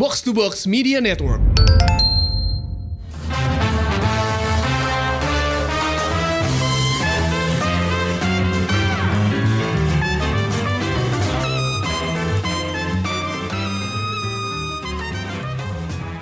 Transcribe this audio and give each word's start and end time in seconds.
Box 0.00 0.24
to 0.24 0.32
Box 0.32 0.64
Media 0.64 0.96
Network. 0.96 1.44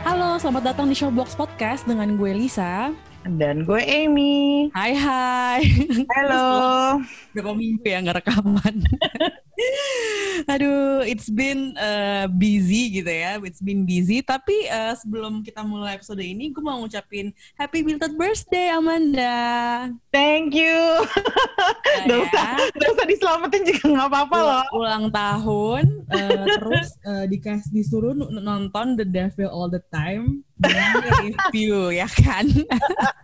Halo, 0.03 0.43
selamat 0.43 0.75
datang 0.75 0.91
di 0.91 0.99
Showbox 0.99 1.39
Podcast 1.39 1.87
dengan 1.87 2.19
gue 2.19 2.35
Lisa. 2.35 2.91
Dan 3.29 3.69
gue 3.69 3.83
Amy. 3.85 4.73
Hai 4.73 4.97
hai. 4.97 5.61
Halo. 6.17 6.49
Berapa 7.37 7.53
minggu 7.53 7.85
ya 7.85 8.01
nggak 8.01 8.25
rekaman. 8.25 8.77
Aduh, 10.55 11.05
it's 11.05 11.29
been 11.29 11.77
uh, 11.77 12.25
busy 12.31 12.89
gitu 12.89 13.11
ya. 13.11 13.37
It's 13.45 13.61
been 13.61 13.85
busy. 13.85 14.25
Tapi 14.25 14.71
uh, 14.73 14.97
sebelum 14.97 15.45
kita 15.45 15.61
mulai 15.61 16.01
episode 16.01 16.25
ini, 16.25 16.49
gue 16.57 16.63
mau 16.65 16.81
ngucapin 16.81 17.37
happy 17.61 17.85
belated 17.85 18.17
birthday 18.17 18.73
Amanda. 18.73 19.37
Thank 20.09 20.57
you. 20.57 21.05
Nah, 21.05 22.07
Gak 22.07 22.17
ya. 22.17 22.25
usah, 22.25 22.51
gak 22.81 22.91
usah 22.97 23.07
diselamatin 23.11 23.63
juga 23.67 23.85
gak 23.93 24.09
apa-apa 24.09 24.39
loh. 24.41 24.65
Ulang 24.73 25.05
tahun, 25.13 25.85
uh, 26.07 26.45
terus 26.63 26.89
uh, 27.05 27.25
dikasih 27.29 27.71
disuruh 27.75 28.15
nonton 28.17 28.97
The 28.97 29.05
Devil 29.05 29.53
All 29.53 29.69
the 29.69 29.83
Time 29.93 30.49
review 30.63 31.91
ya 31.95 32.09
kan. 32.11 32.47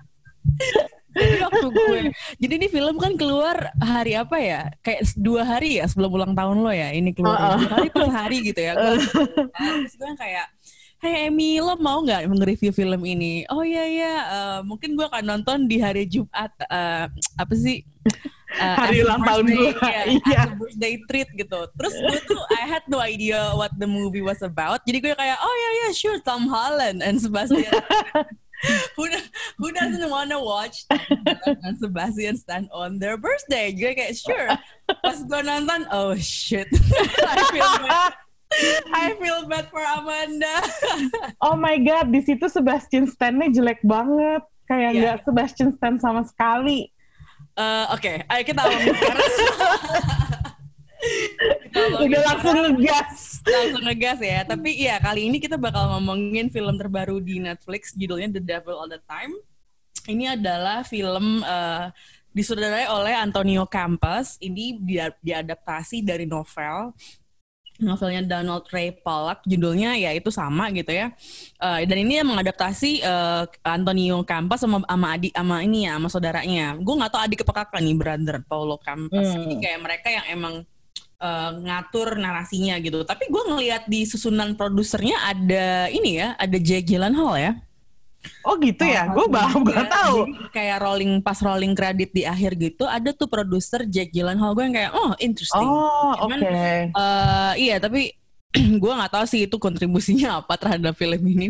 Jadi 1.15 1.37
waktu 1.47 1.67
gue, 1.71 1.99
jadi 2.43 2.53
ini 2.59 2.67
film 2.67 2.99
kan 2.99 3.15
keluar 3.15 3.71
hari 3.79 4.19
apa 4.19 4.35
ya? 4.43 4.67
Kayak 4.83 5.15
dua 5.15 5.47
hari 5.47 5.79
ya 5.79 5.87
sebelum 5.87 6.11
ulang 6.11 6.35
tahun 6.35 6.59
lo 6.59 6.75
ya. 6.75 6.91
Ini 6.91 7.15
keluar 7.15 7.39
Uh-uh. 7.39 7.59
dua 7.62 7.71
hari 7.71 7.89
per 7.95 8.07
hari 8.11 8.39
gitu 8.43 8.61
ya. 8.61 8.73
Gue, 8.75 8.98
terus 9.55 9.95
gue 9.95 10.11
kayak, 10.19 10.47
Hey 10.98 11.31
Emi, 11.31 11.62
lo 11.62 11.79
mau 11.79 12.03
nggak 12.03 12.27
nge-review 12.27 12.73
film 12.75 13.07
ini? 13.07 13.47
Oh 13.47 13.62
iya 13.62 13.85
iya, 13.87 14.15
eh, 14.27 14.59
mungkin 14.67 14.98
gue 14.98 15.06
akan 15.06 15.23
nonton 15.23 15.70
di 15.70 15.78
hari 15.78 16.03
Jumat. 16.11 16.51
eh, 16.67 17.06
apa 17.39 17.55
sih? 17.55 17.87
Eh, 18.55 18.77
Hari 18.78 19.03
ulang 19.03 19.23
tahun 19.27 19.50
gue, 19.50 19.71
iya, 19.83 20.03
iya. 20.06 20.43
birthday 20.55 20.95
treat 21.11 21.27
gitu. 21.34 21.59
Terus 21.75 21.95
gue 21.98 22.19
tuh 22.23 22.39
I 22.55 22.62
had 22.71 22.87
no 22.87 23.03
idea 23.03 23.50
what 23.59 23.75
the 23.75 23.87
movie 23.87 24.23
was 24.23 24.39
about. 24.47 24.78
Jadi 24.87 24.98
gue 25.03 25.15
kayak 25.15 25.39
oh 25.43 25.55
yeah 25.59 25.73
yeah 25.83 25.91
sure 25.91 26.19
Tom 26.23 26.47
Holland 26.47 27.03
and 27.03 27.19
Sebastian. 27.19 27.67
do- 28.97 29.28
who 29.56 29.70
doesn't 29.70 30.06
wanna 30.06 30.36
watch 30.36 30.84
Tom 30.88 30.98
Holland 31.00 31.58
and 31.62 31.74
Sebastian 31.78 32.34
stand 32.36 32.66
on 32.70 32.98
their 32.98 33.16
birthday? 33.16 33.70
Gue 33.70 33.92
kayak 33.92 34.14
sure. 34.14 34.48
Pas 35.00 35.16
gue 35.19 35.41
nonton 35.42 35.80
oh 35.91 36.12
shit. 36.16 36.66
I 37.22 37.34
feel 37.50 37.72
bad. 37.82 38.12
I 38.94 39.05
feel 39.19 39.41
bad 39.47 39.66
for 39.69 39.82
Amanda. 39.82 40.55
Oh 41.44 41.55
my 41.55 41.77
god, 41.77 42.08
di 42.08 42.22
situ 42.22 42.47
Sebastian 42.47 43.05
Stan-nya 43.05 43.50
jelek 43.50 43.82
banget. 43.82 44.42
Kayak 44.64 44.91
Iya. 44.91 45.00
nggak 45.00 45.16
Sebastian 45.27 45.69
Stan 45.75 45.94
sama 45.98 46.22
sekali. 46.25 46.88
Eh, 47.55 47.84
Oke, 47.91 48.22
ayo 48.25 48.42
kita 48.42 48.62
sekarang. 48.62 48.94
Udah 51.75 52.20
langsung 52.22 52.55
sekarang. 52.55 52.75
ngegas. 52.78 53.19
langsung 53.44 53.83
ngegas 53.84 54.19
ya. 54.22 54.41
Tapi 54.42 54.70
iya 54.72 54.97
kali 54.98 55.27
ini 55.27 55.36
kita 55.36 55.58
bakal 55.58 55.98
ngomongin 55.98 56.48
film 56.48 56.78
terbaru 56.78 57.19
di 57.19 57.42
Netflix 57.42 57.92
judulnya 57.92 58.31
The 58.31 58.42
Devil 58.42 58.78
All 58.78 58.91
the 58.91 59.03
Time. 59.05 59.34
Ini 60.05 60.36
adalah 60.36 60.84
film 60.84 61.42
eh, 61.42 61.86
disutradarai 62.31 62.86
oleh 62.89 63.14
Antonio 63.14 63.66
Campos. 63.66 64.39
Ini 64.39 64.78
dia 64.78 65.11
diadaptasi 65.19 66.00
dari 66.00 66.25
novel 66.25 66.94
novelnya 67.75 68.22
Donald 68.22 68.70
Ray 68.70 68.94
Pollock 68.94 69.42
judulnya 69.42 69.98
ya 69.98 70.14
itu 70.14 70.31
sama 70.31 70.70
gitu 70.70 70.94
ya 70.94 71.11
Eh, 71.59 71.83
dan 71.83 71.97
ini 71.98 72.22
yang 72.22 72.31
mengadaptasi 72.31 73.03
eh, 73.03 73.44
Antonio 73.66 74.22
Campos 74.22 74.62
sama 74.62 74.78
sama 74.86 75.06
adik 75.19 75.34
sama 75.34 75.59
ini 75.59 75.83
ya 75.83 75.98
sama 75.98 76.06
saudaranya 76.06 76.78
gue 76.78 76.94
nggak 76.94 77.11
tahu 77.11 77.22
adik 77.27 77.42
apa 77.42 77.53
kakak 77.66 77.83
nih 77.83 77.97
brother 77.98 78.36
Paulo 78.47 78.78
Campos 78.78 79.26
Hmm. 79.26 79.43
jadi 79.50 79.54
kayak 79.59 79.81
mereka 79.82 80.06
yang 80.06 80.26
emang 80.31 80.54
eh, 81.25 81.51
ngatur 81.65 82.21
narasinya 82.21 82.77
gitu. 82.85 83.01
Tapi 83.03 83.33
gue 83.33 83.43
ngelihat 83.49 83.89
di 83.89 84.05
susunan 84.05 84.53
produsernya 84.53 85.17
ada 85.25 85.89
ini 85.89 86.21
ya 86.21 86.37
ada 86.37 86.57
Jake 86.61 86.85
Gyllenhaal 86.85 87.35
ya. 87.41 87.53
Oh 88.41 88.57
gitu 88.57 88.81
ya, 88.89 89.05
gue 89.12 89.27
baru 89.29 89.61
Iya, 89.61 89.69
gak 89.69 89.89
tahu. 89.93 90.17
jadi 90.25 90.49
kayak 90.49 90.79
rolling 90.81 91.12
pas 91.21 91.37
rolling 91.45 91.77
kredit 91.77 92.09
di 92.17 92.25
akhir 92.25 92.57
gitu 92.57 92.89
ada 92.89 93.12
tuh 93.12 93.29
produser 93.29 93.85
Jake 93.85 94.12
Gyllenhaal. 94.17 94.57
Gue 94.57 94.65
yang 94.65 94.77
kayak 94.77 94.93
oh 94.97 95.12
interesting. 95.21 95.69
Oh 95.69 96.12
oke. 96.17 96.33
Cuman, 96.33 96.41
Eh, 96.89 97.53
iya 97.69 97.77
tapi 97.77 98.17
gue 98.83 98.93
nggak 98.97 99.12
tahu 99.12 99.25
sih 99.29 99.45
itu 99.45 99.56
kontribusinya 99.61 100.29
apa 100.41 100.56
terhadap 100.56 100.97
film 100.97 101.21
ini. 101.21 101.49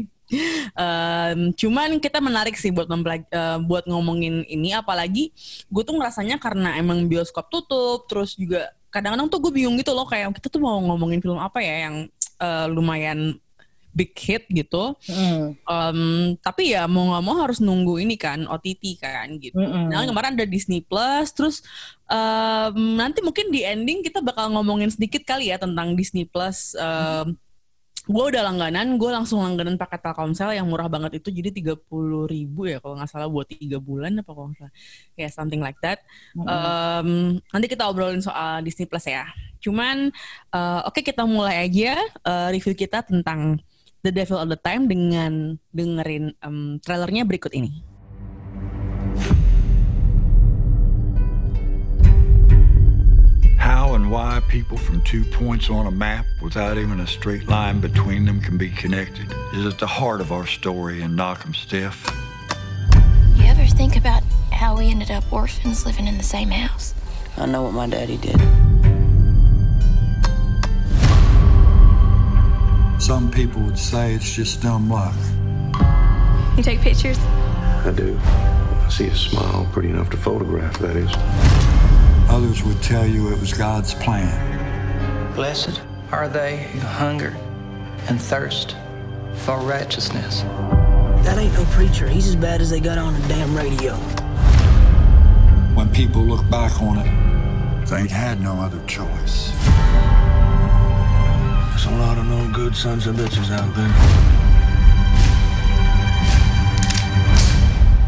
Em, 0.75 1.53
cuman 1.53 2.01
kita 2.01 2.19
menarik 2.19 2.57
sih 2.59 2.73
buat 2.75 2.89
eh, 2.91 3.59
buat 3.63 3.85
ngomongin 3.87 4.43
ini. 4.49 4.75
Apalagi 4.75 5.31
gue 5.71 5.83
tuh 5.85 5.95
ngerasanya 5.95 6.43
karena 6.43 6.75
emang 6.75 7.07
bioskop 7.07 7.53
tutup 7.55 8.09
terus 8.11 8.35
juga 8.35 8.73
kadang-kadang 8.95 9.27
tuh 9.27 9.43
gue 9.43 9.53
bingung 9.59 9.75
gitu 9.75 9.91
loh 9.91 10.07
kayak 10.07 10.31
kita 10.39 10.47
tuh 10.47 10.63
mau 10.63 10.79
ngomongin 10.79 11.19
film 11.19 11.43
apa 11.43 11.59
ya 11.59 11.91
yang 11.91 12.07
eh, 12.39 12.67
lumayan 12.71 13.35
big 13.95 14.11
hit 14.19 14.45
gitu. 14.51 14.99
Mm, 15.07 15.55
Em, 15.55 16.01
tapi 16.43 16.75
ya 16.75 16.91
mau 16.91 17.15
nggak 17.15 17.25
mau 17.25 17.37
harus 17.39 17.63
nunggu 17.63 18.03
ini 18.03 18.19
kan 18.19 18.43
OTT 18.45 18.99
kan 18.99 19.31
gitu. 19.39 19.55
mm-mm. 19.55 19.89
Nah 19.89 20.03
kemarin 20.03 20.35
ada 20.35 20.45
Disney 20.45 20.83
Plus, 20.83 21.31
terus 21.31 21.63
em, 22.11 22.99
nanti 22.99 23.23
mungkin 23.23 23.55
di 23.55 23.63
ending 23.63 24.03
kita 24.03 24.19
bakal 24.19 24.51
ngomongin 24.51 24.91
sedikit 24.91 25.23
kali 25.23 25.55
ya 25.55 25.63
tentang 25.63 25.95
Disney 25.95 26.27
Plus. 26.27 26.75
Gue 28.05 28.25
udah 28.37 28.43
langganan, 28.45 29.01
gue 29.01 29.09
langsung 29.09 29.41
langganan 29.41 29.81
pakai 29.81 29.97
Telkomsel 29.97 30.53
yang 30.53 30.69
murah 30.69 30.93
banget 30.93 31.25
itu 31.25 31.33
jadi 31.33 31.49
30 31.49 31.89
ribu 32.29 32.69
ya 32.69 32.77
kalau 32.77 33.01
nggak 33.01 33.09
salah 33.09 33.33
buat 33.33 33.49
tiga 33.49 33.81
bulan 33.81 34.21
apa 34.21 34.29
kalau 34.29 34.53
nggak 34.53 34.61
salah. 34.61 34.75
Ya 35.17 35.29
something 35.33 35.65
like 35.65 35.81
that. 35.81 36.05
Mm-mm. 36.37 36.45
Em, 36.45 37.09
nanti 37.49 37.67
kita 37.67 37.89
obrolin 37.89 38.21
soal 38.21 38.61
Disney 38.61 38.85
Plus 38.85 39.09
ya. 39.09 39.25
Cuman 39.65 40.13
eh, 40.53 40.81
oke 40.85 41.01
kita 41.01 41.25
mulai 41.25 41.65
aja 41.65 41.97
eh, 42.05 42.49
review 42.53 42.77
kita 42.77 43.01
tentang 43.09 43.57
The 44.05 44.13
Devil 44.13 44.37
All 44.37 44.53
the 44.53 44.61
Time 44.61 44.85
dengan 44.85 45.57
dengerin 45.73 46.37
em, 46.45 46.77
trailernya 46.85 47.25
berikut 47.25 47.57
ini. 47.57 47.94
How 54.05 54.11
and 54.11 54.13
why 54.13 54.43
people 54.49 54.77
from 54.77 55.01
two 55.01 55.25
points 55.25 55.71
on 55.71 55.87
a 55.87 55.91
map 55.91 56.27
without 56.43 56.77
even 56.77 57.01
a 57.01 57.07
straight 57.07 57.49
line 57.49 57.81
between 57.81 58.27
them 58.27 58.39
can 58.39 58.59
be 58.59 58.69
connected 58.69 59.33
is 59.55 59.65
at 59.65 59.79
the 59.79 59.87
heart 59.87 60.21
of 60.21 60.31
our 60.31 60.47
story 60.47 61.01
in 61.01 61.17
Knock 61.17 61.47
'em 61.47 61.55
Stiff. 61.55 62.05
You 63.37 63.47
ever 63.47 63.65
think 63.65 63.97
about 63.97 64.23
how 64.53 64.77
we 64.77 64.91
ended 64.91 65.11
up 65.11 65.25
orphans 65.33 65.87
living 65.87 66.07
in 66.07 66.19
the 66.19 66.23
same 66.23 66.51
house? 66.51 66.93
I 67.39 67.47
know 67.47 67.63
what 67.63 67.73
my 67.73 67.87
daddy 67.87 68.19
did. 68.19 68.39
Some 73.01 73.31
people 73.31 73.63
would 73.63 73.79
say 73.79 74.13
it's 74.13 74.31
just 74.31 74.61
dumb 74.61 74.91
luck. 74.91 75.17
You 76.59 76.63
take 76.63 76.83
pictures? 76.83 77.19
I 77.87 77.93
do. 77.97 78.21
I 78.23 78.89
see 78.91 79.07
a 79.07 79.15
smile 79.15 79.67
pretty 79.73 79.89
enough 79.89 80.11
to 80.11 80.19
photograph, 80.19 80.79
that 80.81 80.95
is. 80.95 81.64
Others 82.29 82.63
would 82.65 82.83
tell 82.83 83.07
you 83.07 83.33
it 83.33 83.39
was 83.41 83.53
God's 83.53 83.95
plan. 83.95 85.35
Blessed 85.35 85.81
are 86.11 86.29
they 86.29 86.65
who 86.73 86.81
hunger 86.81 87.37
and 88.09 88.21
thirst 88.21 88.77
for 89.35 89.59
righteousness. 89.61 90.43
That 91.25 91.39
ain't 91.39 91.55
no 91.55 91.65
preacher. 91.67 92.09
He's 92.09 92.29
as 92.29 92.37
bad 92.37 92.61
as 92.61 92.71
they 92.71 92.81
got 92.81 92.99
on 92.99 93.15
the 93.21 93.29
damn 93.29 93.55
radio. 93.57 93.95
When 95.75 95.89
people 95.91 96.23
look 96.23 96.49
back 96.51 96.81
on 96.81 96.99
it, 96.99 97.87
they'd 97.87 98.11
had 98.11 98.41
no 98.41 98.55
other 98.55 98.85
choice. 98.87 99.51
There's 101.71 101.87
a 101.87 101.97
lot 101.99 102.19
of 102.19 102.27
no 102.27 102.51
good 102.53 102.77
sons 102.77 103.07
of 103.07 103.17
bitches 103.17 103.51
out 103.51 103.75
there. 103.75 103.93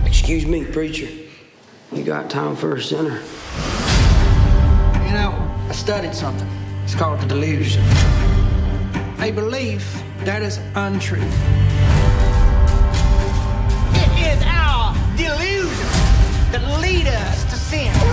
Excuse 0.06 0.46
me, 0.46 0.64
preacher. 0.64 1.08
You 1.92 2.04
got 2.04 2.28
time 2.30 2.56
for 2.56 2.74
a 2.76 2.82
sinner? 2.82 3.22
Studied 5.76 6.14
something. 6.14 6.48
It's 6.82 6.94
called 6.94 7.20
the 7.20 7.26
delusion. 7.26 7.84
A 9.20 9.30
belief 9.30 10.02
that 10.24 10.42
is 10.42 10.58
untrue. 10.74 11.22
It 13.92 14.10
is 14.26 14.42
our 14.46 14.94
delusion 15.16 15.86
that 16.50 16.80
lead 16.80 17.06
us 17.06 17.44
to 17.44 17.56
sin. 17.56 18.05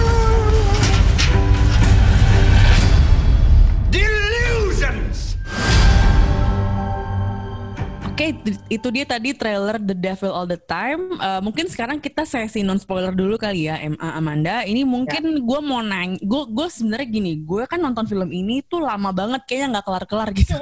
Oke, 8.14 8.30
d- 8.30 8.62
itu 8.70 8.88
dia 8.94 9.10
tadi 9.10 9.34
trailer 9.34 9.82
The 9.82 9.98
Devil 9.98 10.30
All 10.30 10.46
the 10.46 10.62
Time. 10.62 11.18
Eh, 11.18 11.42
mungkin 11.42 11.66
sekarang 11.66 11.98
kita 11.98 12.30
sesi 12.30 12.62
non 12.62 12.78
spoiler 12.78 13.10
dulu 13.10 13.42
kali 13.42 13.66
ya, 13.66 13.82
M- 13.82 13.98
Amanda. 13.98 14.62
Ini 14.62 14.86
mungkin 14.86 15.42
gue 15.42 15.60
mau 15.66 15.82
nanya, 15.82 16.22
gue 16.22 16.42
gue 16.46 16.68
sebenarnya 16.70 17.10
gini, 17.10 17.42
gue 17.42 17.66
kan 17.66 17.82
nonton 17.82 18.06
film 18.06 18.30
ini 18.30 18.62
tuh 18.62 18.86
lama 18.86 19.10
banget, 19.10 19.42
kayaknya 19.50 19.82
nggak 19.82 19.86
kelar-kelar 19.90 20.30
gitu. 20.30 20.54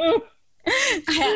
kayak 1.11 1.33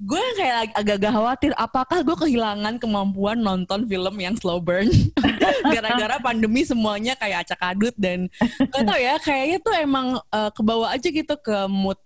gue 0.00 0.22
kayak 0.40 0.56
ag- 0.64 0.76
agak-agak 0.80 1.12
khawatir 1.12 1.52
apakah 1.60 1.98
gue 2.00 2.16
kehilangan 2.24 2.80
kemampuan 2.80 3.36
nonton 3.36 3.84
film 3.84 4.14
yang 4.16 4.34
slow 4.40 4.58
burn 4.58 4.90
gara-gara 5.74 6.18
pandemi 6.18 6.62
semuanya 6.66 7.14
kayak 7.14 7.46
acak 7.46 7.62
adut 7.62 7.94
dan 7.98 8.26
gak 8.74 8.84
tau 8.86 8.98
ya 8.98 9.14
kayaknya 9.22 9.58
tuh 9.62 9.74
emang 9.74 10.06
eh, 10.18 10.50
kebawa 10.54 10.94
aja 10.94 11.08
gitu 11.10 11.34
ke 11.38 11.56
mood 11.66 11.98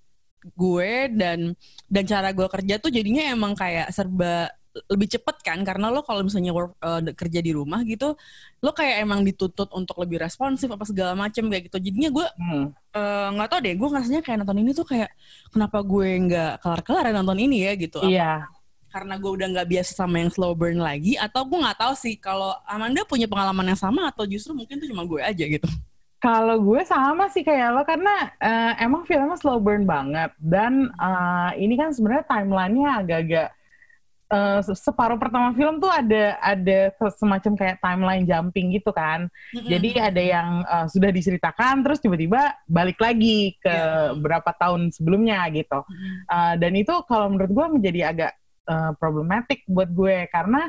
gue 0.44 0.90
dan 1.12 1.52
dan 1.86 2.04
cara 2.04 2.30
gue 2.30 2.46
kerja 2.46 2.74
tuh 2.78 2.88
jadinya 2.88 3.26
emang 3.26 3.52
kayak 3.52 3.90
serba 3.90 4.50
lebih 4.86 5.10
cepet 5.10 5.42
kan 5.42 5.58
karena 5.66 5.90
lo 5.90 6.06
kalau 6.06 6.22
misalnya 6.22 6.54
work, 6.54 6.78
eh, 6.78 7.10
kerja 7.10 7.42
di 7.42 7.50
rumah 7.50 7.82
gitu 7.82 8.14
lo 8.62 8.70
kayak 8.70 9.02
emang 9.02 9.26
dituntut 9.26 9.66
untuk 9.74 9.98
lebih 9.98 10.22
responsif 10.22 10.70
apa 10.70 10.86
segala 10.86 11.18
macem 11.18 11.50
kayak 11.50 11.66
gitu 11.66 11.82
jadinya 11.82 12.10
gue 12.14 12.26
Hmm. 12.38 12.66
eh, 12.94 13.28
nggak 13.34 13.48
tau 13.50 13.58
deh 13.58 13.74
gue 13.74 13.88
ngerasanya 13.90 14.22
kayak 14.22 14.38
nonton 14.38 14.58
ini 14.62 14.70
tuh 14.70 14.86
kayak 14.86 15.10
kenapa 15.50 15.82
gue 15.82 16.08
nggak 16.30 16.52
kelar-kelar 16.62 17.10
ya 17.10 17.12
nonton 17.12 17.38
ini 17.42 17.66
ya 17.66 17.72
gitu 17.74 17.98
Iya. 18.06 18.46
karena 18.88 19.18
gue 19.18 19.30
udah 19.34 19.46
nggak 19.52 19.68
biasa 19.68 19.90
sama 19.92 20.22
yang 20.22 20.30
slow 20.30 20.54
burn 20.54 20.78
lagi 20.78 21.18
atau 21.18 21.42
gue 21.42 21.58
nggak 21.58 21.76
tahu 21.76 21.92
sih 21.92 22.14
kalau 22.14 22.54
Amanda 22.62 23.02
punya 23.02 23.26
pengalaman 23.26 23.74
yang 23.74 23.80
sama 23.80 24.08
atau 24.08 24.24
justru 24.24 24.54
mungkin 24.54 24.78
tuh 24.78 24.86
cuma 24.86 25.02
gue 25.02 25.18
aja 25.18 25.42
gitu 25.42 25.66
Kalau 26.18 26.58
gue 26.58 26.82
sama 26.82 27.30
sih 27.30 27.46
kayak 27.46 27.68
lo 27.78 27.82
karena 27.86 28.34
eh, 28.42 28.72
emang 28.82 29.06
filmnya 29.06 29.38
slow 29.38 29.62
burn 29.62 29.86
banget. 29.86 30.34
Dan 30.38 30.90
eh, 30.90 31.50
ini 31.62 31.78
kan 31.78 31.94
sebenarnya 31.94 32.26
timelinenya 32.26 32.90
agak-agak 33.02 33.48
se- 34.60 34.76
separuh 34.76 35.16
pertama 35.16 35.56
film 35.56 35.80
tuh 35.80 35.88
ada 35.88 36.36
ada 36.44 36.92
semacam 37.16 37.52
kayak 37.56 37.80
timeline 37.80 38.28
jumping 38.28 38.76
gitu 38.76 38.92
kan. 38.92 39.24
Jadi 39.72 39.88
ada 39.96 40.20
yang 40.20 40.48
eh, 40.68 40.86
sudah 40.92 41.08
diceritakan 41.08 41.80
terus 41.86 42.02
tiba-tiba 42.02 42.52
balik 42.68 43.00
lagi 43.00 43.56
ke 43.56 43.72
berapa 44.20 44.50
tahun 44.58 44.90
sebelumnya 44.92 45.46
gitu. 45.54 45.80
Eh, 46.28 46.54
dan 46.60 46.72
itu 46.76 46.92
kalau 47.08 47.32
menurut 47.32 47.48
gue 47.54 47.66
menjadi 47.78 48.00
agak 48.10 48.32
eh, 48.68 48.92
problematik 49.00 49.64
buat 49.64 49.88
gue. 49.88 50.26
Karena 50.28 50.68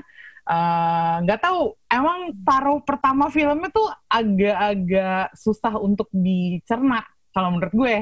eh, 0.50 1.16
nggak 1.24 1.40
tahu 1.46 1.78
emang 1.90 2.19
paruh 2.42 2.81
pertama 2.81 3.30
filmnya 3.30 3.69
tuh 3.69 3.88
agak-agak 4.10 5.34
susah 5.38 5.78
untuk 5.78 6.10
dicerna 6.12 7.06
kalau 7.34 7.56
menurut 7.56 7.74
gue. 7.74 7.96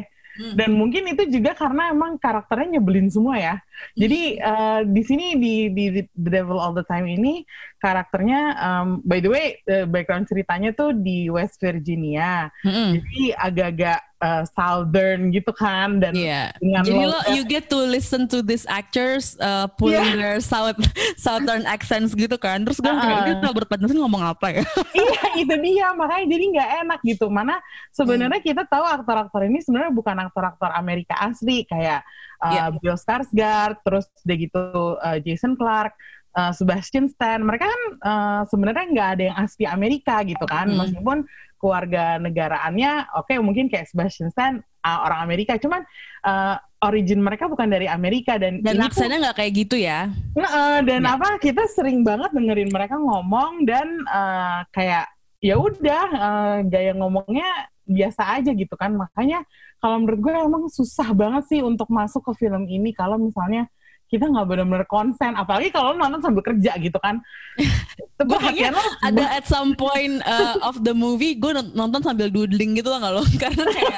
Dan 0.53 0.77
mungkin 0.77 1.09
itu 1.09 1.25
juga 1.33 1.57
karena 1.57 1.89
emang 1.89 2.21
karakternya 2.21 2.77
nyebelin 2.77 3.09
semua 3.09 3.41
ya. 3.41 3.55
Jadi 3.93 4.37
eh, 4.37 4.81
di 4.85 5.01
sini 5.01 5.35
di, 5.35 5.69
di 5.69 5.85
The 5.93 6.03
Devil 6.13 6.57
All 6.57 6.73
the 6.73 6.85
Time 6.85 7.05
ini 7.05 7.41
karakternya, 7.77 8.41
um, 8.57 8.87
by 9.05 9.21
the 9.21 9.29
way, 9.29 9.45
eh, 9.63 9.85
background 9.85 10.25
ceritanya 10.25 10.73
tuh 10.73 10.93
di 10.93 11.29
West 11.29 11.57
Virginia. 11.57 12.49
Jadi 12.65 13.33
agak-agak 13.33 13.99
eh, 14.17 14.43
southern 14.49 15.29
gitu 15.29 15.53
kan 15.53 16.01
dan 16.01 16.17
Iya. 16.17 16.57
dengan 16.57 16.81
Jadi 16.81 17.03
lo 17.05 17.19
you 17.37 17.45
get 17.45 17.69
to 17.69 17.77
listen 17.77 18.25
to 18.25 18.41
these 18.41 18.65
actors 18.65 19.37
uh, 19.37 19.69
pulling 19.77 20.01
Iya. 20.01 20.17
their 20.17 20.37
south 20.41 20.77
southern 21.21 21.69
accents 21.69 22.17
gitu 22.17 22.33
kan. 22.35 22.65
Terus 22.65 22.81
gue 22.81 22.89
kayak 22.89 23.13
Uh-uh. 23.13 23.29
ini 23.29 23.45
Robert 23.45 23.69
Pattinson 23.69 24.01
ngomong 24.01 24.25
apa 24.25 24.57
ya? 24.57 24.65
iya 24.97 25.21
itu 25.37 25.53
dia 25.61 25.93
makanya 25.93 26.25
jadi 26.33 26.45
nggak 26.49 26.69
enak 26.81 26.99
gitu 27.05 27.29
mana 27.29 27.61
sebenarnya 27.93 28.41
kita 28.41 28.65
tahu 28.65 28.81
aktor-aktor 28.81 29.45
ini 29.45 29.61
sebenarnya 29.61 29.93
bukan 29.93 30.17
aktor-aktor 30.25 30.73
Amerika 30.73 31.13
asli 31.21 31.61
kayak 31.69 32.01
uh, 32.39 32.51
Iya. 32.51 32.63
Bill 32.77 32.97
Skarsgård 32.97 33.77
terus 33.81 34.05
udah 34.21 34.37
gitu 34.37 34.61
uh, 34.97 35.17
Jason 35.19 35.53
Clarke 35.53 35.95
uh, 36.33 36.51
Sebastian 36.51 37.07
Stan 37.07 37.39
mereka 37.39 37.65
kan 37.65 37.81
uh, 38.01 38.41
sebenarnya 38.45 38.85
nggak 38.89 39.09
ada 39.17 39.23
yang 39.29 39.37
asli 39.37 39.65
Amerika 39.65 40.21
gitu 40.21 40.43
kan 40.43 40.67
Hmm. 40.67 40.79
meskipun 40.81 41.17
keluarga 41.57 42.21
negaraannya 42.21 43.09
oke 43.17 43.33
mungkin 43.41 43.65
kayak 43.67 43.89
Sebastian 43.89 44.29
Stan 44.29 44.53
uh, 44.85 44.99
orang 45.03 45.25
Amerika 45.25 45.57
cuman 45.57 45.81
uh, 46.21 46.55
origin 46.85 47.17
mereka 47.17 47.49
bukan 47.49 47.65
dari 47.65 47.89
Amerika 47.89 48.37
dan 48.37 48.61
Dan 48.61 48.77
aksennya 48.77 49.17
nggak 49.17 49.37
kayak 49.41 49.53
gitu 49.65 49.81
ya? 49.81 50.13
Nah, 50.37 50.77
eh, 50.77 50.79
dan 50.85 51.01
Ya. 51.01 51.17
apa 51.17 51.41
kita 51.41 51.65
sering 51.65 52.05
banget 52.05 52.29
dengerin 52.29 52.69
mereka 52.69 53.01
ngomong 53.01 53.65
dan 53.65 54.05
eh, 54.05 54.59
kayak 54.69 55.09
ya 55.41 55.57
udah 55.57 56.03
eh, 56.13 56.57
gaya 56.69 56.93
ngomongnya 56.93 57.49
biasa 57.81 58.37
aja 58.37 58.53
gitu 58.53 58.77
kan 58.77 58.93
makanya 58.93 59.41
kalau 59.77 60.01
menurut 60.01 60.19
gue 60.19 60.33
emang 60.33 60.63
susah 60.69 61.09
banget 61.13 61.43
sih 61.49 61.59
untuk 61.61 61.87
masuk 61.89 62.21
ke 62.33 62.45
film 62.45 62.65
ini 62.65 62.91
kalau 62.93 63.21
misalnya 63.21 63.69
kita 64.07 64.23
nggak 64.23 64.47
benar-benar 64.47 64.87
konsen 64.87 65.35
apalagi 65.35 65.67
kalau 65.67 65.91
lo 65.91 65.99
nonton 65.99 66.23
sambil 66.23 66.43
kerja 66.43 66.79
gitu 66.79 66.95
kan 66.97 67.19
Gue 68.17 68.39
kayaknya 68.41 68.73
ada 69.05 69.25
at 69.37 69.45
some 69.45 69.77
point 69.77 70.17
uh, 70.25 70.57
of 70.65 70.81
the 70.81 70.89
movie 70.89 71.37
gue 71.37 71.53
nonton 71.53 72.01
sambil 72.01 72.33
doodling 72.33 72.73
gitu 72.73 72.89
loh 72.89 72.97
nggak 72.97 73.13
lo? 73.13 73.21
Karena 73.45 73.65
kayak 73.69 73.97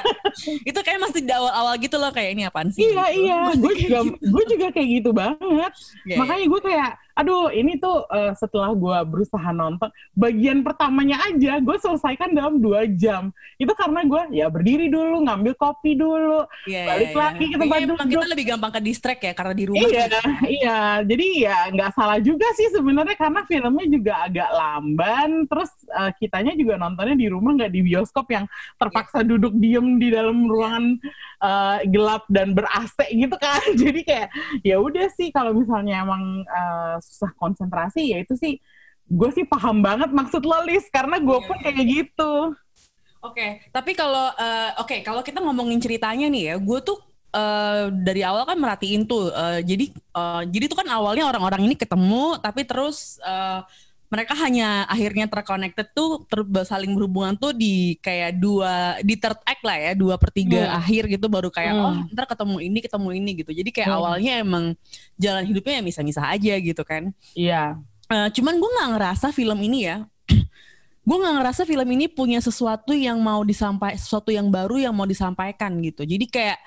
itu 0.68 0.76
kayak 0.84 1.00
masih 1.00 1.24
di 1.24 1.32
awal-awal 1.32 1.72
gitu 1.80 1.96
loh 1.96 2.12
kayak 2.12 2.36
ini 2.36 2.44
apaan 2.44 2.68
sih? 2.68 2.84
Iya 2.84 3.04
gitu. 3.16 3.20
iya, 3.24 3.38
gue 3.56 3.74
juga 3.80 3.98
gitu. 4.04 4.28
gue 4.28 4.44
juga 4.52 4.66
kayak 4.76 4.88
gitu 4.92 5.10
banget. 5.16 5.72
Iya, 6.04 6.16
Makanya 6.20 6.46
gue 6.52 6.60
kayak, 6.68 6.90
aduh 7.16 7.50
ini 7.50 7.76
tuh 7.78 8.06
eh, 8.10 8.32
setelah 8.36 8.70
gue 8.74 8.98
berusaha 9.08 9.50
nonton, 9.50 9.88
bagian 10.14 10.62
pertamanya 10.62 11.20
aja 11.26 11.58
gue 11.60 11.76
selesaikan 11.80 12.32
dalam 12.32 12.58
dua 12.60 12.86
jam. 12.86 13.30
Itu 13.56 13.72
karena 13.74 14.04
gue 14.06 14.22
ya 14.36 14.46
berdiri 14.48 14.88
dulu, 14.88 15.24
ngambil 15.26 15.54
kopi 15.56 15.96
dulu, 15.96 16.46
Iya, 16.66 16.82
balik 16.86 17.10
iya, 17.10 17.18
lagi 17.18 17.44
iya. 17.44 17.52
ke 17.52 17.56
tempat 17.56 17.68
Kayaknya 17.70 17.88
emang 17.90 17.98
duduk. 18.06 18.14
kita 18.20 18.28
lebih 18.32 18.46
gampang 18.46 18.72
ke 18.72 18.80
distract 18.80 19.22
ya 19.24 19.32
karena 19.32 19.54
di 19.56 19.64
rumah. 19.66 19.88
Iya, 19.90 20.04
iya. 20.46 20.78
Jadi 21.04 21.26
ya 21.42 21.58
nggak 21.72 21.90
salah 21.96 22.18
juga 22.20 22.46
sih 22.56 22.68
sebenarnya 22.70 23.16
karena 23.16 23.40
filmnya 23.48 23.86
juga 23.88 24.12
agak 24.28 24.50
lamban. 24.52 25.30
Terus 25.48 25.70
eh, 25.88 26.10
kitanya 26.20 26.52
juga 26.54 26.74
nontonnya 26.76 27.16
di 27.16 27.26
rumah 27.28 27.52
nggak 27.56 27.72
di 27.72 27.80
bioskop 27.84 28.26
yang 28.30 28.44
terpaksa 28.76 29.24
duduk 29.24 29.52
diem 29.56 29.96
di 29.98 30.08
dalam 30.12 30.46
ruangan 30.46 30.84
eh, 31.40 31.78
gelap 31.90 32.24
dan 32.28 32.52
ber 32.52 32.68
AC 32.70 32.96
gitu 33.10 33.36
kan. 33.40 33.60
Jadi 33.82 34.00
kayak 34.04 34.28
ya 34.62 34.76
udah 34.78 35.06
sih 35.16 35.32
kalau 35.32 35.56
misalnya 35.56 36.04
emang 36.04 36.44
eh, 36.44 36.96
susah 37.02 37.32
konsentrasi 37.36 38.14
ya 38.14 38.22
itu 38.22 38.36
sih 38.36 38.60
gue 39.10 39.30
sih 39.34 39.42
paham 39.42 39.82
banget 39.82 40.14
maksud 40.14 40.46
lo 40.46 40.62
Lis 40.62 40.86
karena 40.94 41.18
gue 41.18 41.38
pun 41.42 41.56
kayak 41.58 41.82
gitu. 41.82 42.54
Oke, 43.20 43.60
tapi 43.68 43.92
kalau 43.92 44.32
eh, 44.38 44.70
oke 44.80 44.96
kalau 45.04 45.20
kita 45.20 45.44
ngomongin 45.44 45.82
ceritanya 45.82 46.30
nih 46.30 46.54
ya, 46.54 46.54
gue 46.56 46.78
tuh 46.80 46.96
eh, 47.36 47.92
dari 47.92 48.24
awal 48.24 48.48
kan 48.48 48.56
merhatiin 48.56 49.04
tuh, 49.04 49.28
eh, 49.28 49.60
jadi 49.66 49.92
eh, 49.92 50.42
jadi 50.48 50.64
tuh 50.70 50.78
kan 50.80 50.88
awalnya 50.88 51.28
orang-orang 51.28 51.68
ini 51.68 51.76
ketemu, 51.76 52.40
tapi 52.40 52.64
terus 52.64 53.20
eh, 53.20 53.60
mereka 54.10 54.34
hanya 54.34 54.90
akhirnya 54.90 55.30
terconnected 55.30 55.86
tuh 55.94 56.26
ter 56.26 56.42
saling 56.66 56.90
berhubungan 56.98 57.38
tuh 57.38 57.54
di 57.54 57.94
kayak 58.02 58.36
dua 58.36 58.98
di 59.00 59.14
third 59.14 59.38
act 59.46 59.62
lah 59.62 59.78
ya 59.78 59.92
dua 59.94 60.18
per 60.18 60.34
tiga 60.34 60.66
Hmm. 60.66 60.78
akhir 60.82 61.02
gitu 61.06 61.30
baru 61.30 61.46
kayak 61.46 61.72
Hmm. 61.72 61.84
oh 61.86 61.94
ntar 62.10 62.26
ketemu 62.26 62.56
ini 62.58 62.78
ketemu 62.82 63.08
ini 63.14 63.30
gitu 63.38 63.50
jadi 63.54 63.70
kayak 63.70 63.88
Hmm. 63.88 63.98
awalnya 64.02 64.32
emang 64.42 64.64
jalan 65.14 65.46
hidupnya 65.46 65.78
ya 65.78 65.82
misah-misah 65.86 66.24
aja 66.26 66.54
gitu 66.58 66.82
kan 66.82 67.14
Iya. 67.32 67.78
Eh, 68.10 68.28
cuman 68.34 68.58
gue 68.58 68.70
nggak 68.74 68.90
ngerasa 68.98 69.30
film 69.30 69.58
ini 69.62 69.86
ya 69.86 70.02
gue 71.06 71.16
nggak 71.16 71.34
ngerasa 71.38 71.62
film 71.62 71.88
ini 71.94 72.10
punya 72.10 72.42
sesuatu 72.42 72.90
yang 72.90 73.22
mau 73.22 73.46
disampaikan 73.46 73.94
sesuatu 73.94 74.34
yang 74.34 74.50
baru 74.50 74.90
yang 74.90 74.94
mau 74.94 75.06
disampaikan 75.06 75.78
gitu 75.78 76.02
jadi 76.02 76.26
kayak 76.26 76.58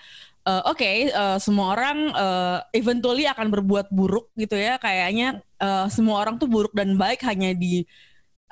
eh, 0.44 0.64
oke 0.68 0.92
eh, 1.10 1.38
semua 1.40 1.76
orang 1.76 1.98
eh, 2.12 2.60
eventually 2.80 3.26
akan 3.28 3.48
berbuat 3.50 3.88
buruk 3.90 4.32
gitu 4.36 4.56
ya. 4.60 4.76
Kayaknya 4.78 5.40
eh, 5.60 5.88
semua 5.90 6.20
orang 6.20 6.36
tuh 6.40 6.48
buruk 6.52 6.76
dan 6.76 6.96
baik 7.00 7.24
hanya 7.28 7.56
di 7.56 7.88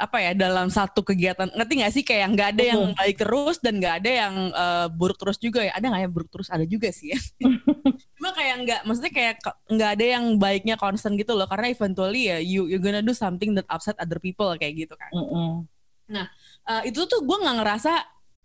apa 0.01 0.17
ya 0.17 0.33
dalam 0.33 0.65
satu 0.74 1.05
kegiatan. 1.05 1.53
Ngerti 1.53 1.74
nggak 1.77 1.93
sih? 1.93 2.01
Kayak 2.01 2.27
nggak 2.33 2.50
ada 2.57 2.63
yang 2.74 2.81
baik 2.98 3.15
terus 3.21 3.62
dan 3.62 3.77
nggak 3.77 3.95
ada 4.01 4.12
yang 4.12 4.36
eh, 4.50 4.88
buruk 4.89 5.17
terus 5.21 5.38
juga 5.38 5.62
ya. 5.62 5.77
Ada 5.77 5.86
nggak 5.93 6.01
yang 6.10 6.13
buruk 6.13 6.29
terus? 6.33 6.48
Ada 6.50 6.65
juga 6.65 6.89
sih 6.89 7.13
ya. 7.13 7.19
Cuma 8.17 8.33
kayak 8.33 8.55
nggak 8.65 8.81
maksudnya 8.89 9.13
kayak 9.13 9.36
nggak 9.69 9.89
ada 10.00 10.05
yang 10.17 10.25
baiknya 10.41 10.75
constant 10.81 11.13
gitu 11.21 11.38
loh. 11.38 11.45
Karena 11.45 11.69
eventually 11.69 12.33
ya 12.33 12.38
you 12.41 12.65
you 12.65 12.81
gonna 12.81 13.05
do 13.05 13.13
something 13.13 13.53
that 13.53 13.67
upset 13.69 13.93
other 14.01 14.17
people 14.17 14.50
kayak 14.57 14.74
gitu 14.88 14.98
kan. 14.98 15.12
Mm-mm. 15.13 15.69
nah 16.12 16.27
eh, 16.67 16.91
itu 16.91 17.07
tuh 17.07 17.24
gue 17.24 17.38
nggak 17.39 17.55
ngerasa 17.63 17.93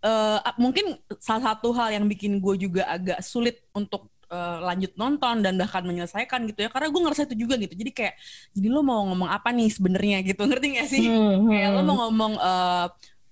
eh, 0.03 0.39
mungkin 0.61 0.97
salah 1.17 1.53
satu 1.53 1.73
hal 1.73 1.97
yang 1.97 2.05
bikin 2.05 2.37
gue 2.43 2.55
juga 2.69 2.85
agak 2.89 3.19
sulit 3.25 3.61
untuk 3.73 4.09
eh, 4.29 4.57
lanjut 4.61 4.91
nonton 4.99 5.41
dan 5.45 5.53
bahkan 5.57 5.83
menyelesaikan 5.85 6.45
gitu 6.49 6.67
ya 6.67 6.69
karena 6.73 6.87
gue 6.93 7.01
ngerasa 7.01 7.23
itu 7.31 7.47
juga 7.47 7.55
gitu. 7.57 7.73
Jadi 7.73 7.91
kayak 7.95 8.15
jadi 8.55 8.67
lo 8.69 8.81
mau 8.85 9.01
ngomong 9.09 9.29
apa 9.31 9.49
nih 9.55 9.69
sebenarnya? 9.73 10.17
gitu. 10.25 10.41
Ngerti 10.49 10.67
gak 10.77 10.89
sih? 10.89 11.03
Hmm, 11.07 11.47
kayak 11.49 11.69
lo 11.75 11.81
hmm. 11.81 11.87
mau 11.89 11.95
ngomong 12.07 12.33
eh, 12.37 12.87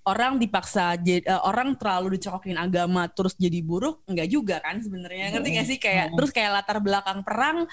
orang 0.06 0.38
dipaksa 0.38 0.94
jadi 1.02 1.22
eh, 1.26 1.42
orang 1.42 1.74
terlalu 1.74 2.18
dicokokin 2.18 2.58
agama 2.58 3.10
terus 3.10 3.34
jadi 3.34 3.58
buruk 3.64 4.06
enggak 4.10 4.28
juga 4.30 4.56
kan 4.62 4.78
sebenarnya. 4.82 5.34
Ngerti 5.34 5.48
gak 5.56 5.66
sih? 5.70 5.78
Kayak 5.82 6.06
terus 6.16 6.30
kayak 6.34 6.50
latar 6.62 6.78
belakang 6.82 7.20
perang 7.26 7.66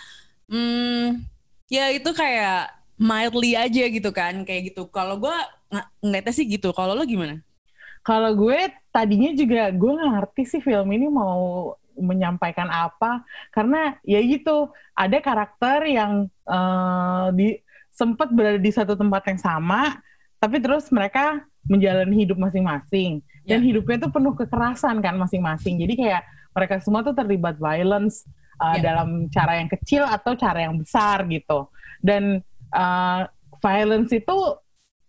hmm 0.52 1.24
ya 1.72 1.90
itu 1.90 2.10
kayak 2.14 2.70
mildly 3.00 3.58
aja 3.58 3.84
gitu 3.90 4.10
kan 4.14 4.46
kayak 4.48 4.74
gitu. 4.74 4.86
Kalau 4.92 5.18
gue 5.18 5.34
ng- 5.74 5.90
ngeliatnya 6.04 6.34
sih 6.36 6.46
gitu. 6.46 6.70
Kalau 6.76 6.94
lo 6.94 7.04
gimana? 7.08 7.42
Kalau 8.04 8.32
gue 8.36 8.60
tadinya 8.94 9.34
juga 9.34 9.74
gue 9.74 9.92
nggak 9.98 10.12
ngerti 10.22 10.44
sih 10.46 10.62
film 10.62 10.88
ini 10.94 11.10
mau 11.10 11.74
menyampaikan 11.98 12.70
apa. 12.70 13.26
Karena 13.50 13.98
ya 14.06 14.22
gitu 14.22 14.70
ada 14.94 15.18
karakter 15.18 15.90
yang 15.90 16.30
eh, 16.30 17.28
di 17.34 17.48
sempat 17.94 18.30
berada 18.34 18.58
di 18.58 18.72
satu 18.74 18.98
tempat 18.98 19.22
yang 19.30 19.38
sama 19.38 20.02
tapi 20.42 20.60
terus 20.60 20.92
mereka 20.92 21.40
menjalani 21.64 22.28
hidup 22.28 22.36
masing-masing. 22.36 23.24
Dan 23.48 23.64
hidupnya 23.64 24.08
tuh 24.08 24.12
penuh 24.12 24.36
kekerasan 24.36 25.00
kan 25.00 25.16
masing-masing. 25.16 25.80
Jadi 25.80 25.96
kayak 25.96 26.24
mereka 26.52 26.84
semua 26.84 27.00
tuh 27.00 27.16
terlibat 27.16 27.56
violence 27.56 28.28
uh, 28.60 28.76
dalam 28.80 29.32
cara 29.32 29.64
yang 29.64 29.72
kecil 29.72 30.04
atau 30.04 30.36
cara 30.36 30.68
yang 30.68 30.76
besar 30.76 31.24
gitu. 31.32 31.72
Dan 32.04 32.44
uh, 32.76 33.24
violence 33.64 34.12
itu 34.12 34.36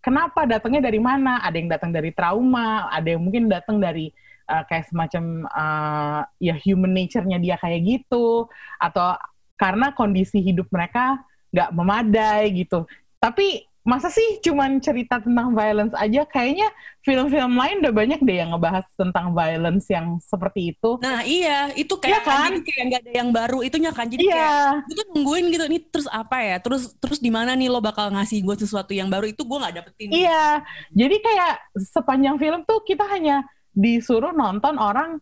kenapa 0.05 0.45
datangnya 0.45 0.85
dari 0.85 1.01
mana? 1.01 1.41
Ada 1.41 1.57
yang 1.57 1.69
datang 1.73 1.89
dari 1.89 2.13
trauma, 2.13 2.85
ada 2.93 3.09
yang 3.09 3.25
mungkin 3.25 3.49
datang 3.49 3.81
dari 3.81 4.13
uh, 4.45 4.61
kayak 4.69 4.85
semacam 4.93 5.49
uh, 5.49 6.21
ya 6.37 6.53
human 6.61 6.93
nature-nya 6.93 7.41
dia 7.41 7.57
kayak 7.57 7.81
gitu, 7.81 8.45
atau 8.77 9.17
karena 9.57 9.89
kondisi 9.97 10.45
hidup 10.45 10.69
mereka 10.69 11.17
nggak 11.49 11.73
memadai 11.73 12.53
gitu. 12.53 12.85
Tapi 13.17 13.65
masa 13.85 14.09
sih 14.09 14.41
cuman 14.41 14.81
cerita 14.81 15.21
tentang 15.21 15.53
violence 15.53 15.93
aja? 15.93 16.25
Kayaknya 16.25 16.73
film-film 17.05 17.53
lain 17.53 17.85
udah 17.85 17.93
banyak 17.93 18.19
deh 18.25 18.37
yang 18.41 18.49
ngebahas 18.49 18.85
tentang 18.97 19.31
violence 19.37 19.85
yang 19.93 20.17
seperti 20.17 20.73
itu. 20.73 20.97
Nah 21.05 21.21
iya. 21.21 21.69
Itu 21.77 22.01
kayak 22.01 22.25
Iya 22.25 22.27
kan? 22.27 22.49
jadi 22.49 22.61
kayak 22.65 22.83
nggak 22.89 23.01
ada 23.05 23.13
yang 23.13 23.29
baru 23.29 23.59
itunya 23.61 23.91
kan. 23.93 24.09
Jadi 24.09 24.25
Iya. 24.25 24.33
kayak 24.33 24.89
gue 24.89 24.95
tuh 24.97 25.07
nungguin 25.13 25.45
gitu 25.53 25.65
nih 25.69 25.81
terus 25.93 26.07
apa 26.09 26.37
ya? 26.41 26.57
Terus 26.57 26.83
terus 26.97 27.19
di 27.21 27.29
mana 27.29 27.53
nih 27.53 27.69
lo 27.69 27.77
bakal 27.77 28.09
ngasih 28.09 28.41
gue 28.41 28.55
sesuatu 28.57 28.89
yang 28.91 29.07
baru? 29.07 29.29
Itu 29.29 29.45
gue 29.45 29.57
nggak 29.61 29.75
dapetin. 29.77 30.09
Iya, 30.09 30.65
jadi 30.89 31.15
kayak 31.21 31.53
sepanjang 31.93 32.35
film 32.41 32.65
tuh 32.65 32.81
kita 32.81 33.05
hanya 33.05 33.45
disuruh 33.69 34.33
nonton 34.33 34.81
orang 34.81 35.21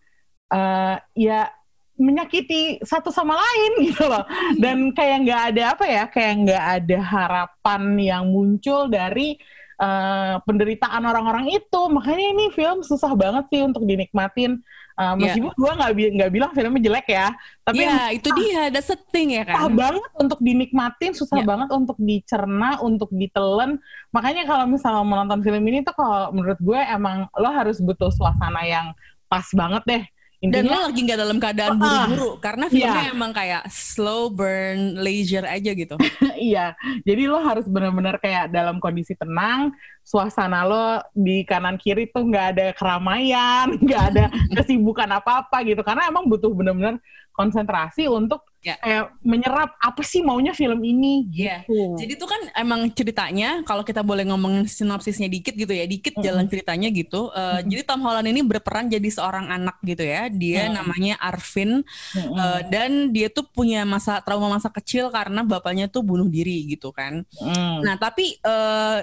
eh, 0.53 0.96
ya 1.20 1.50
menyakiti 1.98 2.82
satu 2.82 3.14
sama 3.14 3.38
lain 3.38 3.72
gitu 3.90 4.06
loh. 4.06 4.26
Dan 4.58 4.92
kayak 4.92 5.18
nggak 5.26 5.42
ada 5.54 5.64
apa 5.78 5.86
ya, 5.86 6.04
kayak 6.10 6.34
nggak 6.48 6.64
ada 6.82 6.98
harapan 7.02 7.82
yang 7.98 8.24
muncul 8.30 8.88
dari 8.88 9.38
eh, 9.78 10.36
penderitaan 10.42 11.04
orang-orang 11.04 11.54
itu. 11.54 11.82
Makanya 11.90 12.26
ini 12.34 12.46
film 12.54 12.82
susah 12.82 13.14
banget 13.14 13.50
sih 13.54 13.62
untuk 13.62 13.84
dinikmatin. 13.84 14.62
Eh, 14.94 15.16
meskipun 15.18 15.58
gua 15.58 15.74
nggak 15.74 15.94
bi- 15.98 16.14
nggak 16.14 16.30
bilang 16.30 16.52
filmnya 16.54 16.82
jelek 16.86 17.08
ya, 17.10 17.34
tapi 17.66 17.82
Iya, 17.82 18.14
itu 18.14 18.30
dia 18.38 18.70
that's 18.70 18.94
the 18.94 18.98
thing 19.10 19.34
ya 19.34 19.42
susah 19.42 19.66
kan 19.66 19.74
banget 19.74 20.12
untuk 20.22 20.38
dinikmatin, 20.38 21.12
susah 21.18 21.42
Ya. 21.42 21.46
banget 21.50 21.70
untuk 21.74 21.98
dicerna, 21.98 22.78
untuk 22.78 23.10
ditelen. 23.10 23.82
Makanya 24.14 24.46
kalau 24.46 24.70
misalnya 24.70 25.02
menonton 25.02 25.42
film 25.42 25.66
ini 25.66 25.82
tuh 25.82 25.98
kalau 25.98 26.30
menurut 26.30 26.62
gue 26.62 26.78
emang 26.78 27.26
lo 27.34 27.50
harus 27.50 27.82
butuh 27.82 28.14
suasana 28.14 28.62
yang 28.70 28.94
pas 29.26 29.50
banget 29.58 29.82
deh. 29.90 30.04
Dan 30.44 30.68
Intinya 30.68 30.76
lo 30.76 30.86
lagi 30.92 31.00
nggak 31.08 31.20
dalam 31.24 31.38
keadaan 31.40 31.74
buru-buru 31.80 32.30
karena 32.44 32.66
filmnya 32.68 33.04
iya. 33.08 33.16
emang 33.16 33.32
kayak 33.32 33.64
slow 33.72 34.28
burn 34.28 35.00
leisure 35.00 35.48
aja 35.48 35.72
gitu 35.72 35.96
iya, 36.36 36.76
jadi 37.08 37.32
lo 37.32 37.40
harus 37.40 37.64
benar-benar 37.64 38.20
kayak 38.20 38.52
dalam 38.52 38.84
kondisi 38.84 39.16
tenang, 39.16 39.72
suasana 40.04 40.68
lo 40.68 41.00
di 41.16 41.48
kanan 41.48 41.80
kiri 41.80 42.12
tuh 42.12 42.28
nggak 42.28 42.46
ada 42.56 42.66
keramaian, 42.76 43.72
nggak 43.86 44.04
ada 44.14 44.26
kesibukan 44.60 45.08
apa-apa 45.08 45.64
gitu. 45.64 45.82
Karena 45.82 46.12
emang 46.12 46.28
butuh 46.28 46.52
benar-benar 46.52 47.00
konsentrasi 47.34 48.06
untuk 48.12 48.44
Ya. 48.63 48.79
kayak 48.79 49.20
menyerap 49.20 49.75
apa 49.75 50.00
sih 50.01 50.24
maunya 50.24 50.55
film 50.55 50.79
ini 50.82 51.27
Iya. 51.27 51.67
gitu. 51.67 52.00
Jadi 52.00 52.12
itu 52.15 52.24
kan 52.24 52.41
emang 52.55 52.88
ceritanya 52.96 53.60
kalau 53.67 53.84
kita 53.84 54.00
boleh 54.00 54.24
ngomongin 54.24 54.63
sinopsisnya 54.63 55.27
dikit 55.27 55.51
gitu 55.51 55.67
ya, 55.70 55.84
dikit 55.84 56.15
jalan 56.17 56.48
ceritanya 56.48 56.88
gitu. 56.88 57.27
Eh, 57.29 57.60
Jadi 57.67 57.84
Tom 57.84 58.00
Holland 58.00 58.24
ini 58.24 58.39
berperan 58.39 58.88
jadi 58.88 59.03
seorang 59.03 59.51
anak 59.51 59.84
gitu 59.84 60.08
ya. 60.08 60.32
Dia 60.32 60.72
Mm. 60.72 60.79
namanya 60.79 61.20
Arvin 61.20 61.84
Mm-mm. 62.15 62.39
eh, 62.39 62.62
dan 62.72 63.12
dia 63.12 63.27
tuh 63.27 63.43
punya 63.43 63.84
masa 63.84 64.24
trauma 64.24 64.48
masa 64.48 64.72
kecil 64.72 65.12
karena 65.12 65.43
bapaknya 65.43 65.91
tuh 65.91 66.00
bunuh 66.00 66.32
diri 66.32 66.63
gitu 66.65 66.96
kan. 66.96 67.27
Mm. 67.43 67.84
Nah 67.84 68.00
tapi 68.00 68.39
eh, 68.39 69.00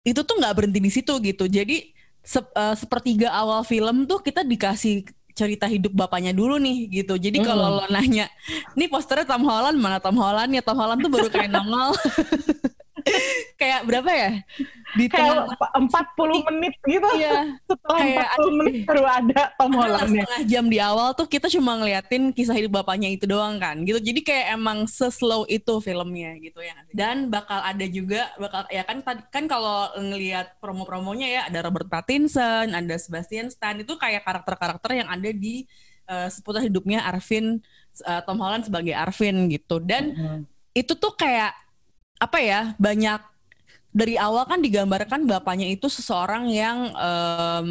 itu 0.00 0.20
tuh 0.20 0.40
nggak 0.40 0.54
berhenti 0.56 0.80
di 0.80 0.88
situ 0.88 1.12
gitu. 1.20 1.44
Jadi 1.44 1.92
sep- 2.20 2.52
eh, 2.52 2.72
sepertiga 2.72 3.36
awal 3.36 3.60
film 3.62 4.08
tuh 4.08 4.24
kita 4.24 4.40
dikasih 4.40 5.04
cerita 5.34 5.66
hidup 5.66 5.90
bapaknya 5.92 6.30
dulu 6.30 6.56
nih 6.56 7.02
gitu. 7.02 7.18
Jadi 7.18 7.42
Hmm. 7.42 7.46
kalau 7.46 7.82
lo 7.82 7.86
nanya, 7.90 8.30
nih 8.72 8.86
posternya 8.86 9.26
Tom 9.26 9.42
Holland 9.42 9.76
mana 9.76 9.98
Tom 9.98 10.14
Holland 10.14 10.50
ya 10.50 10.62
Tom 10.62 10.78
Holland 10.78 11.02
tuh 11.02 11.10
baru 11.10 11.28
kayak 11.28 11.50
nongol. 11.50 11.90
kayak 13.60 13.80
berapa 13.84 14.10
ya? 14.10 14.30
Di 14.94 15.04
kayak 15.10 15.46
tengah 15.50 15.70
emp- 15.74 15.92
40 16.16 16.46
menit 16.50 16.74
gitu. 16.84 17.08
Iya. 17.14 17.32
Setelah 17.68 17.98
Kayak 17.98 18.28
40 18.38 18.58
menit 18.60 18.74
baru 18.84 19.04
ada 19.04 19.40
Tom 19.56 19.72
Hollandnya. 19.74 20.24
setengah 20.24 20.42
jam 20.46 20.64
di 20.70 20.78
awal 20.78 21.08
tuh 21.12 21.26
kita 21.26 21.46
cuma 21.50 21.76
ngeliatin 21.76 22.30
kisah 22.30 22.54
hidup 22.54 22.82
bapaknya 22.82 23.08
itu 23.10 23.24
doang 23.26 23.56
kan 23.58 23.80
gitu 23.82 23.98
jadi 23.98 24.20
kayak 24.22 24.46
emang 24.54 24.86
seslow 24.86 25.44
itu 25.46 25.78
filmnya 25.80 26.36
gitu 26.38 26.60
ya 26.60 26.74
dan 26.92 27.28
bakal 27.28 27.58
ada 27.60 27.86
juga 27.88 28.30
bakal 28.36 28.66
ya 28.70 28.82
kan 28.86 29.00
kan 29.04 29.44
kalau 29.46 29.90
ngelihat 29.98 30.56
promo-promonya 30.62 31.28
ya 31.28 31.42
ada 31.48 31.66
Robert 31.66 31.88
Pattinson 31.90 32.70
ada 32.70 32.94
Sebastian 32.98 33.50
Stan 33.50 33.74
itu 33.78 33.94
kayak 33.96 34.22
karakter-karakter 34.22 34.90
yang 34.94 35.08
ada 35.10 35.30
di 35.30 35.64
eh, 36.06 36.28
seputar 36.30 36.62
hidupnya 36.62 37.02
Arvin 37.02 37.58
eh, 38.00 38.20
Tom 38.24 38.38
Holland 38.38 38.66
sebagai 38.68 38.94
Arvin 38.94 39.48
gitu 39.50 39.80
dan 39.82 40.14
itu 40.74 40.92
tuh 40.94 41.14
kayak 41.14 41.54
apa 42.24 42.38
ya 42.40 42.60
banyak 42.80 43.20
dari 43.94 44.18
awal 44.18 44.42
kan 44.50 44.58
digambarkan 44.58 45.22
bapaknya 45.30 45.70
itu 45.70 45.86
seseorang 45.86 46.50
yang 46.50 46.90
em, 46.98 47.70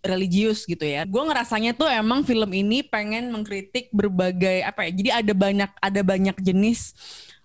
religius 0.00 0.64
gitu 0.64 0.80
ya. 0.84 1.04
Gue 1.04 1.22
ngerasanya 1.28 1.76
tuh 1.76 1.88
emang 1.92 2.24
film 2.24 2.48
ini 2.56 2.80
pengen 2.86 3.28
mengkritik 3.34 3.92
berbagai 3.92 4.64
apa 4.64 4.88
ya. 4.88 4.90
Jadi 4.96 5.10
ada 5.12 5.32
banyak 5.36 5.70
ada 5.76 6.00
banyak 6.04 6.36
jenis 6.40 6.96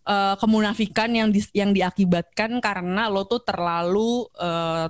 eh, 0.07 0.35
kemunafikan 0.39 1.09
yang 1.11 1.29
dis- 1.35 1.51
yang 1.55 1.71
diakibatkan 1.75 2.63
karena 2.63 3.11
lo 3.11 3.27
tuh 3.27 3.43
terlalu 3.43 4.27
eh, 4.39 4.87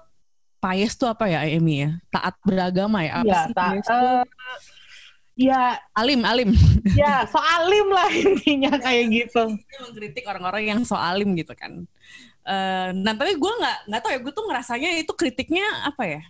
pious 0.64 0.94
tuh 1.00 1.10
apa 1.12 1.26
ya 1.30 1.44
Amy 1.46 1.86
ya? 1.88 1.90
Taat 2.14 2.36
beragama 2.46 3.04
ya? 3.06 3.22
Apa 3.26 3.34
Iya, 3.34 3.36
sih 3.36 3.54
tuh? 3.58 3.74
eh, 3.92 4.24
ya, 5.38 5.78
alim 5.98 6.22
alim. 6.26 6.50
ya 7.02 7.26
soalim 7.30 7.88
lah 7.90 8.10
intinya 8.12 8.74
kayak 8.78 9.06
gitu. 9.10 9.44
Dia 9.58 9.80
mengkritik 9.84 10.26
orang-orang 10.30 10.64
yang 10.70 10.80
so 10.84 10.98
alim 10.98 11.34
gitu 11.38 11.54
kan. 11.58 11.86
Eh, 12.44 12.90
nah 13.00 13.16
tapi 13.16 13.40
gue 13.40 13.54
nggak 13.56 13.78
nggak 13.88 14.02
tahu 14.04 14.12
ya 14.12 14.20
gue 14.20 14.34
tuh 14.36 14.46
ngerasanya 14.52 14.90
itu 15.00 15.14
kritiknya 15.16 15.64
apa 15.88 16.04
ya 16.04 16.22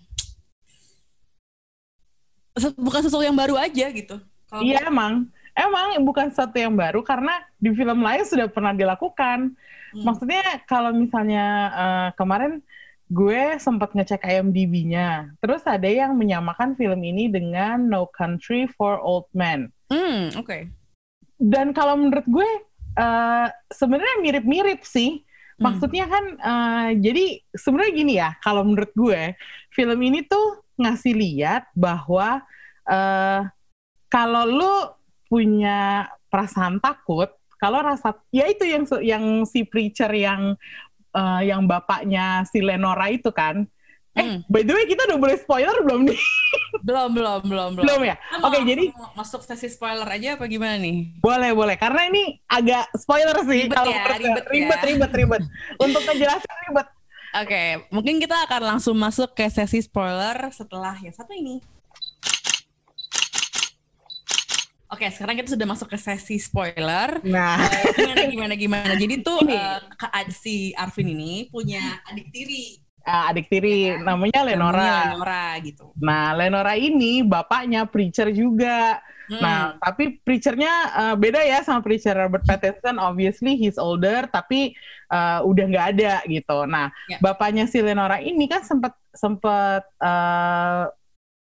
bukan 2.77 3.01
sesuatu 3.01 3.25
yang 3.25 3.33
baru 3.33 3.57
aja 3.57 3.89
gitu 3.89 4.21
Iya 4.61 4.85
emang, 4.85 5.33
emang 5.57 5.97
bukan 6.05 6.29
sesuatu 6.29 6.53
yang 6.61 6.77
baru 6.77 7.01
karena 7.01 7.41
di 7.57 7.73
film 7.73 8.05
lain 8.05 8.21
sudah 8.21 8.45
pernah 8.45 8.69
dilakukan. 8.69 9.57
Hmm. 9.57 10.03
Maksudnya 10.05 10.61
kalau 10.69 10.93
misalnya 10.93 11.45
eh, 11.73 12.09
kemarin 12.13 12.61
gue 13.13 13.61
sempat 13.61 13.93
ngecek 13.93 14.25
IMDb-nya, 14.25 15.37
terus 15.37 15.61
ada 15.69 15.85
yang 15.85 16.17
menyamakan 16.17 16.73
film 16.73 16.99
ini 17.05 17.29
dengan 17.29 17.85
No 17.85 18.09
Country 18.09 18.65
for 18.65 18.97
Old 18.97 19.29
Men. 19.37 19.69
hmm 19.93 20.33
oke 20.41 20.83
dan 21.43 21.75
kalau 21.75 21.99
menurut 21.99 22.23
gue 22.23 22.49
eh, 22.95 23.47
sebenarnya 23.67 24.23
mirip-mirip 24.23 24.81
sih. 24.87 25.27
Hmm. 25.59 25.69
Maksudnya 25.69 26.05
kan 26.07 26.25
eh, 26.39 26.89
jadi 27.03 27.25
sebenarnya 27.51 27.93
gini 27.93 28.13
ya, 28.17 28.29
kalau 28.39 28.63
menurut 28.63 28.91
gue 28.95 29.35
film 29.75 29.99
ini 29.99 30.23
tuh 30.23 30.63
ngasih 30.79 31.13
lihat 31.13 31.67
bahwa 31.75 32.41
eh, 32.87 33.41
kalau 34.07 34.43
lu 34.47 34.75
punya 35.27 36.07
perasaan 36.29 36.79
takut, 36.79 37.29
kalau 37.57 37.81
rasa 37.81 38.13
ya 38.29 38.45
itu 38.47 38.65
yang 38.65 38.85
yang 39.01 39.25
si 39.49 39.65
preacher 39.65 40.09
yang 40.13 40.55
eh, 41.13 41.41
yang 41.45 41.63
bapaknya 41.63 42.43
si 42.43 42.59
Lenora 42.59 43.07
itu 43.07 43.29
kan. 43.29 43.63
Eh, 44.13 44.21
Hmm. 44.21 44.45
by 44.45 44.61
the 44.61 44.69
way 44.69 44.85
kita 44.85 45.09
udah 45.09 45.17
boleh 45.17 45.33
spoiler 45.35 45.73
belum 45.81 46.05
nih? 46.05 46.21
belum 46.85 47.09
belum 47.11 47.39
belum 47.43 47.69
belum 47.73 47.81
belum 47.81 48.01
ya? 48.05 48.13
Oke, 48.39 48.61
mau 48.61 48.61
jadi 48.63 48.85
masuk 49.13 49.41
sesi 49.41 49.65
spoiler 49.67 50.05
aja 50.05 50.37
apa 50.37 50.45
gimana 50.45 50.77
nih 50.77 51.17
Boleh, 51.17 51.49
boleh. 51.49 51.73
Karena 51.73 52.05
ini 52.05 52.37
agak 52.45 52.93
spoiler 52.93 53.33
sih. 53.41 53.65
Ribet 53.65 53.73
kalau 53.73 53.89
ya, 53.89 54.05
gue. 54.05 54.13
ribet 54.21 54.45
ya. 54.45 54.53
ribet, 54.53 54.79
ribet, 54.83 55.11
ribet. 55.11 55.41
Untuk 55.77 56.01
ngejelasin 56.03 56.55
ribet. 56.63 56.87
Oke, 57.33 57.63
mungkin 57.89 58.21
kita 58.21 58.37
akan 58.45 58.61
langsung 58.69 58.93
masuk 58.93 59.33
ke 59.33 59.49
sesi 59.49 59.81
spoiler 59.81 60.37
setelah 60.53 60.93
yang 61.01 61.09
satu 61.09 61.33
ini. 61.33 61.57
Oke, 64.93 65.09
sekarang 65.09 65.35
kita 65.35 65.57
sudah 65.57 65.65
masuk 65.65 65.89
ke 65.89 65.97
sesi 65.97 66.37
spoiler. 66.37 67.17
Nah, 67.25 67.57
Eh, 67.65 67.97
gimana 67.97 68.23
gimana 68.29 68.53
gimana. 68.53 68.93
Jadi 68.93 69.25
tuh 69.25 69.41
eh, 69.49 69.81
Kak- 69.97 70.29
si 70.29 70.69
Arvin 70.77 71.09
ini 71.09 71.49
punya 71.49 71.81
adik 72.05 72.29
tiri. 72.29 72.77
ah, 73.03 73.27
adik 73.27 73.49
tiri 73.49 73.97
namanya 73.99 74.45
Lenora. 74.45 74.79
Namanya 74.79 75.03
Lenora 75.11 75.45
gitu. 75.59 75.85
Nah, 75.97 76.25
Lenora 76.31 76.73
ini 76.77 77.19
bapaknya 77.19 77.83
preacher 77.83 78.29
juga. 78.31 79.01
Hmm. 79.27 79.41
Nah, 79.41 79.59
tapi 79.81 80.21
preachernya 80.21 80.71
eh, 80.93 81.15
beda 81.17 81.41
ya 81.41 81.65
sama 81.65 81.81
preacher 81.81 82.13
Robert 82.13 82.45
Pattinson. 82.45 83.01
Obviously 83.01 83.57
he's 83.57 83.75
older, 83.75 84.29
tapi 84.29 84.77
eh, 85.09 85.39
udah 85.41 85.65
nggak 85.67 85.87
ada 85.97 86.13
gitu. 86.29 86.63
Nah, 86.63 86.93
Ya. 87.09 87.17
bapaknya 87.19 87.65
si 87.65 87.81
Lenora 87.81 88.21
ini 88.21 88.45
kan 88.45 88.61
sempat 88.61 88.93
sempat 89.11 89.83
eh, 89.99 90.85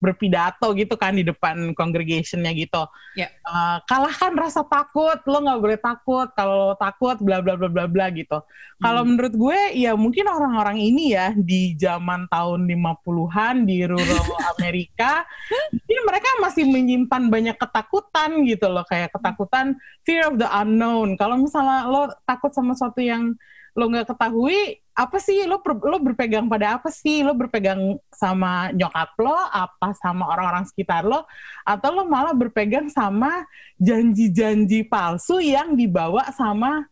berpidato 0.00 0.72
gitu 0.72 0.96
kan 0.96 1.12
di 1.12 1.22
depan 1.22 1.76
congregationnya 1.76 2.50
gitu. 2.56 2.88
Ya. 3.14 3.28
Uh, 3.44 3.78
kalahkan 3.84 4.32
rasa 4.32 4.64
takut, 4.64 5.20
lo 5.28 5.44
nggak 5.44 5.60
boleh 5.60 5.78
takut. 5.78 6.28
Kalau 6.32 6.72
lo 6.72 6.76
takut, 6.80 7.20
bla 7.20 7.44
bla 7.44 7.54
bla 7.54 7.68
bla 7.68 7.84
bla 7.84 8.08
gitu. 8.08 8.40
Kalau 8.80 9.04
Hmm. 9.04 9.12
menurut 9.14 9.34
gue, 9.36 9.60
ya 9.76 9.92
mungkin 9.92 10.24
orang-orang 10.24 10.80
ini 10.80 11.12
ya 11.12 11.36
di 11.36 11.76
zaman 11.76 12.26
tahun 12.32 12.64
50-an 12.64 13.68
di 13.68 13.84
rural 13.84 14.24
Amerika, 14.56 15.28
mungkin 15.68 16.00
mereka 16.08 16.28
masih 16.40 16.64
menyimpan 16.64 17.28
banyak 17.28 17.56
ketakutan 17.60 18.40
gitu 18.48 18.72
loh, 18.72 18.88
kayak 18.88 19.12
ketakutan 19.12 19.76
fear 20.02 20.24
of 20.24 20.40
the 20.40 20.48
unknown. 20.48 21.12
Kalau 21.20 21.36
misalnya 21.36 21.84
lo 21.84 22.08
takut 22.24 22.56
sama 22.56 22.72
sesuatu 22.72 23.04
yang 23.04 23.36
lo 23.76 23.84
nggak 23.90 24.10
ketahui 24.10 24.80
apa 24.94 25.16
sih? 25.22 25.46
Lo 25.48 25.62
lo 25.64 25.96
berpegang 26.02 26.46
pada 26.50 26.76
apa 26.76 26.92
sih? 26.92 27.24
Lo 27.24 27.32
berpegang 27.32 27.96
sama 28.12 28.68
nyokap 28.74 29.16
lo 29.22 29.36
apa 29.36 29.96
sama 29.96 30.28
orang-orang 30.28 30.66
sekitar 30.68 31.06
lo? 31.06 31.24
Atau 31.64 31.94
lo 31.94 32.04
malah 32.04 32.34
berpegang 32.36 32.90
sama 32.92 33.46
janji-janji 33.80 34.84
palsu 34.84 35.40
yang 35.40 35.72
dibawa 35.78 36.28
sama 36.34 36.84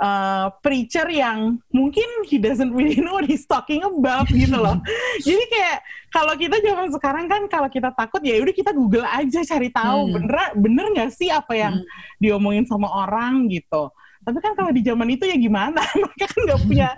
uh, 0.00 0.52
preacher 0.60 1.08
yang 1.08 1.56
mungkin 1.72 2.06
he 2.28 2.36
doesn't 2.36 2.72
really 2.72 3.00
know 3.00 3.16
what 3.16 3.28
he's 3.28 3.48
talking 3.48 3.80
about 3.84 4.28
gitu 4.28 4.56
loh. 4.56 4.76
Jadi 5.26 5.44
kayak 5.48 5.78
kalau 6.12 6.34
kita 6.36 6.56
zaman 6.60 6.88
sekarang 6.92 7.26
kan 7.28 7.42
kalau 7.48 7.68
kita 7.72 7.92
takut 7.92 8.20
ya 8.24 8.40
udah 8.40 8.54
kita 8.54 8.72
Google 8.72 9.06
aja 9.08 9.40
cari 9.44 9.68
tahu. 9.72 10.00
Hmm. 10.08 10.12
bener 10.20 10.36
bener 10.56 10.86
nggak 10.92 11.10
sih 11.12 11.28
apa 11.32 11.52
yang 11.56 11.74
diomongin 12.20 12.64
sama 12.68 12.88
orang 12.88 13.48
gitu 13.48 13.92
tapi 14.26 14.42
kan 14.42 14.58
kalau 14.58 14.74
di 14.74 14.82
zaman 14.82 15.06
itu 15.06 15.22
ya 15.22 15.38
gimana? 15.38 15.78
Mereka 16.02 16.26
kan 16.26 16.40
nggak 16.50 16.60
punya 16.66 16.88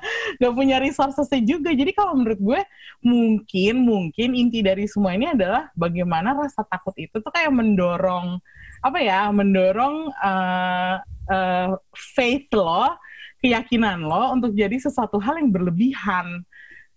nggak 0.40 0.54
punya 0.56 0.76
resourcesnya 0.80 1.44
juga. 1.44 1.76
Jadi 1.76 1.92
kalau 1.92 2.16
menurut 2.16 2.40
gue 2.40 2.60
mungkin 3.04 3.74
mungkin 3.84 4.32
inti 4.32 4.64
dari 4.64 4.88
semua 4.88 5.12
ini 5.12 5.28
adalah 5.28 5.68
bagaimana 5.76 6.32
rasa 6.32 6.64
takut 6.64 6.96
itu 6.96 7.20
tuh 7.20 7.28
kayak 7.28 7.52
mendorong 7.52 8.40
apa 8.80 8.98
ya 9.04 9.28
mendorong 9.28 10.08
uh, 10.08 11.04
uh, 11.28 11.76
faith 12.16 12.48
lo 12.56 12.96
keyakinan 13.44 14.08
lo 14.08 14.32
untuk 14.32 14.56
jadi 14.56 14.80
sesuatu 14.80 15.20
hal 15.20 15.36
yang 15.36 15.52
berlebihan. 15.52 16.48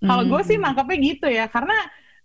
Kalau 0.02 0.24
gue 0.26 0.42
sih 0.48 0.58
nangkapnya 0.58 0.98
gitu 0.98 1.28
ya. 1.28 1.46
Karena 1.52 1.76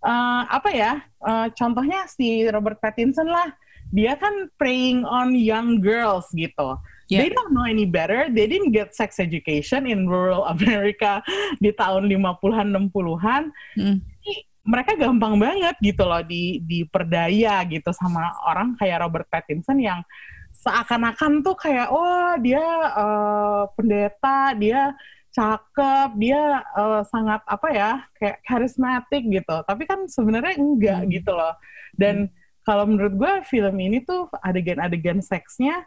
uh, 0.06 0.46
apa 0.46 0.70
ya 0.70 1.02
uh, 1.26 1.50
contohnya 1.58 2.06
si 2.06 2.46
Robert 2.46 2.78
Pattinson 2.78 3.26
lah. 3.26 3.50
Dia 3.90 4.14
kan 4.14 4.50
preying 4.58 5.02
on 5.06 5.34
young 5.34 5.82
girls 5.82 6.30
gitu 6.34 6.78
Yeah. 7.06 7.22
They 7.22 7.30
don't 7.30 7.54
know 7.54 7.62
any 7.62 7.86
better. 7.86 8.26
They 8.26 8.50
didn't 8.50 8.75
get 8.75 8.94
sex 8.94 9.22
education 9.22 9.86
in 9.86 10.10
rural 10.10 10.42
America 10.54 11.22
di 11.62 11.70
tahun 11.70 12.10
50-an 12.10 12.68
60-an. 12.90 13.42
Hmm. 13.78 13.96
Jadi 14.02 14.34
mereka 14.66 14.92
gampang 14.98 15.38
banget 15.38 15.78
gitu 15.78 16.02
loh 16.02 16.18
di 16.26 16.58
diperdaya 16.58 17.62
gitu 17.70 17.94
sama 17.94 18.34
orang 18.42 18.75
kayak 18.75 19.06
Robert 19.06 19.30
Pattinson 19.30 19.78
yang 19.78 20.02
seakan-akan 20.50 21.46
tuh 21.46 21.54
kayak 21.54 21.94
oh 21.94 22.34
dia 22.42 22.64
uh, 22.98 23.70
pendeta, 23.78 24.50
dia 24.58 24.90
cakep, 25.30 26.10
dia 26.18 26.64
uh, 26.75 27.06
sangat 27.06 27.44
apa 27.46 27.68
ya 27.70 27.90
kayak 28.18 28.42
karismatik 28.42 29.22
gitu. 29.30 29.56
Tapi 29.62 29.86
kan 29.86 30.10
sebenarnya 30.10 30.58
enggak 30.58 31.00
gitu 31.14 31.30
loh. 31.30 31.54
Dan 31.94 32.34
kalau 32.66 32.82
menurut 32.82 33.14
gue 33.14 33.32
film 33.46 33.78
ini 33.78 34.02
tuh 34.02 34.26
adegan-adegan 34.42 35.22
seksnya 35.22 35.86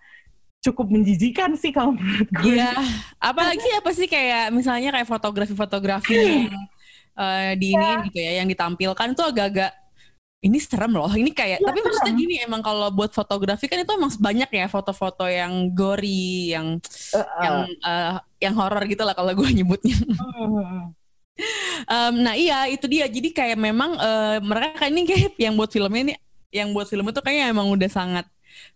cukup 0.60 0.92
menjijikan 0.92 1.56
sih 1.56 1.72
kalau 1.72 1.96
menurut 1.96 2.28
gue. 2.36 2.60
Iya, 2.60 2.76
apalagi 3.16 3.64
apa 3.80 3.90
sih 3.96 4.08
kayak 4.12 4.52
misalnya 4.52 4.92
kayak 4.92 5.08
fotografi-fotografi 5.08 6.16
yang 6.20 6.52
eh, 7.16 7.52
di 7.56 7.76
ini 7.76 7.80
Iya. 7.80 8.04
gitu 8.12 8.18
ya, 8.20 8.32
yang 8.44 8.48
ditampilkan 8.48 9.08
tuh 9.16 9.26
agak-agak 9.32 9.72
ini 10.40 10.56
serem 10.60 10.96
loh. 10.96 11.12
Ini 11.12 11.32
kayak, 11.32 11.60
Iya, 11.60 11.68
tapi 11.68 11.80
maksudnya 11.84 12.12
serem. 12.16 12.22
gini 12.24 12.36
emang 12.40 12.60
kalau 12.64 12.88
buat 12.92 13.12
fotografi 13.12 13.68
kan 13.68 13.80
itu 13.80 13.92
emang 13.92 14.12
banyak 14.20 14.50
ya 14.52 14.66
foto-foto 14.68 15.28
yang 15.28 15.72
gory, 15.72 16.52
yang 16.56 16.80
yang 17.44 17.56
eh, 17.68 18.12
yang 18.40 18.54
horor 18.56 18.84
gitu 18.88 19.04
lah 19.04 19.16
kalau 19.16 19.32
gue 19.36 19.48
nyebutnya. 19.52 19.96
Em, 21.88 22.14
nah 22.20 22.36
iya 22.36 22.68
itu 22.68 22.84
dia. 22.92 23.08
Jadi 23.08 23.32
kayak 23.32 23.56
memang 23.56 23.96
eh, 23.96 24.38
mereka 24.44 24.76
kan 24.76 24.92
ini 24.92 25.08
kayak 25.08 25.40
yang 25.40 25.56
buat 25.56 25.72
filmnya 25.72 26.02
ini, 26.12 26.14
yang 26.52 26.76
buat 26.76 26.88
film 26.92 27.08
itu 27.08 27.20
kayaknya 27.24 27.56
emang 27.56 27.72
udah 27.72 27.88
sangat 27.88 28.28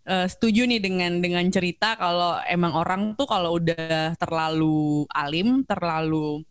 eh, 0.06 0.26
setuju 0.28 0.64
nih 0.68 0.80
dengan 0.82 1.18
dengan 1.20 1.44
cerita 1.48 1.96
kalau 1.98 2.40
emang 2.48 2.72
orang 2.74 3.02
tuh 3.18 3.26
kalau 3.28 3.56
udah 3.60 4.16
terlalu 4.16 5.04
alim, 5.12 5.62
terlalu 5.66 6.42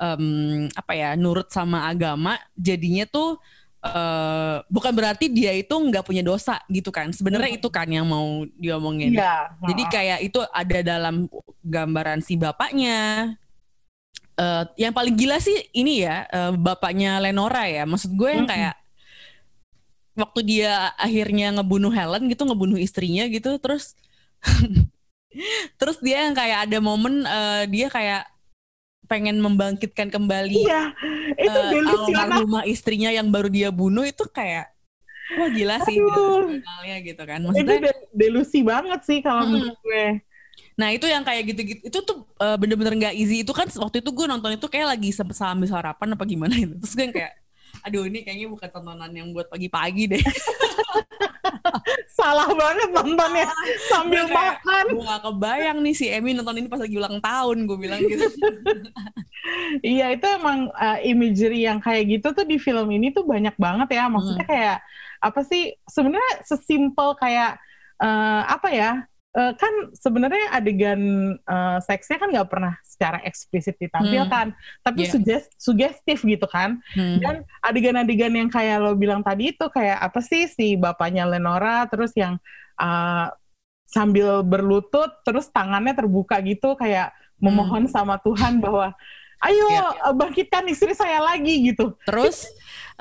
em, 0.00 0.66
apa 0.74 0.92
ya 0.94 1.14
nurut 1.14 1.48
sama 1.50 1.86
agama, 1.90 2.38
jadinya 2.58 3.04
tuh 3.08 3.38
eh, 3.84 4.56
bukan 4.66 4.92
berarti 4.96 5.28
dia 5.30 5.52
itu 5.54 5.74
nggak 5.74 6.04
punya 6.06 6.22
dosa 6.24 6.58
gitu 6.72 6.88
kan. 6.90 7.12
Sebenarnya 7.12 7.60
itu 7.60 7.68
kan 7.68 7.86
yang 7.88 8.08
mau 8.08 8.44
diomongin. 8.58 9.14
Iya. 9.14 9.54
Jadi 9.62 9.82
kayak 9.90 10.18
itu 10.24 10.40
ada 10.50 10.78
dalam 10.82 11.28
gambaran 11.62 12.20
si 12.24 12.34
bapaknya. 12.36 13.32
Eh, 14.34 14.64
yang 14.82 14.90
paling 14.90 15.14
gila 15.14 15.38
sih 15.38 15.70
ini 15.78 16.02
ya 16.02 16.26
eh, 16.26 16.52
bapaknya 16.58 17.22
Lenora 17.22 17.70
ya. 17.70 17.86
Maksud 17.86 18.12
gue 18.18 18.30
yang 18.34 18.46
Mm-mm. 18.48 18.54
kayak 18.54 18.74
waktu 20.14 20.40
dia 20.46 20.94
akhirnya 20.98 21.44
ngebunuh 21.58 21.92
Helen 21.94 22.22
gitu, 22.32 22.42
ngebunuh 22.48 22.78
istrinya 22.80 23.24
gitu, 23.30 23.48
terus 23.62 23.94
terus 25.80 25.96
dia 26.04 26.26
yang 26.26 26.34
kayak 26.36 26.58
ada 26.70 26.78
momen 26.78 27.24
eh, 27.26 27.62
dia 27.70 27.86
kayak 27.90 28.22
pengen 29.10 29.36
membangkitkan 29.44 30.08
kembali 30.14 30.54
Iya, 30.54 30.80
itu 31.38 31.60
eh, 31.60 31.70
delusional. 31.72 32.28
almarhumah 32.28 32.64
istrinya 32.68 33.10
yang 33.12 33.28
baru 33.34 33.48
dia 33.52 33.68
bunuh 33.74 34.04
itu 34.06 34.24
kayak 34.30 34.72
wah 35.38 35.48
gila 35.50 35.76
sih 35.82 35.96
Aduh. 36.00 36.14
delusionalnya 36.14 36.96
gitu 37.08 37.22
kan. 37.30 37.40
Itu 37.44 37.46
Maksudnya 37.48 37.78
de- 37.84 38.06
delusi 38.14 38.58
banget 38.64 39.00
sih 39.08 39.18
kalau 39.24 39.42
Mm-mm. 39.42 39.52
menurut 39.52 39.78
gue. 39.84 40.04
Nah 40.78 40.88
itu 40.94 41.06
yang 41.06 41.22
kayak 41.22 41.42
gitu-gitu 41.54 41.80
itu 41.86 41.98
tuh 42.02 42.16
uh, 42.42 42.56
bener-bener 42.58 42.94
nggak 42.98 43.14
easy 43.18 43.42
itu 43.46 43.52
kan 43.54 43.66
waktu 43.78 44.02
itu 44.02 44.10
gue 44.10 44.26
nonton 44.26 44.50
itu 44.58 44.66
kayak 44.70 44.88
lagi 44.98 45.08
sambil 45.14 45.66
sarapan 45.70 46.08
apa 46.14 46.24
gimana 46.26 46.54
gitu 46.58 46.74
terus 46.82 46.92
gue 46.98 47.04
yang 47.06 47.14
kayak 47.14 47.32
aduh 47.84 48.08
ini 48.08 48.24
kayaknya 48.24 48.48
bukan 48.48 48.68
tontonan 48.72 49.12
yang 49.12 49.28
buat 49.36 49.52
pagi-pagi 49.52 50.16
deh 50.16 50.24
Salah 52.14 52.48
banget 52.48 52.88
nontonnya 52.94 53.48
sambil 53.90 54.24
Gue 54.24 54.32
kayak, 54.32 54.62
makan. 54.62 54.84
gue 54.94 55.04
gak 55.04 55.22
kebayang 55.28 55.78
nih 55.84 55.94
si 55.96 56.06
Emmy 56.08 56.32
nonton 56.32 56.56
ini 56.56 56.68
pas 56.70 56.80
lagi 56.80 56.96
ulang 56.96 57.18
tahun 57.20 57.68
gue 57.68 57.76
bilang 57.76 58.00
gitu 58.00 58.24
Iya 59.84 60.16
itu 60.16 60.24
emang 60.24 60.72
uh, 60.72 60.98
imagery 61.04 61.68
yang 61.68 61.76
kayak 61.82 62.08
gitu 62.16 62.32
tuh 62.32 62.48
di 62.48 62.56
film 62.56 62.88
ini 62.88 63.12
tuh 63.12 63.28
banyak 63.28 63.52
banget 63.60 63.92
ya. 63.92 64.08
Maksudnya 64.08 64.46
kayak 64.48 64.76
apa 65.20 65.40
sih 65.44 65.76
sebenarnya 65.84 66.32
sesimpel 66.48 67.12
kayak 67.20 67.60
uh, 68.00 68.42
apa 68.48 68.68
ya? 68.72 68.90
Uh, 69.34 69.50
kan 69.58 69.74
sebenarnya 69.98 70.46
adegan 70.54 71.02
uh, 71.42 71.82
seksnya 71.82 72.22
kan 72.22 72.30
nggak 72.30 72.46
pernah 72.46 72.78
secara 72.86 73.18
eksplisit 73.26 73.74
ditampilkan, 73.76 74.54
tapi 74.78 75.04
Iya. 75.04 75.10
suges- 75.10 75.50
sugestif 75.58 76.22
gitu 76.22 76.46
kan. 76.46 76.78
Hmm. 76.94 77.18
Dan 77.18 77.34
adegan-adegan 77.58 78.30
yang 78.30 78.46
kayak 78.46 78.78
lo 78.78 78.94
bilang 78.94 79.26
tadi 79.26 79.50
itu 79.50 79.66
kayak 79.66 79.98
apa 79.98 80.22
sih 80.22 80.46
si 80.46 80.78
bapaknya 80.78 81.26
Lenora 81.26 81.82
terus 81.90 82.14
yang 82.14 82.38
uh, 82.78 83.26
sambil 83.84 84.46
berlutut 84.46 85.10
terus 85.22 85.50
tangannya 85.50 85.98
terbuka 85.98 86.38
gitu 86.38 86.78
kayak 86.78 87.10
memohon 87.42 87.90
sama 87.90 88.22
Tuhan 88.22 88.62
bahwa 88.62 88.94
ayo 89.42 89.66
uh, 89.98 90.14
bangkitkan 90.14 90.62
istri 90.70 90.94
saya 90.94 91.18
lagi 91.18 91.74
gitu. 91.74 91.98
terus 92.06 92.46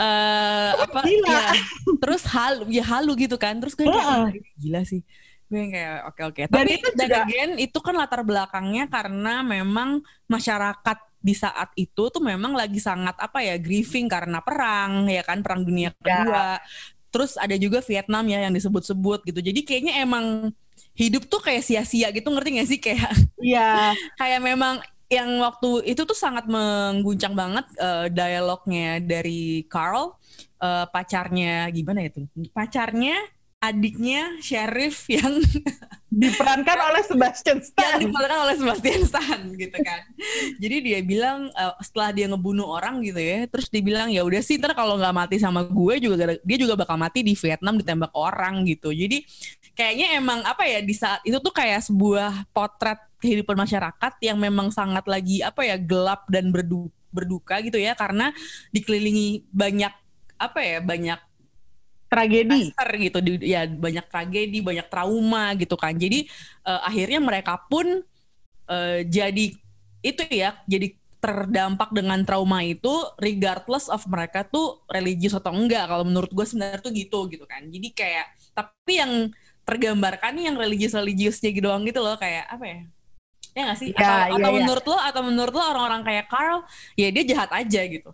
eh 0.01 0.71
apa 0.89 1.05
Gila. 1.05 1.29
ya 1.29 1.41
terus 2.01 2.25
halu 2.25 2.65
ya 2.73 2.81
halu 2.81 3.13
gitu 3.15 3.37
kan 3.37 3.53
terus 3.61 3.77
gue 3.77 3.85
kayak. 3.85 4.01
"Ah, 4.01 4.33
ini 4.33 4.41
gila 4.57 4.81
sih 4.81 5.05
gue 5.47 5.59
yang 5.59 5.71
kayak 5.71 5.97
oke 6.09 6.21
oke. 6.29 6.41
Dan 6.47 6.53
tapi 6.65 6.73
itu 6.79 6.89
dan 6.95 7.07
juga- 7.09 7.23
again 7.25 7.51
itu 7.57 7.77
kan 7.79 7.95
latar 7.95 8.21
belakangnya 8.21 8.85
karena 8.87 9.33
memang 9.41 10.01
masyarakat 10.25 10.97
di 11.23 11.31
saat 11.31 11.71
itu 11.79 12.03
tuh 12.11 12.19
memang 12.19 12.51
lagi 12.51 12.83
sangat 12.83 13.15
apa 13.15 13.39
ya 13.39 13.55
grieving 13.55 14.11
karena 14.11 14.43
perang 14.43 15.07
ya 15.07 15.23
kan 15.23 15.39
perang 15.39 15.63
dunia 15.63 15.95
kedua. 15.95 16.59
Terus 17.13 17.37
ada 17.37 17.53
juga 17.55 17.79
Vietnam 17.79 18.25
ya 18.27 18.43
yang 18.43 18.53
disebut-sebut 18.53 19.23
gitu. 19.23 19.39
Jadi 19.39 19.61
kayaknya 19.63 20.01
emang 20.01 20.49
hidup 20.97 21.29
tuh 21.29 21.39
kayak 21.39 21.63
sia-sia 21.63 22.09
gitu 22.09 22.27
ngerti 22.27 22.49
gak 22.59 22.67
sih? 22.69 22.79
Kayak 22.81 23.11
Iya. 23.39 23.93
kayak 24.19 24.41
memang 24.41 24.81
yang 25.07 25.29
waktu 25.39 25.85
itu 25.85 26.03
tuh 26.03 26.17
sangat 26.17 26.49
mengguncang 26.49 27.37
banget 27.37 27.69
eh, 27.77 28.09
dialognya 28.09 28.97
dari 28.97 29.61
Carl 29.69 30.17
eh, 30.57 30.85
pacarnya 30.89 31.69
gimana 31.69 32.01
itu 32.01 32.25
pacarnya 32.49 33.13
adiknya 33.63 34.43
sheriff 34.43 35.07
yang 35.07 35.39
diperankan 36.13 36.77
oleh 36.93 37.03
Sebastian 37.07 37.57
yang 37.57 37.65
Stan. 37.65 37.97
diperankan 38.03 38.39
oleh 38.43 38.55
Sebastian 38.59 39.01
Stan 39.07 39.39
gitu 39.55 39.77
kan. 39.79 40.01
Jadi 40.59 40.75
dia 40.83 40.99
bilang 40.99 41.47
eh, 41.49 41.73
setelah 41.79 42.11
dia 42.11 42.27
ngebunuh 42.27 42.67
orang 42.67 42.99
gitu 43.01 43.17
ya 43.17 43.47
terus 43.47 43.71
dia 43.71 43.79
bilang 43.79 44.11
ya 44.11 44.21
udah 44.21 44.43
sih 44.43 44.59
ntar 44.59 44.75
kalau 44.75 44.99
nggak 44.99 45.15
mati 45.15 45.39
sama 45.39 45.63
gue 45.63 45.95
juga 46.03 46.35
dia 46.37 46.57
juga 46.59 46.75
bakal 46.75 46.99
mati 46.99 47.23
di 47.23 47.33
Vietnam 47.33 47.79
ditembak 47.79 48.11
orang 48.13 48.67
gitu. 48.67 48.91
Jadi 48.91 49.23
kayaknya 49.73 50.19
emang 50.19 50.43
apa 50.43 50.67
ya 50.67 50.83
di 50.83 50.93
saat 50.93 51.23
itu 51.23 51.39
tuh 51.39 51.53
kayak 51.55 51.87
sebuah 51.87 52.51
potret 52.51 52.99
kehidupan 53.23 53.55
masyarakat 53.55 54.13
yang 54.21 54.37
memang 54.37 54.69
sangat 54.69 55.07
lagi 55.07 55.39
apa 55.39 55.63
ya 55.63 55.79
gelap 55.79 56.27
dan 56.27 56.51
berdu- 56.51 56.91
berduka 57.09 57.63
gitu 57.63 57.79
ya. 57.79 57.95
Karena 57.95 58.29
dikelilingi 58.69 59.49
banyak 59.49 59.93
apa 60.37 60.59
ya 60.59 60.77
banyak 60.83 61.32
tragedi. 62.13 62.61
Disaster 62.69 62.89
gitu 63.01 63.17
di- 63.25 63.49
ya 63.53 63.65
banyak 63.65 64.05
tragedi 64.11 64.57
banyak 64.61 64.87
trauma 64.93 65.43
gitu 65.57 65.75
kan. 65.79 65.93
Jadi 65.97 66.29
eh, 66.69 66.81
akhirnya 66.89 67.19
mereka 67.23 67.53
pun 67.71 67.85
eh, 68.69 68.99
jadi 69.07 69.45
itu 70.03 70.23
ya 70.31 70.59
jadi 70.67 70.93
terdampak 71.23 71.95
dengan 71.95 72.19
trauma 72.27 72.59
itu 72.67 72.91
regardless 73.15 73.87
of 73.87 74.03
mereka 74.11 74.43
tuh 74.43 74.83
religius 74.91 75.33
atau 75.35 75.55
enggak. 75.55 75.87
Kalau 75.87 76.03
menurut 76.03 76.31
gue 76.31 76.45
sebenarnya 76.47 76.81
tuh 76.83 76.93
gitu 76.95 77.19
gitu 77.31 77.45
kan. 77.47 77.63
Jadi 77.71 77.87
kayak 77.95 78.25
tapi 78.53 78.93
yang 78.99 79.13
tergambarkan 79.63 80.35
yang 80.35 80.55
religius 80.59 80.91
religiusnya 80.91 81.49
gitu 81.55 81.71
doang 81.71 81.87
gitu 81.87 82.03
loh 82.03 82.19
kayak 82.19 82.45
apa 82.51 82.65
ya? 82.67 82.79
Ya 83.55 83.61
nggak 83.69 83.79
sih? 83.81 83.89
Ya, 83.95 84.03
atau, 84.03 84.15
ya, 84.33 84.35
atau 84.37 84.49
ya. 84.51 84.57
menurut 84.59 84.85
lo 84.89 84.97
atau 84.99 85.21
menurut 85.25 85.53
lo 85.55 85.63
orang-orang 85.63 86.01
kayak 86.07 86.25
Carl 86.31 86.59
ya 86.99 87.07
dia 87.15 87.23
jahat 87.31 87.51
aja 87.53 87.81
gitu 87.87 88.11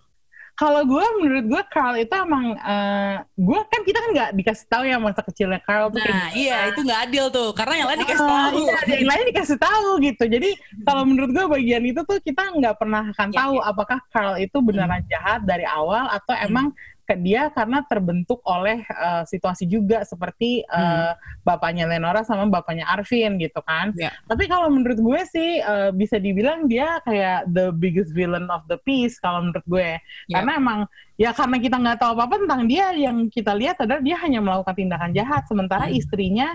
kalau 0.60 0.84
gue 0.84 1.06
menurut 1.24 1.46
gue 1.48 1.62
Carl 1.72 1.96
itu 1.96 2.12
emang 2.12 2.52
eh, 2.52 3.16
gue 3.32 3.60
kan 3.64 3.82
kita 3.88 3.96
kan 3.96 4.10
nggak 4.12 4.30
dikasih 4.36 4.66
tahu 4.68 4.84
ya 4.84 5.00
masa 5.00 5.24
kecilnya 5.24 5.64
Carl 5.64 5.88
tuh 5.88 6.04
kayak 6.04 6.12
nah 6.12 6.30
iya 6.36 6.68
itu 6.68 6.84
nggak 6.84 7.02
adil 7.08 7.26
tuh. 7.32 7.56
Karena 7.56 7.74
yang 7.80 7.88
lain 7.88 8.00
dikasih 8.04 8.26
Ah, 8.28 8.32
tahu. 8.52 8.58
iya, 8.60 8.78
yang 8.92 9.08
lain 9.08 9.26
dikasih 9.32 9.56
tahu 9.58 9.90
gitu. 10.04 10.24
Jadi 10.28 10.50
kalau 10.84 11.04
menurut 11.08 11.32
gue 11.32 11.46
bagian 11.48 11.84
itu 11.88 12.04
tuh 12.04 12.20
kita 12.20 12.44
nggak 12.52 12.76
pernah 12.76 13.08
akan 13.08 13.28
Iya, 13.32 13.40
tahu 13.40 13.56
apakah 13.64 14.00
Carl 14.12 14.36
itu 14.36 14.58
beneran 14.60 15.00
jahat 15.08 15.48
dari 15.48 15.64
awal 15.64 16.12
atau 16.12 16.36
emang 16.36 16.76
ke 16.76 16.99
dia 17.18 17.50
karena 17.50 17.82
terbentuk 17.88 18.44
oleh 18.46 18.84
eh, 18.84 19.24
situasi 19.26 19.66
juga 19.66 20.06
seperti 20.06 20.62
eh, 20.62 21.12
bapaknya 21.42 21.90
Lenora 21.90 22.22
sama 22.22 22.46
bapaknya 22.46 22.86
Arvin 22.86 23.40
gitu 23.40 23.64
kan. 23.66 23.96
Iya. 23.96 24.14
Tapi 24.28 24.46
kalau 24.46 24.70
menurut 24.70 25.00
gue 25.00 25.22
sih 25.26 25.64
eh, 25.64 25.90
bisa 25.96 26.20
dibilang 26.22 26.70
dia 26.70 27.00
kayak 27.08 27.50
the 27.50 27.72
biggest 27.74 28.12
villain 28.12 28.46
of 28.52 28.62
the 28.68 28.78
piece 28.84 29.18
kalau 29.18 29.46
menurut 29.46 29.66
gue. 29.66 29.90
Iya. 30.30 30.34
Karena 30.36 30.52
emang 30.60 30.80
ya 31.16 31.32
karena 31.32 31.58
kita 31.60 31.76
nggak 31.80 31.98
tahu 32.00 32.12
apa-apa 32.16 32.36
tentang 32.46 32.64
dia 32.68 32.86
yang 32.96 33.28
kita 33.28 33.52
lihat 33.56 33.80
adalah 33.80 34.00
dia 34.00 34.16
hanya 34.24 34.40
melakukan 34.44 34.76
tindakan 34.76 35.12
jahat 35.12 35.44
sementara 35.48 35.88
Hmm. 35.88 35.96
istrinya 35.96 36.48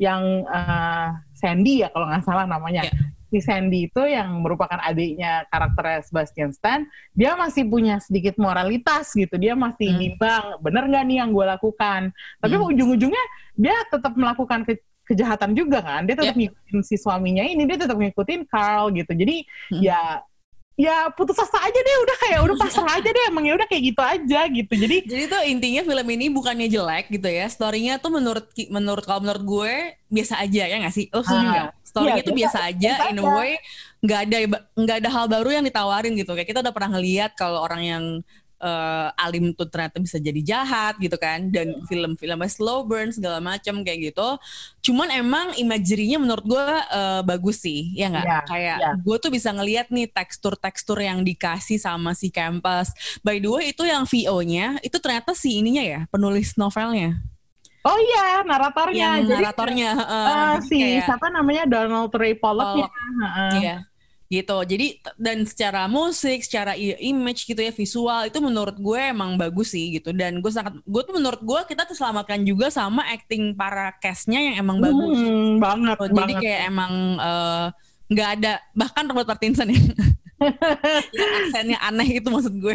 yang 0.00 0.22
eh, 0.48 1.08
Sandy 1.36 1.84
ya 1.84 1.88
kalau 1.92 2.08
nggak 2.08 2.24
salah 2.24 2.46
namanya 2.48 2.88
Iya. 2.88 2.94
Si 3.32 3.40
Sandy 3.40 3.88
itu 3.88 4.02
yang 4.04 4.44
merupakan 4.44 4.76
adiknya 4.76 5.48
karakter 5.48 6.04
Sebastian 6.04 6.52
Stan 6.52 6.84
dia 7.16 7.32
masih 7.32 7.64
punya 7.64 7.96
sedikit 7.96 8.36
moralitas 8.36 9.08
gitu 9.16 9.40
dia 9.40 9.56
masih 9.56 9.88
Hmm. 9.88 9.98
nimbang 10.04 10.44
bener 10.60 10.84
nggak 10.84 11.04
nih 11.08 11.16
yang 11.24 11.32
gue 11.32 11.46
lakukan 11.48 12.12
tapi 12.38 12.54
Hmm. 12.60 12.68
ujung-ujungnya 12.68 13.24
dia 13.56 13.72
tetap 13.88 14.12
melakukan 14.12 14.68
ke- 14.68 14.84
kejahatan 15.02 15.56
juga 15.56 15.80
kan 15.80 16.04
dia 16.04 16.12
tetap 16.14 16.36
Iya. 16.36 16.52
ngikutin 16.52 16.78
si 16.84 16.94
suaminya 16.94 17.42
ini 17.42 17.64
dia 17.64 17.80
tetap 17.80 17.96
ngikutin 17.96 18.44
Carl 18.46 18.92
gitu 18.92 19.16
jadi 19.16 19.36
Hmm. 19.72 19.80
ya 19.80 20.00
ya 20.82 20.96
putus 21.14 21.38
asa 21.38 21.58
aja 21.62 21.78
deh 21.78 21.96
udah 22.02 22.16
kayak 22.18 22.38
udah 22.42 22.56
pasrah 22.58 22.98
aja 22.98 23.06
deh 23.06 23.24
emang 23.30 23.44
ya 23.46 23.54
udah 23.54 23.68
kayak 23.70 23.82
gitu 23.86 24.02
aja 24.02 24.40
gitu 24.50 24.72
jadi 24.74 24.96
Jadi 25.06 25.24
tuh 25.30 25.42
intinya 25.46 25.82
film 25.84 26.08
ini 26.10 26.26
bukannya 26.28 26.66
jelek 26.66 27.06
gitu 27.08 27.28
ya. 27.28 27.46
Storynya 27.46 28.02
tuh 28.02 28.10
menurut 28.10 28.44
menurut 28.68 29.04
kalau 29.04 29.22
menurut 29.22 29.44
gue 29.44 29.72
biasa 30.08 30.42
aja 30.42 30.62
ya 30.66 30.76
nggak 30.82 30.90
sih? 30.90 31.06
Lo 31.08 31.22
setuju 31.22 31.38
Ah, 31.38 31.52
nggak? 31.54 31.68
Storynya 31.86 32.16
iya, 32.18 32.26
tuh 32.26 32.34
biasa, 32.34 32.58
biasa- 32.58 32.70
aja 32.74 32.92
biasa 32.98 33.10
in 33.12 33.18
a 33.18 33.24
way 33.30 33.52
nggak 34.02 34.20
ada 34.26 34.36
nggak 34.74 34.96
ada 34.98 35.10
hal 35.14 35.26
baru 35.30 35.48
yang 35.54 35.64
ditawarin 35.64 36.12
gitu. 36.18 36.30
Kayak 36.34 36.48
kita 36.50 36.60
udah 36.60 36.74
pernah 36.74 36.90
ngeliat 36.98 37.30
kalau 37.38 37.62
orang 37.62 37.82
yang 37.86 38.04
eh, 38.62 39.08
alim 39.18 39.50
tuh 39.50 39.66
ternyata 39.66 39.98
bisa 39.98 40.16
jadi 40.16 40.38
jahat 40.40 40.94
gitu 40.96 41.14
kan 41.16 41.50
dan 41.50 41.66
Hmm. 41.68 41.82
film-filmnya 41.84 42.46
slow 42.46 42.82
burn 42.82 43.10
segala 43.10 43.36
macam 43.38 43.82
kayak 43.82 44.08
gitu. 44.08 44.28
Cuman 44.80 45.10
emang 45.10 45.50
imagery-nya 45.54 46.16
menurut 46.16 46.46
gue 46.46 46.62
eh, 46.88 47.20
bagus 47.22 47.58
sih, 47.58 47.90
ya 47.92 48.06
nggak? 48.08 48.22
Iya, 48.22 48.38
Kayak 48.46 48.76
iya. 48.78 48.90
gue 48.96 49.16
tuh 49.18 49.28
bisa 49.28 49.50
ngeliat 49.50 49.86
nih 49.88 50.06
tekstur-tekstur 50.06 50.96
yang 50.96 51.20
dikasih 51.20 51.76
sama 51.76 52.12
si 52.12 52.30
campus. 52.30 52.94
By 53.20 53.36
the 53.36 53.48
way 53.48 53.64
itu 53.68 53.82
yang 53.82 54.06
VO-nya 54.06 54.78
itu 54.80 54.96
ternyata 54.96 55.32
si 55.32 55.58
ininya 55.58 55.82
ya 55.82 56.00
penulis 56.08 56.54
novelnya, 56.54 57.18
oh 57.82 57.98
iya 57.98 58.40
naratornya 58.42 58.94
yang 59.18 59.26
jadi 59.26 59.42
naratornya. 59.42 59.90
heeh. 59.92 60.26
eh, 60.28 60.54
Jadi 60.54 60.62
si 60.64 60.76
kayak- 60.78 61.04
siapa 61.04 61.26
namanya 61.28 61.64
Donald 61.66 62.12
Ray 62.12 62.34
Pollock 62.34 62.78
ya 62.78 62.86
Heeh. 62.86 63.52
Iya. 63.58 63.76
Gitu. 64.32 64.56
Jadi 64.64 64.86
dan 65.20 65.44
secara 65.44 65.84
musik, 65.84 66.40
secara 66.40 66.72
image 66.80 67.44
gitu 67.44 67.60
ya, 67.60 67.68
visual 67.68 68.24
itu 68.24 68.40
menurut 68.40 68.80
gue 68.80 69.00
emang 69.12 69.36
bagus 69.36 69.76
sih 69.76 70.00
gitu. 70.00 70.16
Dan 70.16 70.40
gue 70.40 70.48
sangat 70.48 70.72
gue 70.80 71.02
tuh 71.04 71.12
menurut 71.12 71.44
gue 71.44 71.60
kita 71.68 71.84
terselamatkan 71.84 72.40
juga 72.48 72.72
sama 72.72 73.04
acting 73.12 73.52
para 73.52 73.92
castnya 74.00 74.40
yang 74.40 74.64
emang 74.64 74.80
bagus. 74.80 75.20
Hmm, 75.20 75.60
banget 75.60 75.96
Oh, 76.00 76.08
jadi 76.08 76.16
banget 76.32 76.40
kayak 76.40 76.60
emang 76.72 76.92
eh, 77.20 77.66
nggak 78.08 78.28
ada 78.40 78.52
bahkan 78.72 79.04
Robert 79.04 79.28
Pattinson 79.28 79.68
ya. 79.68 79.76
yang 81.14 81.30
aksennya 81.44 81.78
aneh 81.84 82.08
itu 82.16 82.28
maksud 82.32 82.56
gue. 82.56 82.72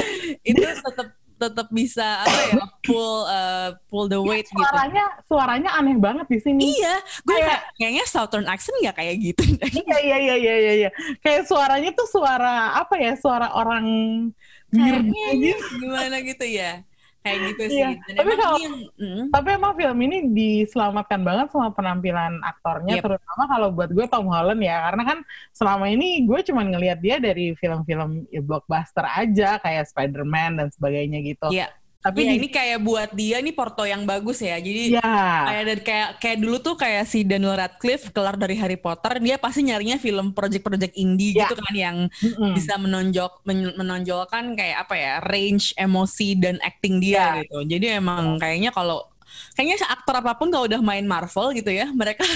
itu 0.54 0.62
tetap 0.62 1.19
tetap 1.40 1.72
bisa 1.72 2.20
apa 2.20 2.38
ya 2.52 2.64
pull 2.84 3.24
eh, 3.24 3.68
pull 3.88 4.06
the 4.06 4.20
weight 4.20 4.44
gitu. 4.44 4.60
suaranya 4.60 5.04
suaranya 5.24 5.70
aneh 5.72 5.96
banget 5.96 6.26
di 6.28 6.38
sini 6.38 6.60
Iya, 6.70 6.94
gue 7.24 7.32
Kayak- 7.32 7.48
kayak, 7.48 7.60
kayaknya 7.74 8.04
Southern 8.04 8.44
accent 8.44 8.76
nggak 8.78 8.96
kayak 8.96 9.14
gitu. 9.18 9.42
iya 9.80 9.96
iya 9.98 10.16
iya 10.20 10.34
iya 10.36 10.54
iya 10.60 10.72
iya. 10.84 10.90
kayak 11.18 11.48
suaranya 11.48 11.90
tuh 11.96 12.04
suara 12.04 12.76
apa 12.76 12.94
ya 12.94 13.16
suara 13.16 13.56
orang 13.56 13.86
Kayaknya 14.70 15.34
gitu 15.34 15.64
gimana 15.82 16.16
gitu 16.22 16.46
ya. 16.46 16.86
Kayak 17.20 17.38
gitu 17.52 17.62
sih. 17.68 17.84
Iya, 17.84 17.88
Dan 18.00 18.14
tapi 18.16 18.30
emang 18.32 18.40
kalau- 18.40 18.60
yang, 18.64 18.76
mm, 18.96 19.22
Tapi 19.28 19.48
emang 19.52 19.72
film 19.76 19.98
ini 20.00 20.16
diselamatkan 20.32 21.20
banget 21.20 21.46
sama 21.52 21.68
penampilan 21.68 22.40
aktornya, 22.40 22.96
Yep. 22.96 23.04
terutama 23.04 23.42
kalau 23.44 23.68
buat 23.76 23.90
gue 23.92 24.06
Tom 24.08 24.26
Holland 24.32 24.62
ya, 24.64 24.88
karena 24.88 25.02
kan 25.04 25.18
selama 25.52 25.92
ini 25.92 26.24
gue 26.24 26.40
cuma 26.48 26.64
ngelihat 26.64 26.98
dia 27.04 27.20
dari 27.20 27.52
film-film 27.60 28.24
ya, 28.32 28.40
blockbuster 28.40 29.04
aja 29.04 29.60
kayak 29.60 29.92
Spider-Man 29.92 30.64
dan 30.64 30.68
sebagainya 30.72 31.20
gitu. 31.20 31.52
Iya. 31.52 31.68
Tapi 32.00 32.24
Iya, 32.24 32.30
di- 32.32 32.36
ini 32.40 32.48
kayak 32.48 32.78
buat 32.80 33.10
dia 33.12 33.36
nih 33.38 33.52
porto 33.52 33.84
yang 33.84 34.08
bagus 34.08 34.40
ya. 34.40 34.56
Jadi 34.56 34.96
Iya. 34.96 35.04
kayak 35.44 35.64
dari 35.66 35.82
kayak 35.84 36.08
kayak 36.16 36.38
dulu 36.40 36.56
tuh 36.56 36.72
kayak 36.72 37.04
si 37.04 37.20
Daniel 37.22 37.52
Radcliffe 37.52 38.08
kelar 38.08 38.40
dari 38.40 38.56
Harry 38.56 38.80
Potter, 38.80 39.20
dia 39.20 39.36
pasti 39.36 39.60
nyarinya 39.62 40.00
film 40.00 40.32
project-project 40.32 40.96
indie 40.96 41.36
Iya. 41.36 41.44
gitu 41.44 41.60
kan 41.60 41.74
yang 41.74 41.96
Mm-mm. 42.08 42.56
bisa 42.56 42.80
menonjol 42.80 43.28
men- 43.44 43.76
menonjolkan 43.76 44.56
kayak 44.56 44.88
apa 44.88 44.94
ya 44.96 45.12
range 45.20 45.76
emosi 45.76 46.40
dan 46.40 46.56
acting 46.60 46.98
dia 46.98 47.36
Iya. 47.36 47.44
gitu. 47.44 47.58
Jadi 47.68 47.86
emang 47.92 48.40
kayaknya 48.40 48.72
kalau 48.72 49.04
kayaknya 49.54 49.76
aktor 49.88 50.14
apa 50.18 50.32
pun 50.38 50.48
kalau 50.48 50.64
udah 50.66 50.80
main 50.80 51.04
Marvel 51.04 51.52
gitu 51.56 51.70
ya, 51.70 51.90
mereka 51.92 52.24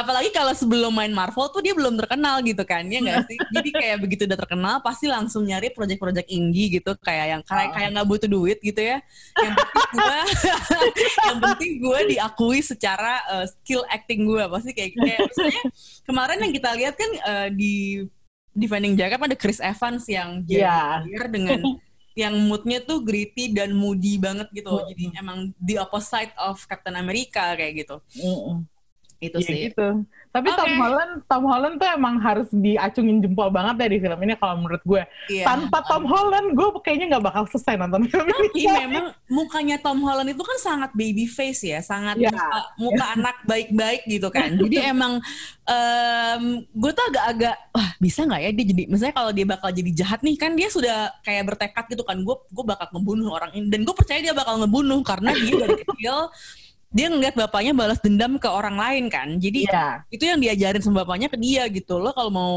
apalagi 0.00 0.30
kalau 0.34 0.52
sebelum 0.52 0.92
main 0.92 1.12
Marvel 1.12 1.48
tuh 1.48 1.62
dia 1.64 1.72
belum 1.72 1.96
terkenal 1.96 2.44
gitu 2.44 2.62
kan 2.66 2.84
ya 2.86 3.00
nggak 3.00 3.24
sih? 3.30 3.38
Jadi 3.52 3.68
kayak 3.72 3.96
begitu 4.02 4.22
udah 4.28 4.38
terkenal 4.38 4.74
pasti 4.84 5.08
langsung 5.08 5.46
nyari 5.46 5.72
project-project 5.72 6.28
indie 6.28 6.80
gitu 6.80 6.92
kayak 7.00 7.26
yang 7.36 7.42
kayak 7.46 7.72
kayak 7.72 7.88
nggak 7.96 8.08
butuh 8.08 8.28
duit 8.28 8.58
gitu 8.60 8.80
ya. 8.80 8.98
Yang 9.40 9.54
penting 9.56 9.88
gue 9.96 10.18
yang 11.28 11.38
penting 11.40 11.72
gue 11.80 12.00
diakui 12.16 12.60
secara 12.60 13.22
uh, 13.32 13.46
skill 13.48 13.82
acting 13.88 14.28
gue 14.28 14.44
pasti 14.50 14.70
kayak 14.76 14.92
kayak 14.98 15.20
misalnya 15.30 15.62
kemarin 16.04 16.38
yang 16.44 16.52
kita 16.52 16.70
lihat 16.76 16.94
kan 16.94 17.10
uh, 17.24 17.48
di 17.50 18.04
Defending 18.56 18.96
Jacob 18.96 19.20
ada 19.20 19.36
Chris 19.36 19.60
Evans 19.60 20.08
yang 20.08 20.40
jadi 20.40 20.64
Iya. 20.64 20.80
player 21.04 21.26
dengan 21.28 21.60
yang 22.16 22.32
moodnya 22.48 22.80
tuh 22.80 23.04
gritty 23.04 23.52
dan 23.52 23.76
moody 23.76 24.16
banget 24.16 24.48
gitu. 24.56 24.72
Jadi 24.88 25.12
emang 25.20 25.52
the 25.60 25.76
opposite 25.76 26.32
of 26.40 26.56
Captain 26.64 26.96
America 26.96 27.52
kayak 27.52 27.84
gitu. 27.84 27.96
Mm-mm. 28.16 28.64
Itu 29.16 29.40
Iya 29.40 29.48
sih. 29.48 29.60
gitu. 29.72 30.04
Tapi 30.28 30.52
Tom 30.52 30.68
Oke. 30.68 30.76
Holland, 30.76 31.12
Tom 31.24 31.44
Holland 31.48 31.74
tuh 31.80 31.88
emang 31.88 32.20
harus 32.20 32.44
diacungin 32.52 33.24
jempol 33.24 33.48
banget 33.48 33.80
ya 33.80 33.88
di 33.88 33.98
film 34.04 34.20
ini 34.20 34.36
kalau 34.36 34.60
menurut 34.60 34.84
gue. 34.84 35.02
Iya. 35.32 35.48
Tanpa 35.48 35.80
Tom 35.88 36.04
Holland, 36.04 36.52
gue 36.52 36.68
kayaknya 36.84 37.16
nggak 37.16 37.24
bakal 37.24 37.48
selesai 37.48 37.80
nonton 37.80 38.04
film 38.04 38.28
ini. 38.28 38.68
Tapi 38.68 38.84
memang 38.84 39.06
mukanya 39.32 39.80
Tom 39.80 40.04
Holland 40.04 40.28
itu 40.28 40.44
kan 40.44 40.58
sangat 40.60 40.92
baby 40.92 41.24
face 41.24 41.64
ya, 41.64 41.80
sangat 41.80 42.20
Iya. 42.20 42.28
muka, 42.28 42.58
muka 42.76 43.04
anak 43.16 43.36
baik-baik 43.48 44.04
gitu 44.04 44.28
kan. 44.28 44.52
Jadi 44.60 44.76
emang 44.84 45.24
em, 45.64 46.42
gue 46.68 46.90
tuh 46.92 47.04
agak-agak 47.08 47.56
wah 47.72 47.88
bisa 47.96 48.20
nggak 48.22 48.40
ya 48.40 48.50
dia 48.52 48.66
jadi, 48.68 48.82
misalnya 48.86 49.14
kalau 49.16 49.32
dia 49.32 49.46
bakal 49.48 49.68
jadi 49.72 49.90
jahat 49.96 50.20
nih 50.20 50.36
kan 50.36 50.52
dia 50.52 50.68
sudah 50.68 51.10
kayak 51.24 51.48
bertekad 51.48 51.84
gitu 51.88 52.04
kan, 52.04 52.20
gue 52.20 52.36
gue 52.52 52.64
bakal 52.64 52.86
ngebunuh 52.92 53.32
orang 53.32 53.56
ini 53.56 53.72
dan 53.72 53.82
gue 53.82 53.94
percaya 53.96 54.20
dia 54.20 54.36
bakal 54.36 54.60
ngebunuh 54.60 55.00
karena 55.00 55.32
dia 55.32 55.54
dari 55.64 55.74
kecil 55.80 56.28
dia 56.96 57.12
ngeliat 57.12 57.36
bapaknya 57.36 57.76
balas 57.76 58.00
dendam 58.00 58.40
ke 58.40 58.48
orang 58.48 58.80
lain 58.80 59.12
kan. 59.12 59.36
Jadi 59.36 59.68
Iya. 59.68 60.00
itu 60.08 60.24
yang 60.24 60.40
diajarin 60.40 60.80
sama 60.80 61.04
bapaknya 61.04 61.28
ke 61.28 61.36
dia 61.36 61.68
gitu. 61.68 62.00
Lo 62.00 62.16
kalau 62.16 62.32
mau 62.32 62.52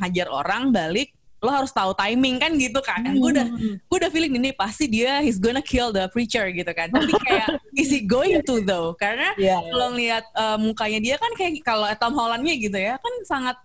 hajar 0.00 0.32
orang 0.32 0.72
balik 0.72 1.12
lo 1.44 1.52
harus 1.52 1.68
tahu 1.68 1.92
timing 1.92 2.40
kan 2.40 2.56
gitu 2.56 2.80
kan. 2.80 3.04
Gue 3.04 3.36
udah 3.36 3.44
gue 3.60 3.96
udah 4.00 4.08
feeling 4.08 4.32
ini 4.40 4.56
pasti 4.56 4.88
dia 4.88 5.20
he's 5.20 5.36
gonna 5.36 5.60
kill 5.60 5.92
the 5.92 6.08
preacher 6.08 6.48
gitu 6.48 6.72
kan. 6.72 6.88
Tapi 6.88 7.12
kayak 7.12 7.60
is 7.76 7.92
he 7.92 8.00
going 8.00 8.40
to 8.40 8.64
though? 8.64 8.96
Karena 8.96 9.36
Iya. 9.36 9.60
kalau 9.60 9.92
ngeliat 9.92 10.24
uh, 10.32 10.56
mukanya 10.56 11.04
dia 11.04 11.16
kan 11.20 11.28
kayak 11.36 11.60
kalau 11.60 11.84
Tom 12.00 12.16
Hollandnya 12.16 12.56
gitu 12.56 12.80
ya 12.80 12.96
kan 12.96 13.12
sangat 13.28 13.60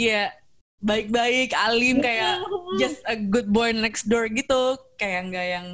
ya 0.00 0.32
baik-baik 0.80 1.52
alim 1.52 2.00
kayak 2.00 2.40
just 2.80 3.04
a 3.04 3.18
good 3.18 3.52
boy 3.52 3.76
next 3.76 4.08
door 4.08 4.24
gitu. 4.32 4.80
Kayak 4.96 5.28
nggak 5.28 5.46
yang 5.52 5.66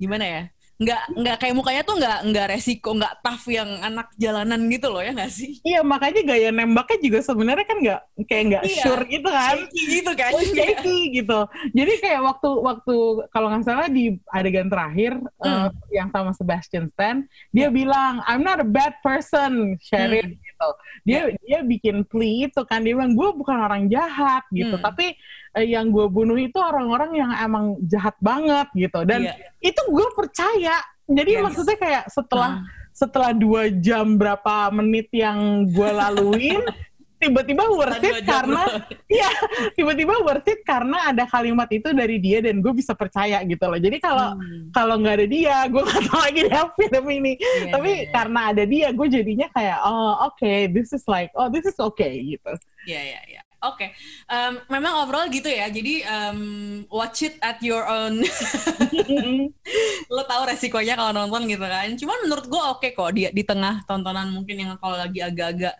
gimana 0.00 0.24
ya 0.24 0.42
nggak 0.78 1.02
nggak 1.10 1.36
kayak 1.42 1.54
mukanya 1.58 1.82
tuh 1.82 1.98
nggak 1.98 2.18
nggak 2.30 2.46
resiko 2.54 2.94
nggak 2.94 3.18
tough 3.18 3.50
yang 3.50 3.66
anak 3.82 4.14
jalanan 4.14 4.62
gitu 4.70 4.86
loh 4.94 5.02
ya 5.02 5.10
nggak 5.10 5.26
sih 5.28 5.58
Iya 5.66 5.82
makanya 5.82 6.22
gaya 6.22 6.54
nembaknya 6.54 6.98
juga 7.02 7.18
sebenarnya 7.18 7.66
kan 7.66 7.78
nggak 7.82 8.00
kayak 8.24 8.44
nggak 8.46 8.62
Iya, 8.62 8.82
sure 8.86 9.02
gitu 9.10 9.26
kan. 9.28 9.56
shaky 9.58 9.82
gitu 9.90 10.12
kan 10.14 10.30
Oh, 10.30 10.42
shaky 10.44 10.98
gitu. 11.18 11.40
Jadi 11.74 11.92
kayak 11.98 12.20
waktu 12.22 12.50
waktu 12.62 12.96
kalau 13.28 13.46
nggak 13.50 13.66
salah 13.66 13.90
di 13.90 14.22
adegan 14.30 14.70
terakhir 14.70 15.18
Hmm. 15.42 15.66
eh, 15.66 15.98
yang 15.98 16.08
sama 16.10 16.30
Sebastian 16.30 16.86
Stan, 16.88 17.26
dia 17.50 17.68
bilang 17.68 18.22
I'm 18.24 18.42
not 18.42 18.62
a 18.62 18.66
bad 18.66 19.02
person, 19.02 19.74
Sherin 19.82 20.38
Hmm. 20.38 20.47
Gitu. 20.58 20.68
Dia 21.06 21.20
dia 21.38 21.58
bikin 21.62 22.02
plea 22.02 22.50
itu 22.50 22.60
kan 22.66 22.82
dia 22.82 22.98
bilang 22.98 23.14
gue 23.14 23.28
bukan 23.32 23.56
orang 23.56 23.86
jahat 23.86 24.42
gitu, 24.50 24.74
Hmm. 24.74 24.84
tapi 24.84 25.14
eh, 25.54 25.64
yang 25.64 25.88
gue 25.88 26.06
bunuh 26.06 26.36
itu 26.36 26.58
orang-orang 26.58 27.14
yang 27.14 27.30
emang 27.38 27.64
jahat 27.86 28.18
banget 28.18 28.68
gitu. 28.74 29.00
Dan 29.06 29.24
Iya. 29.24 29.34
itu 29.64 29.80
gue 29.88 30.06
percaya. 30.12 30.76
Jadi 31.08 31.30
Yes. 31.34 31.42
maksudnya 31.42 31.76
kayak 31.78 32.04
setelah 32.10 32.50
Ah. 32.60 32.76
setelah 32.92 33.30
dua 33.30 33.70
jam 33.70 34.18
berapa 34.18 34.74
menit 34.74 35.06
yang 35.14 35.64
gue 35.70 35.86
laluin 35.88 36.58
tiba-tiba 37.18 37.64
worth 37.68 38.00
it 38.00 38.22
karena 38.22 38.62
Iya, 39.18 39.30
tiba-tiba 39.74 40.14
worth 40.22 40.46
it 40.46 40.62
karena 40.62 41.10
ada 41.10 41.24
kalimat 41.26 41.66
itu 41.68 41.90
dari 41.90 42.16
dia 42.22 42.38
dan 42.40 42.62
gue 42.62 42.72
bisa 42.72 42.94
percaya 42.94 43.42
gitu 43.42 43.64
loh. 43.66 43.78
Jadi 43.78 43.98
kalau 43.98 44.38
Hmm. 44.38 44.70
kalau 44.70 44.94
nggak 45.00 45.14
ada 45.18 45.26
dia, 45.26 45.56
gue 45.66 45.82
nggak 45.82 46.02
tahu 46.06 46.20
lagi 46.20 46.40
dia 46.46 46.62
film 46.70 47.06
ini. 47.10 47.32
Iya, 47.34 47.72
Tapi 47.74 47.90
iya, 47.90 48.10
karena 48.12 48.40
ada 48.52 48.64
dia, 48.64 48.86
gue 48.92 49.06
jadinya 49.08 49.46
kayak 49.50 49.78
oh 49.82 50.12
oke, 50.28 50.52
this 50.70 50.92
is 50.92 51.02
like 51.06 51.32
oh 51.34 51.48
this 51.48 51.64
is 51.64 51.76
okay 51.76 52.22
gitu. 52.22 52.52
Iya 52.86 53.00
iya 53.02 53.20
iya. 53.26 53.42
Oke, 53.58 53.90
Em, 54.30 54.54
memang 54.70 55.02
overall 55.02 55.26
gitu 55.26 55.50
ya. 55.50 55.66
Jadi 55.66 56.06
em, 56.06 56.38
watch 56.86 57.26
it 57.26 57.42
at 57.42 57.58
your 57.58 57.82
own. 57.82 58.22
Lo 60.14 60.22
tahu 60.24 60.42
resikonya 60.46 60.94
kalau 60.94 61.10
nonton 61.10 61.42
gitu 61.50 61.66
kan. 61.66 61.90
Cuman 61.90 62.18
menurut 62.22 62.46
gue 62.46 62.62
oke 62.62 62.88
kok 62.94 63.10
di 63.10 63.26
di 63.28 63.42
tengah 63.42 63.82
tontonan 63.84 64.30
mungkin 64.30 64.56
yang 64.62 64.70
kalau 64.78 64.94
lagi 64.94 65.18
agak-agak 65.18 65.74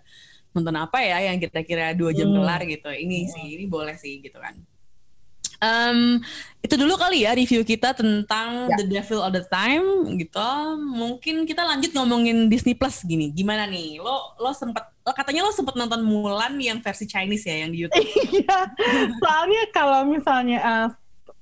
nonton 0.51 0.75
apa 0.75 0.99
ya 1.01 1.29
yang 1.29 1.37
kira-kira 1.37 1.93
dua 1.93 2.11
jam 2.11 2.29
Hmm. 2.29 2.41
kelar 2.41 2.61
gitu. 2.65 2.89
Ini 2.89 3.19
sih, 3.29 3.47
ini 3.55 3.65
boleh 3.65 3.95
sih 3.95 4.19
gitu 4.19 4.37
kan. 4.37 4.57
Em, 5.59 6.23
itu 6.63 6.79
dulu 6.79 6.95
kali 6.95 7.27
ya 7.27 7.35
review 7.35 7.67
kita 7.67 7.91
tentang 7.91 8.71
Ya. 8.71 8.79
The 8.79 8.85
Devil 8.87 9.19
All 9.19 9.35
the 9.35 9.43
Time 9.43 9.87
gitu. 10.15 10.51
Mungkin 10.79 11.43
kita 11.45 11.67
lanjut 11.67 11.91
ngomongin 11.91 12.47
Disney 12.47 12.79
Plus 12.79 13.03
gini. 13.03 13.35
Gimana 13.35 13.67
nih? 13.67 13.99
Lo 13.99 14.39
lo 14.39 14.55
sempet 14.55 14.87
lo 15.03 15.11
katanya 15.11 15.43
lo 15.43 15.51
sempet 15.51 15.75
nonton 15.75 16.07
Mulan 16.07 16.55
yang 16.63 16.79
versi 16.79 17.11
Chinese 17.11 17.51
ya 17.51 17.67
yang 17.67 17.75
di 17.75 17.79
YouTube. 17.83 18.07
Iya, 18.39 18.71
soalnya 19.19 19.63
kalau 19.75 20.07
misalnya 20.07 20.59
eh, 20.63 20.89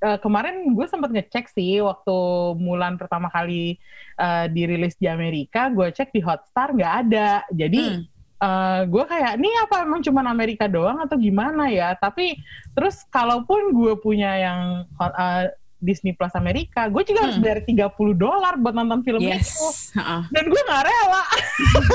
eh, 0.09 0.19
kemarin 0.25 0.65
gue 0.65 0.87
sempat 0.89 1.13
ngecek 1.13 1.53
sih 1.53 1.85
waktu 1.85 2.17
Mulan 2.57 2.97
pertama 2.97 3.29
kali 3.29 3.77
eh, 4.17 4.47
dirilis 4.49 4.97
di 4.97 5.13
Amerika, 5.13 5.69
gue 5.69 5.93
cek 5.93 6.09
di 6.09 6.25
Hotstar 6.25 6.73
nggak 6.73 6.95
ada. 7.05 7.45
Jadi 7.53 8.01
Hmm. 8.01 8.16
Eh, 8.41 8.81
gue 8.89 9.05
kayak 9.05 9.41
ini 9.41 9.51
apa 9.63 9.85
emang 9.85 10.01
cuma 10.05 10.25
Amerika 10.27 10.67
doang 10.69 11.01
atau 11.01 11.17
gimana 11.17 11.69
ya? 11.73 11.95
Tapi 11.97 12.37
terus 12.77 13.05
kalaupun 13.09 13.73
gue 13.73 13.95
punya 14.01 14.37
yang 14.37 14.61
eh, 15.01 15.53
Disney 15.79 16.13
Plus 16.13 16.33
Amerika, 16.33 16.87
gue 16.87 17.03
juga 17.03 17.25
harus 17.25 17.37
Hmm. 17.37 17.45
bayar 17.45 17.61
30 17.63 17.89
dolar 18.13 18.57
buat 18.57 18.73
nonton 18.73 19.01
film 19.01 19.21
itu. 19.21 19.33
Yes. 19.33 19.93
Heeh. 19.93 20.23
Dan 20.31 20.45
gue 20.47 20.61
nggak 20.63 20.83
rela. 20.83 21.23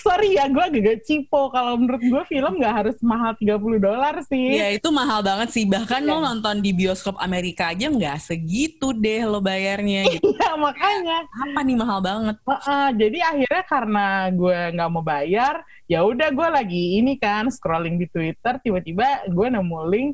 Sorry 0.00 0.34
ya, 0.34 0.46
gue 0.46 0.60
agak 0.60 1.04
cipo. 1.04 1.46
Kalau 1.48 1.76
menurut 1.76 2.00
gue 2.00 2.22
film 2.26 2.58
nggak 2.58 2.74
harus 2.74 2.96
mahal 3.00 3.36
30 3.36 3.54
dolar 3.78 4.18
sih. 4.24 4.56
Ya 4.56 4.70
itu 4.70 4.88
mahal 4.90 5.22
banget 5.22 5.50
sih. 5.50 5.64
Bahkan 5.64 6.02
Iya. 6.02 6.10
lo 6.10 6.18
nonton 6.20 6.58
di 6.58 6.72
bioskop 6.72 7.14
Amerika 7.18 7.70
aja 7.70 7.86
nggak 7.86 8.18
segitu 8.18 8.90
deh 8.90 9.22
lo 9.24 9.38
bayarnya 9.38 10.02
gitu. 10.12 10.30
Iya 10.30 10.56
makanya. 10.56 11.18
Apa 11.28 11.60
nih 11.62 11.76
mahal 11.76 11.98
banget? 12.00 12.36
Heeh, 12.42 12.86
jadi 12.96 13.18
akhirnya 13.24 13.64
karena 13.64 14.06
gue 14.30 14.58
nggak 14.74 14.90
mau 14.90 15.02
bayar, 15.02 15.54
ya 15.86 16.02
udah 16.02 16.28
gue 16.28 16.48
lagi 16.50 16.82
ini 16.98 17.14
kan 17.14 17.46
scrolling 17.46 17.94
di 17.96 18.06
Twitter, 18.06 18.58
tiba-tiba 18.58 19.06
gue 19.26 19.46
nemu 19.46 19.78
link, 19.86 20.10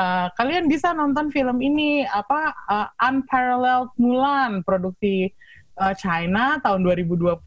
eh, 0.00 0.26
kalian 0.32 0.64
bisa 0.64 0.96
nonton 0.96 1.28
film 1.28 1.60
ini 1.60 2.02
apa 2.02 2.40
eh, 2.66 2.88
Unparalleled 3.04 3.92
Mulan 4.00 4.64
produksi 4.64 5.28
eh, 5.76 5.94
China 5.96 6.60
tahun 6.60 6.80
2020 6.84 7.40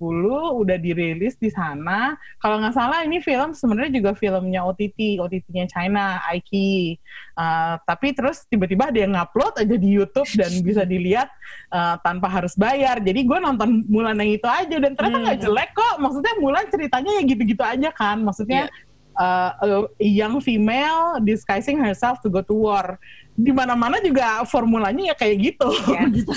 udah 0.62 0.78
dirilis 0.78 1.38
di 1.38 1.50
sana. 1.50 2.14
Kalau 2.38 2.58
nggak 2.58 2.74
salah 2.74 3.02
ini 3.02 3.22
film 3.22 3.54
sebenarnya 3.54 3.94
juga 3.94 4.12
filmnya 4.14 4.66
OTT, 4.66 5.22
OTT-nya 5.22 5.66
China, 5.70 6.18
Aiki. 6.26 6.98
Eh, 7.34 7.76
tapi 7.86 8.14
terus 8.14 8.46
tiba-tiba 8.46 8.90
ada 8.90 9.00
yang 9.02 9.14
ngupload 9.14 9.62
aja 9.62 9.76
di 9.78 9.90
YouTube 9.90 10.30
dan 10.34 10.50
bisa 10.62 10.82
dilihat 10.86 11.30
eh, 11.74 11.96
tanpa 12.02 12.30
harus 12.30 12.54
bayar. 12.54 13.02
Jadi 13.02 13.22
gue 13.22 13.38
nonton 13.38 13.86
Mulan 13.86 14.18
yang 14.18 14.34
itu 14.34 14.46
aja 14.50 14.78
dan 14.78 14.94
ternyata 14.94 15.18
nggak 15.30 15.38
Hmm. 15.38 15.46
jelek 15.50 15.70
kok. 15.74 15.96
Maksudnya 16.02 16.34
Mulan 16.42 16.66
ceritanya 16.74 17.12
ya 17.18 17.22
gitu-gitu 17.26 17.64
aja 17.66 17.90
kan. 17.94 18.18
Maksudnya 18.22 18.70
uh, 19.18 19.52
a 19.62 19.68
young 20.00 20.42
female 20.42 21.20
disguising 21.22 21.80
herself 21.82 22.22
to 22.22 22.30
go 22.30 22.42
to 22.42 22.54
war. 22.54 22.98
Di 23.34 23.50
mana-mana 23.50 23.98
juga 23.98 24.46
formulanya 24.46 25.10
ya 25.10 25.16
kayak 25.18 25.38
gitu. 25.42 25.70
Gitu. 26.14 26.30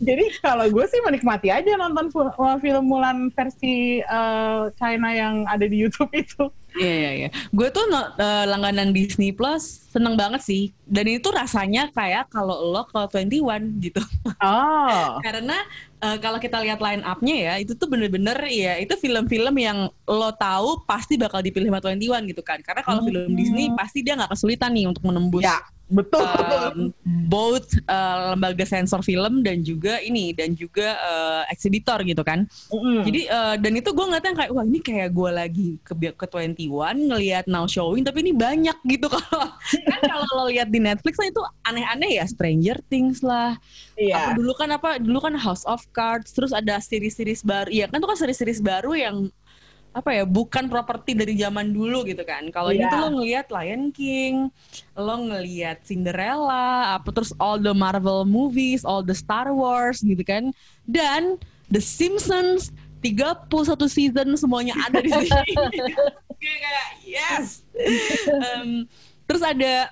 Jadi 0.00 0.24
kalau 0.40 0.64
gue 0.72 0.84
sih 0.88 1.00
menikmati 1.04 1.52
aja 1.52 1.76
nonton 1.76 2.08
uh, 2.16 2.56
film 2.56 2.88
Mulan 2.88 3.28
versi 3.36 4.00
uh, 4.08 4.72
China 4.80 5.12
yang 5.12 5.44
ada 5.44 5.68
di 5.68 5.76
YouTube 5.76 6.12
itu. 6.16 6.48
Iya 6.76 6.94
iya 6.94 7.10
iya. 7.24 7.28
Gue 7.50 7.68
tuh 7.72 7.84
eh, 7.92 8.44
langganan 8.46 8.92
Disney 8.92 9.32
Plus 9.32 9.88
seneng 9.90 10.14
banget 10.14 10.44
sih. 10.44 10.70
Dan 10.86 11.08
itu 11.08 11.28
rasanya 11.32 11.90
kayak 11.90 12.30
kalau 12.30 12.72
lo 12.72 12.84
ke 12.86 13.24
21 13.26 13.82
gitu. 13.82 14.02
Oh. 14.44 15.18
Karena 15.26 15.56
eh, 16.04 16.16
kalau 16.20 16.36
kita 16.36 16.60
lihat 16.60 16.78
line 16.84 17.02
up-nya 17.02 17.36
ya, 17.36 17.54
itu 17.58 17.72
tuh 17.74 17.88
bener-bener 17.88 18.36
ya 18.46 18.76
itu 18.76 18.92
film-film 19.00 19.54
yang 19.56 19.88
lo 20.06 20.30
tahu 20.36 20.84
pasti 20.84 21.16
bakal 21.16 21.40
dipilih 21.40 21.72
sama 21.72 21.80
21 21.80 22.30
gitu 22.30 22.42
kan. 22.44 22.60
Karena 22.60 22.84
kalau 22.84 23.02
film 23.04 23.32
Disney 23.32 23.72
pasti 23.74 24.04
dia 24.04 24.14
nggak 24.14 24.36
kesulitan 24.36 24.70
nih 24.76 24.86
untuk 24.88 25.02
menembus 25.08 25.44
Ya, 25.46 25.60
betul. 25.86 26.22
um, 26.22 26.90
both 27.30 27.70
uh, 27.86 28.34
lembaga 28.34 28.66
sensor 28.66 29.00
film 29.06 29.46
dan 29.46 29.62
juga 29.62 30.02
ini 30.02 30.34
dan 30.34 30.58
juga 30.58 30.98
uh, 30.98 31.42
eksibitor 31.50 32.02
gitu 32.02 32.22
kan. 32.26 32.50
Mm-mm. 32.74 33.06
Jadi 33.06 33.30
uh, 33.30 33.54
dan 33.54 33.72
itu 33.78 33.90
gue 33.94 34.04
ngeliatnya 34.04 34.34
kayak 34.34 34.50
wah 34.50 34.66
ini 34.66 34.80
kayak 34.82 35.10
gue 35.14 35.30
lagi 35.30 35.68
ke 35.86 35.94
ke 35.94 36.26
21 36.26 36.58
ngelihat 37.06 37.44
now 37.46 37.64
showing 37.70 38.02
tapi 38.02 38.26
ini 38.26 38.34
banyak 38.34 38.76
gitu 38.86 39.06
kalau 39.06 39.46
kan 39.90 40.00
kalau 40.02 40.26
lo 40.34 40.44
lihat 40.50 40.70
di 40.74 40.82
Netflix 40.82 41.14
kan 41.18 41.30
itu 41.30 41.42
aneh-aneh 41.66 42.18
ya 42.18 42.24
Stranger 42.26 42.78
Things 42.90 43.22
lah. 43.22 43.54
Iya. 43.94 44.18
Apa 44.18 44.30
dulu 44.38 44.52
kan 44.58 44.68
apa 44.74 44.90
dulu 44.98 45.18
kan 45.22 45.34
House 45.38 45.62
of 45.64 45.86
Cards 45.94 46.34
terus 46.34 46.50
ada 46.50 46.82
series-series 46.82 47.46
baru. 47.46 47.70
Iya 47.70 47.86
kan 47.86 48.02
itu 48.02 48.08
kan 48.10 48.18
series-series 48.18 48.60
baru 48.62 48.92
yang 48.98 49.16
apa 49.96 50.12
ya 50.12 50.28
bukan 50.28 50.68
properti 50.68 51.16
dari 51.16 51.40
zaman 51.40 51.72
dulu 51.72 52.04
gitu 52.04 52.20
kan. 52.20 52.52
Kalau 52.52 52.68
ini 52.68 52.84
Iya. 52.84 52.92
tuh 52.92 52.98
lo 53.00 53.08
ngelihat 53.16 53.46
Lion 53.48 53.88
King, 53.96 54.52
lo 54.92 55.16
ngelihat 55.24 55.80
Cinderella, 55.88 57.00
apa 57.00 57.08
terus 57.16 57.32
all 57.40 57.56
the 57.56 57.72
Marvel 57.72 58.28
movies, 58.28 58.84
all 58.84 59.00
the 59.00 59.16
Star 59.16 59.56
Wars 59.56 60.04
gitu 60.04 60.20
kan. 60.20 60.52
Dan 60.84 61.40
The 61.72 61.80
Simpsons 61.80 62.76
31 63.00 63.88
season 63.88 64.36
semuanya 64.36 64.76
ada 64.84 65.00
di 65.00 65.08
sini. 65.08 65.50
kayak 66.44 66.88
yes. 67.00 67.64
Em, 68.28 68.84
terus 69.24 69.40
ada 69.40 69.88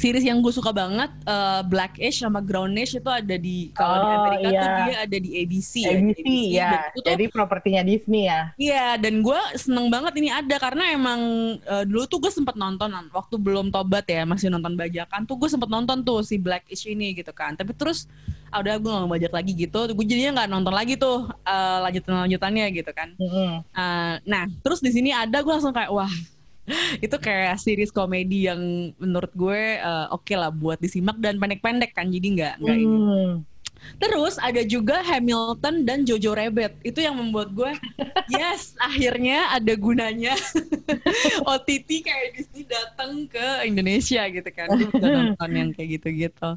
series 0.00 0.24
yang 0.24 0.40
gue 0.40 0.48
suka 0.48 0.72
banget 0.72 1.12
eh, 1.28 1.60
Blackish 1.68 2.24
sama 2.24 2.40
Grownish 2.40 2.96
itu 2.96 3.10
ada 3.12 3.36
di 3.36 3.68
kalau 3.76 3.96
di 4.00 4.08
Oh, 4.08 4.16
Amerika 4.16 4.48
tuh 4.48 4.52
iya. 4.56 4.72
dia 4.88 4.96
ada 5.04 5.16
di 5.20 5.30
ABC 5.44 5.72
ya. 5.84 5.90
ABC 5.92 6.24
ya. 6.50 6.70
Dan 6.72 6.80
itu 6.88 6.98
tuh 7.04 7.10
Jadi 7.12 7.24
propertinya 7.28 7.82
Disney 7.84 8.22
ya. 8.24 8.40
Iya, 8.56 8.86
dan 8.96 9.20
gue 9.20 9.40
seneng 9.60 9.92
banget 9.92 10.16
ini 10.16 10.32
ada 10.32 10.56
karena 10.56 10.84
emang 10.96 11.20
eh, 11.60 11.84
dulu 11.84 12.08
tuh 12.08 12.18
gue 12.24 12.32
sempet 12.32 12.56
nonton 12.56 12.88
waktu 13.12 13.36
belum 13.36 13.68
tobat 13.68 14.08
ya 14.08 14.24
masih 14.24 14.48
nonton 14.48 14.72
bajakan 14.74 15.28
tuh 15.28 15.36
gue 15.36 15.48
sempet 15.52 15.68
nonton 15.68 16.00
tuh 16.00 16.24
si 16.24 16.40
Blackish 16.40 16.88
ini 16.88 17.12
gitu 17.12 17.36
kan. 17.36 17.52
Tapi 17.52 17.76
terus 17.76 18.08
ah, 18.48 18.64
udah 18.64 18.80
gue 18.80 18.90
gak 18.90 19.10
bajak 19.14 19.32
lagi 19.36 19.52
gitu, 19.54 19.78
gue 19.94 20.06
jadinya 20.08 20.42
nggak 20.42 20.50
nonton 20.50 20.74
lagi 20.74 20.96
tuh 20.96 21.28
eh, 21.44 21.78
lanjutan 21.84 22.24
lanjutannya 22.24 22.66
gitu 22.72 22.90
kan. 22.96 23.12
Mm-mm. 23.20 23.62
Eh, 23.62 24.14
nah, 24.24 24.48
terus 24.64 24.80
di 24.80 24.90
sini 24.90 25.12
ada 25.12 25.44
gue 25.44 25.52
langsung 25.52 25.76
kayak 25.76 25.92
wah 25.92 26.10
itu 27.04 27.16
kayak 27.18 27.58
series 27.60 27.92
komedi 27.92 28.46
yang 28.46 28.92
menurut 28.96 29.32
gue 29.34 29.78
eh, 29.78 30.06
oke 30.10 30.34
lah 30.34 30.50
buat 30.54 30.78
disimak 30.78 31.18
dan 31.18 31.36
pendek-pendek 31.36 31.92
kan 31.92 32.08
jadi 32.08 32.26
nggak 32.36 32.54
nggak 32.62 32.78
ini 32.78 32.98
Hmm. 33.00 33.42
Terus 33.96 34.36
ada 34.36 34.60
juga 34.64 35.00
Hamilton 35.00 35.88
dan 35.88 36.04
Jojo 36.04 36.36
Rabbit. 36.36 36.76
Itu 36.84 37.00
yang 37.00 37.16
membuat 37.16 37.52
gue, 37.52 37.72
yes, 38.36 38.76
akhirnya 38.76 39.56
ada 39.56 39.72
gunanya 39.76 40.36
OTT 41.50 42.04
kayak 42.04 42.28
Disney 42.36 42.68
datang 42.68 43.24
ke 43.24 43.64
Indonesia 43.64 44.24
gitu 44.28 44.50
kan. 44.52 44.68
Gue 44.68 45.08
nonton 45.08 45.50
yang 45.52 45.70
kayak 45.72 46.00
gitu-gitu. 46.00 46.50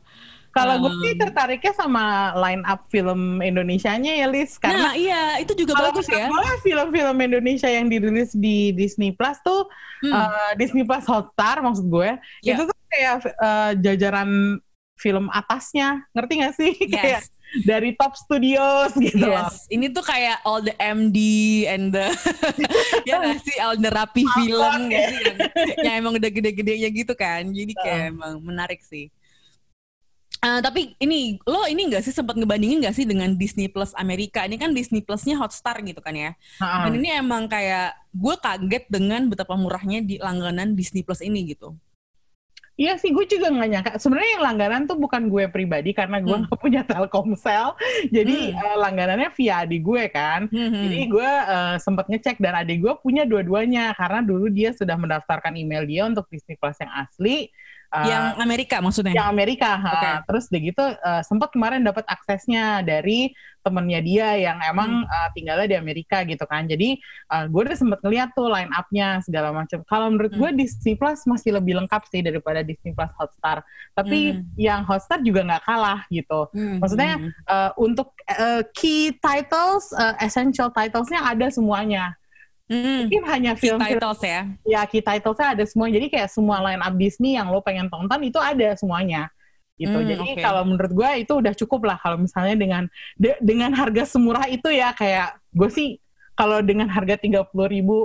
Kalau 0.54 0.76
gue 0.80 0.94
sih 1.02 1.14
tertariknya 1.18 1.74
sama 1.74 2.04
line 2.38 2.62
up 2.64 2.86
film 2.88 3.42
Indonesianya 3.42 4.22
ya, 4.22 4.28
Lis. 4.30 4.56
Nah 4.56 4.62
Karena 4.62 4.90
iya, 4.94 5.24
itu 5.42 5.58
juga 5.58 5.74
kalau 5.74 5.90
bagus 5.90 6.06
ya. 6.06 6.30
gue 6.30 6.46
film-film 6.62 7.18
Indonesia 7.20 7.66
yang 7.68 7.90
dirilis 7.90 8.32
di 8.32 8.70
Disney 8.72 9.10
Plus 9.12 9.42
tuh 9.42 9.66
Hmm. 10.04 10.12
eh, 10.12 10.52
Disney 10.60 10.84
Plus 10.84 11.08
Hotstar 11.08 11.64
maksud 11.64 11.88
gue 11.88 12.20
Ya. 12.44 12.54
itu 12.54 12.68
tuh 12.68 12.78
kayak 12.88 13.24
eh, 13.24 13.72
jajaran 13.80 14.60
film 14.94 15.32
atasnya, 15.32 16.04
ngerti 16.12 16.34
gak 16.40 16.54
sih? 16.54 16.72
Yes. 16.92 16.96
Kayak 16.96 17.22
dari 17.64 17.90
top 17.94 18.14
studios 18.14 18.92
gitu 18.96 19.24
loh. 19.24 19.46
Yes, 19.46 19.70
ini 19.70 19.88
tuh 19.88 20.02
kayak 20.02 20.42
all 20.42 20.60
the 20.60 20.74
MD 20.76 21.18
and 21.66 21.94
the 21.94 22.10
ya 23.10 23.22
gak 23.22 23.42
sih 23.42 23.56
all 23.62 23.78
the 23.78 23.88
rapi 23.88 24.26
film 24.34 24.90
sih 24.90 25.22
yang, 25.22 25.38
yang 25.86 25.94
emang 26.02 26.14
udah 26.18 26.30
gede-gedenya 26.30 26.90
gitu 26.90 27.14
kan. 27.14 27.46
Jadi 27.48 27.74
kayak 27.74 28.12
emang 28.12 28.42
menarik 28.42 28.82
sih. 28.82 29.08
Eh, 30.44 30.60
tapi 30.60 30.92
ini 31.00 31.40
lo 31.48 31.64
ini 31.72 31.88
gak 31.88 32.04
sih 32.04 32.12
sempat 32.12 32.36
ngebandingin 32.36 32.84
gak 32.84 33.00
sih 33.00 33.08
dengan 33.08 33.32
Disney 33.40 33.72
Plus 33.72 33.96
Amerika? 33.96 34.44
Ini 34.44 34.60
kan 34.60 34.76
Disney 34.76 35.00
Plusnya 35.00 35.40
Hotstar 35.40 35.80
gitu 35.80 36.04
kan 36.04 36.12
ya. 36.12 36.36
Ha-ha. 36.60 36.84
Dan 36.92 37.00
ini 37.00 37.16
emang 37.16 37.48
kayak 37.48 37.96
gue 38.12 38.36
kaget 38.36 38.84
dengan 38.92 39.32
betapa 39.32 39.56
murahnya 39.56 40.04
di 40.04 40.20
langganan 40.20 40.76
Disney 40.76 41.00
Plus 41.00 41.24
ini 41.24 41.48
gitu. 41.48 41.80
Iya 42.74 42.98
sih, 42.98 43.14
gue 43.14 43.22
juga 43.30 43.54
nggak 43.54 43.70
nyangka. 43.70 43.92
Sebenarnya 44.02 44.32
yang 44.34 44.44
langganan 44.50 44.82
tuh 44.90 44.98
bukan 44.98 45.30
gue 45.30 45.46
pribadi 45.46 45.94
karena 45.94 46.18
gue 46.20 46.34
Hmm. 46.34 46.50
nggak 46.50 46.58
punya 46.60 46.82
Telkomsel. 46.84 47.78
Jadi 48.10 48.50
Hmm. 48.52 48.60
eh, 48.60 48.78
langganannya 48.82 49.30
via 49.38 49.62
adik 49.64 49.80
gue 49.86 50.04
kan. 50.10 50.50
Hmm. 50.50 50.74
Jadi 50.90 51.00
gue 51.06 51.30
eh, 51.54 51.76
sempat 51.80 52.10
ngecek 52.10 52.42
dan 52.42 52.58
adik 52.60 52.82
gue 52.82 52.94
punya 53.00 53.24
dua-duanya 53.24 53.94
karena 53.94 54.20
dulu 54.20 54.50
dia 54.50 54.74
sudah 54.74 54.98
mendaftarkan 54.98 55.54
email 55.54 55.86
dia 55.86 56.04
untuk 56.04 56.26
Disney 56.28 56.58
Plus 56.58 56.76
yang 56.82 56.92
asli. 56.98 57.48
Eh, 57.94 58.10
yang 58.10 58.24
Amerika 58.38 58.82
maksudnya? 58.82 59.14
yang 59.14 59.30
Amerika. 59.30 59.78
ha. 59.78 59.92
Oke. 59.94 60.10
Terus 60.26 60.44
udah 60.50 60.62
gitu 60.66 60.84
eh, 60.90 61.22
sempat 61.22 61.50
kemarin 61.54 61.82
dapat 61.82 62.02
aksesnya 62.06 62.82
dari 62.82 63.30
temennya 63.64 64.02
dia 64.02 64.28
yang 64.36 64.58
emang 64.60 65.06
Hmm. 65.06 65.08
eh, 65.08 65.30
tinggalnya 65.32 65.68
di 65.70 65.78
Amerika 65.78 66.26
gitu 66.26 66.42
kan. 66.44 66.66
Jadi 66.66 66.98
eh, 67.00 67.46
gue 67.48 67.62
udah 67.64 67.78
sempat 67.78 68.02
ngeliat 68.02 68.34
tuh 68.34 68.50
line 68.50 68.74
up-nya 68.74 69.22
segala 69.22 69.54
macam. 69.54 69.86
Kalau 69.86 70.10
menurut 70.10 70.34
Hmm. 70.34 70.42
gue 70.42 70.50
Disney 70.60 70.98
Plus 70.98 71.22
masih 71.24 71.54
lebih 71.54 71.78
lengkap 71.78 72.02
sih 72.10 72.20
daripada 72.20 72.60
Disney 72.60 72.92
Plus 72.92 73.14
Hotstar. 73.14 73.62
Tapi 73.94 74.20
Hmm. 74.34 74.44
yang 74.58 74.82
Hotstar 74.84 75.22
juga 75.22 75.46
nggak 75.46 75.64
kalah 75.64 76.02
gitu. 76.10 76.50
Hmm, 76.50 76.82
Maksudnya 76.82 77.22
hmm. 77.22 77.30
eh, 77.46 77.72
untuk 77.78 78.10
eh, 78.26 78.66
key 78.74 79.14
titles, 79.16 79.94
eh, 79.94 80.18
essential 80.20 80.68
titles-nya 80.68 81.22
ada 81.22 81.46
semuanya. 81.48 82.18
Hmm. 82.74 83.06
Mungkin 83.06 83.24
hanya 83.30 83.52
Key 83.54 83.62
film-film 83.70 84.02
titles 84.02 84.22
ya. 84.22 84.42
ya 84.66 84.82
key 84.84 85.00
titles-nya 85.00 85.48
ada 85.54 85.64
semua 85.64 85.88
jadi 85.88 86.06
kayak 86.10 86.30
semua 86.30 86.58
line 86.60 86.82
up 86.82 86.94
Disney 86.98 87.38
yang 87.38 87.48
lo 87.48 87.62
pengen 87.62 87.86
tonton 87.88 88.18
itu 88.20 88.42
ada 88.42 88.74
semuanya 88.74 89.30
gitu 89.74 89.94
Hmm, 89.94 90.06
jadi 90.06 90.22
oke. 90.24 90.42
kalau 90.42 90.62
menurut 90.64 90.92
gue 90.92 91.10
itu 91.22 91.34
udah 91.34 91.54
cukup 91.54 91.82
lah 91.86 91.98
kalau 91.98 92.18
misalnya 92.18 92.54
dengan 92.54 92.84
de- 93.14 93.38
dengan 93.38 93.74
harga 93.74 94.06
semurah 94.06 94.46
itu 94.46 94.70
ya 94.70 94.94
kayak 94.94 95.38
gue 95.50 95.70
sih 95.70 95.90
kalau 96.34 96.62
dengan 96.62 96.90
harga 96.90 97.18
tiga 97.18 97.42
puluh 97.42 97.70
ribu 97.70 97.98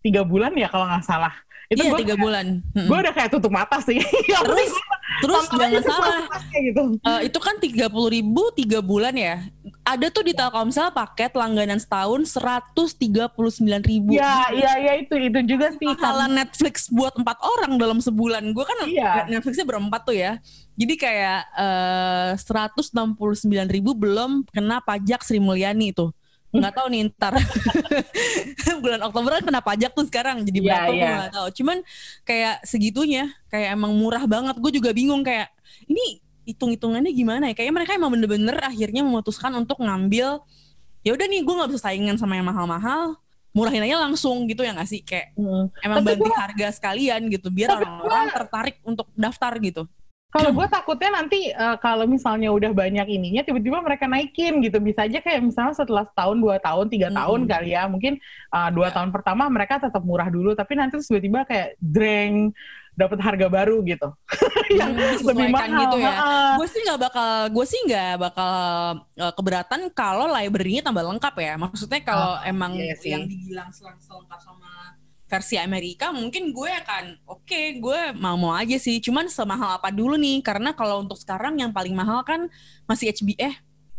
tiga 0.00 0.24
bulan 0.24 0.52
ya 0.52 0.68
kalau 0.68 0.84
nggak 0.84 1.02
salah 1.02 1.32
itu 1.66 1.82
iya 1.82 1.98
tiga 1.98 2.14
bulan. 2.14 2.62
Hmm. 2.72 2.86
gue 2.86 2.98
udah 3.00 3.10
kayak 3.10 3.30
tutup 3.32 3.50
mata 3.50 3.80
sih 3.80 3.98
Terus 4.44 4.70
terus 5.16 5.44
jangan 5.48 5.82
salah. 5.82 6.20
gitu 6.52 6.82
Eh, 7.00 7.20
itu 7.26 7.38
kan 7.40 7.56
tiga 7.56 7.88
puluh 7.88 8.12
ribu 8.12 8.52
tiga 8.52 8.78
bulan 8.78 9.16
ya. 9.16 9.40
Ada 9.86 10.10
tuh 10.10 10.26
di 10.26 10.34
Telkomsel 10.34 10.90
paket 10.90 11.30
langganan 11.38 11.78
setahun 11.78 12.26
seratus 12.26 12.90
tiga 12.92 13.30
puluh 13.30 13.54
sembilan 13.54 13.86
ribu. 13.86 14.18
ya 14.18 14.50
iya 14.50 14.72
iya 14.82 14.92
itu 14.98 15.14
itu 15.14 15.38
juga 15.46 15.70
sih 15.70 15.86
Mahalan 15.86 16.42
Netflix 16.42 16.90
buat 16.90 17.14
empat 17.14 17.38
orang 17.38 17.78
dalam 17.78 18.02
sebulan. 18.02 18.50
Gue 18.50 18.66
kan 18.66 18.82
Iya. 18.82 19.30
Netflixnya 19.30 19.62
berempat 19.62 20.02
tuh 20.02 20.18
ya. 20.18 20.42
Jadi 20.74 20.94
kayak 20.98 21.40
eh, 21.54 22.30
seratus 22.34 22.90
enam 22.90 23.14
puluh 23.14 23.38
sembilan 23.38 23.70
ribu 23.70 23.94
belum 23.94 24.50
kena 24.50 24.82
pajak 24.82 25.22
Sri 25.22 25.38
Mulyani 25.38 25.94
itu. 25.94 26.10
Nggak 26.50 26.72
tahu 26.72 26.86
nih 26.90 27.00
ntar 27.14 27.34
bulan 28.82 29.00
Oktober 29.06 29.30
kan 29.38 29.44
kena 29.44 29.60
pajak 29.62 29.90
tuh 29.92 30.06
sekarang 30.08 30.42
jadi 30.42 30.58
Iya, 30.58 30.66
berapa 30.66 30.90
gue 30.90 30.98
iya. 30.98 31.14
nggak 31.20 31.32
tahu. 31.36 31.48
Cuman 31.62 31.76
kayak 32.26 32.54
segitunya 32.66 33.24
kayak 33.46 33.78
emang 33.78 33.92
murah 33.94 34.24
banget. 34.26 34.56
Gue 34.58 34.72
juga 34.74 34.90
bingung 34.90 35.22
kayak 35.22 35.52
ini 35.86 36.18
hitung-hitungannya 36.46 37.10
gimana 37.10 37.50
ya? 37.50 37.54
Kayaknya 37.54 37.74
mereka 37.74 37.92
emang 37.94 38.10
bener-bener 38.14 38.56
akhirnya 38.62 39.02
memutuskan 39.02 39.50
untuk 39.52 39.82
ngambil 39.82 40.40
ya 41.02 41.10
udah 41.12 41.26
nih 41.26 41.42
gue 41.42 41.54
nggak 41.54 41.70
bisa 41.70 41.82
saingan 41.86 42.16
sama 42.16 42.34
yang 42.34 42.46
mahal-mahal 42.46 43.14
murahin 43.50 43.80
aja 43.80 43.96
langsung 43.98 44.44
gitu 44.44 44.60
ya 44.60 44.74
nggak 44.74 44.84
sih 44.84 45.00
kayak 45.00 45.32
Hmm. 45.32 45.70
emang 45.80 46.02
Tapi 46.02 46.08
banting 46.12 46.28
gua- 46.28 46.42
harga 46.44 46.68
sekalian 46.72 47.20
gitu 47.28 47.48
biar 47.48 47.72
orang-orang 47.74 48.24
tertarik 48.30 48.76
untuk 48.82 49.06
daftar 49.12 49.54
gitu 49.58 49.84
Kalau 50.26 50.52
gue 50.52 50.66
takutnya 50.68 51.16
nanti 51.16 51.48
eh, 51.48 51.76
kalau 51.80 52.04
misalnya 52.04 52.52
udah 52.52 52.68
banyak 52.68 53.06
ininya 53.08 53.40
tiba-tiba 53.40 53.80
mereka 53.80 54.04
naikin 54.04 54.60
gitu 54.60 54.76
bisa 54.78 55.08
aja 55.08 55.16
kayak 55.16 55.40
misalnya 55.40 55.72
setelah 55.72 56.04
setahun 56.04 56.36
dua 56.36 56.58
tahun 56.58 56.86
tiga 56.86 57.08
Mm-mm. 57.08 57.16
tahun 57.16 57.40
kali 57.48 57.70
ya 57.72 57.82
mungkin 57.88 58.20
eh, 58.52 58.70
dua 58.70 58.88
tahun 58.90 59.08
pertama 59.08 59.48
mereka 59.48 59.80
tetap 59.80 60.02
murah 60.02 60.28
dulu 60.28 60.52
tapi 60.52 60.74
nanti 60.74 61.00
tiba-tiba 61.00 61.46
kayak 61.46 61.78
dreng 61.80 62.50
dapat 62.92 63.18
harga 63.22 63.46
baru 63.46 63.80
gitu 63.80 64.12
yang 64.68 64.92
Hmm, 64.92 65.22
lebih 65.22 65.46
mahal. 65.48 65.80
gitu 65.80 65.96
ya. 65.98 66.12
Gue 66.54 66.66
sih 66.66 66.80
nggak 66.80 67.00
bakal 67.00 67.28
gue 67.48 67.64
sih 67.64 67.80
nggak 67.84 68.12
bakal 68.18 68.52
eh, 69.14 69.32
keberatan 69.32 69.80
kalau 69.90 70.26
library-nya 70.28 70.82
tambah 70.82 71.04
lengkap 71.04 71.34
ya. 71.36 71.54
Maksudnya 71.56 72.00
kalau 72.00 72.42
emang 72.42 72.74
iya 72.74 72.94
sih. 72.94 73.10
yang 73.10 73.24
dibilang 73.24 73.70
seleng- 73.70 73.98
selengkap 73.98 74.38
sama 74.38 74.70
versi 75.26 75.58
Amerika 75.58 76.10
mungkin 76.10 76.50
gue 76.50 76.70
akan 76.76 77.04
oke 77.26 77.60
gue 77.76 78.00
mau 78.14 78.34
mau 78.34 78.52
aja 78.52 78.76
sih. 78.76 78.98
Cuman 78.98 79.26
semahal 79.26 79.76
apa 79.76 79.90
dulu 79.90 80.14
nih? 80.14 80.38
Karena 80.40 80.70
kalau 80.70 81.00
untuk 81.00 81.16
sekarang 81.16 81.56
yang 81.56 81.70
paling 81.70 81.92
mahal 81.92 82.22
kan 82.22 82.46
masih 82.84 83.10
HBO 83.10 83.34
eh 83.40 83.54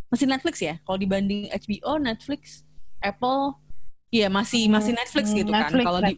masih 0.08 0.23
Netflix 0.25 0.56
ya? 0.58 0.80
Kalau 0.82 0.95
dibanding 0.95 1.47
HBO 1.49 1.95
Netflix 1.97 2.63
Apple 2.97 3.56
Iya 4.08 4.32
masih 4.32 4.71
masih 4.71 4.95
Netflix 4.95 5.36
gitu 5.36 5.51
kan. 5.51 5.67
Kalau 5.67 5.99
di 5.99 6.15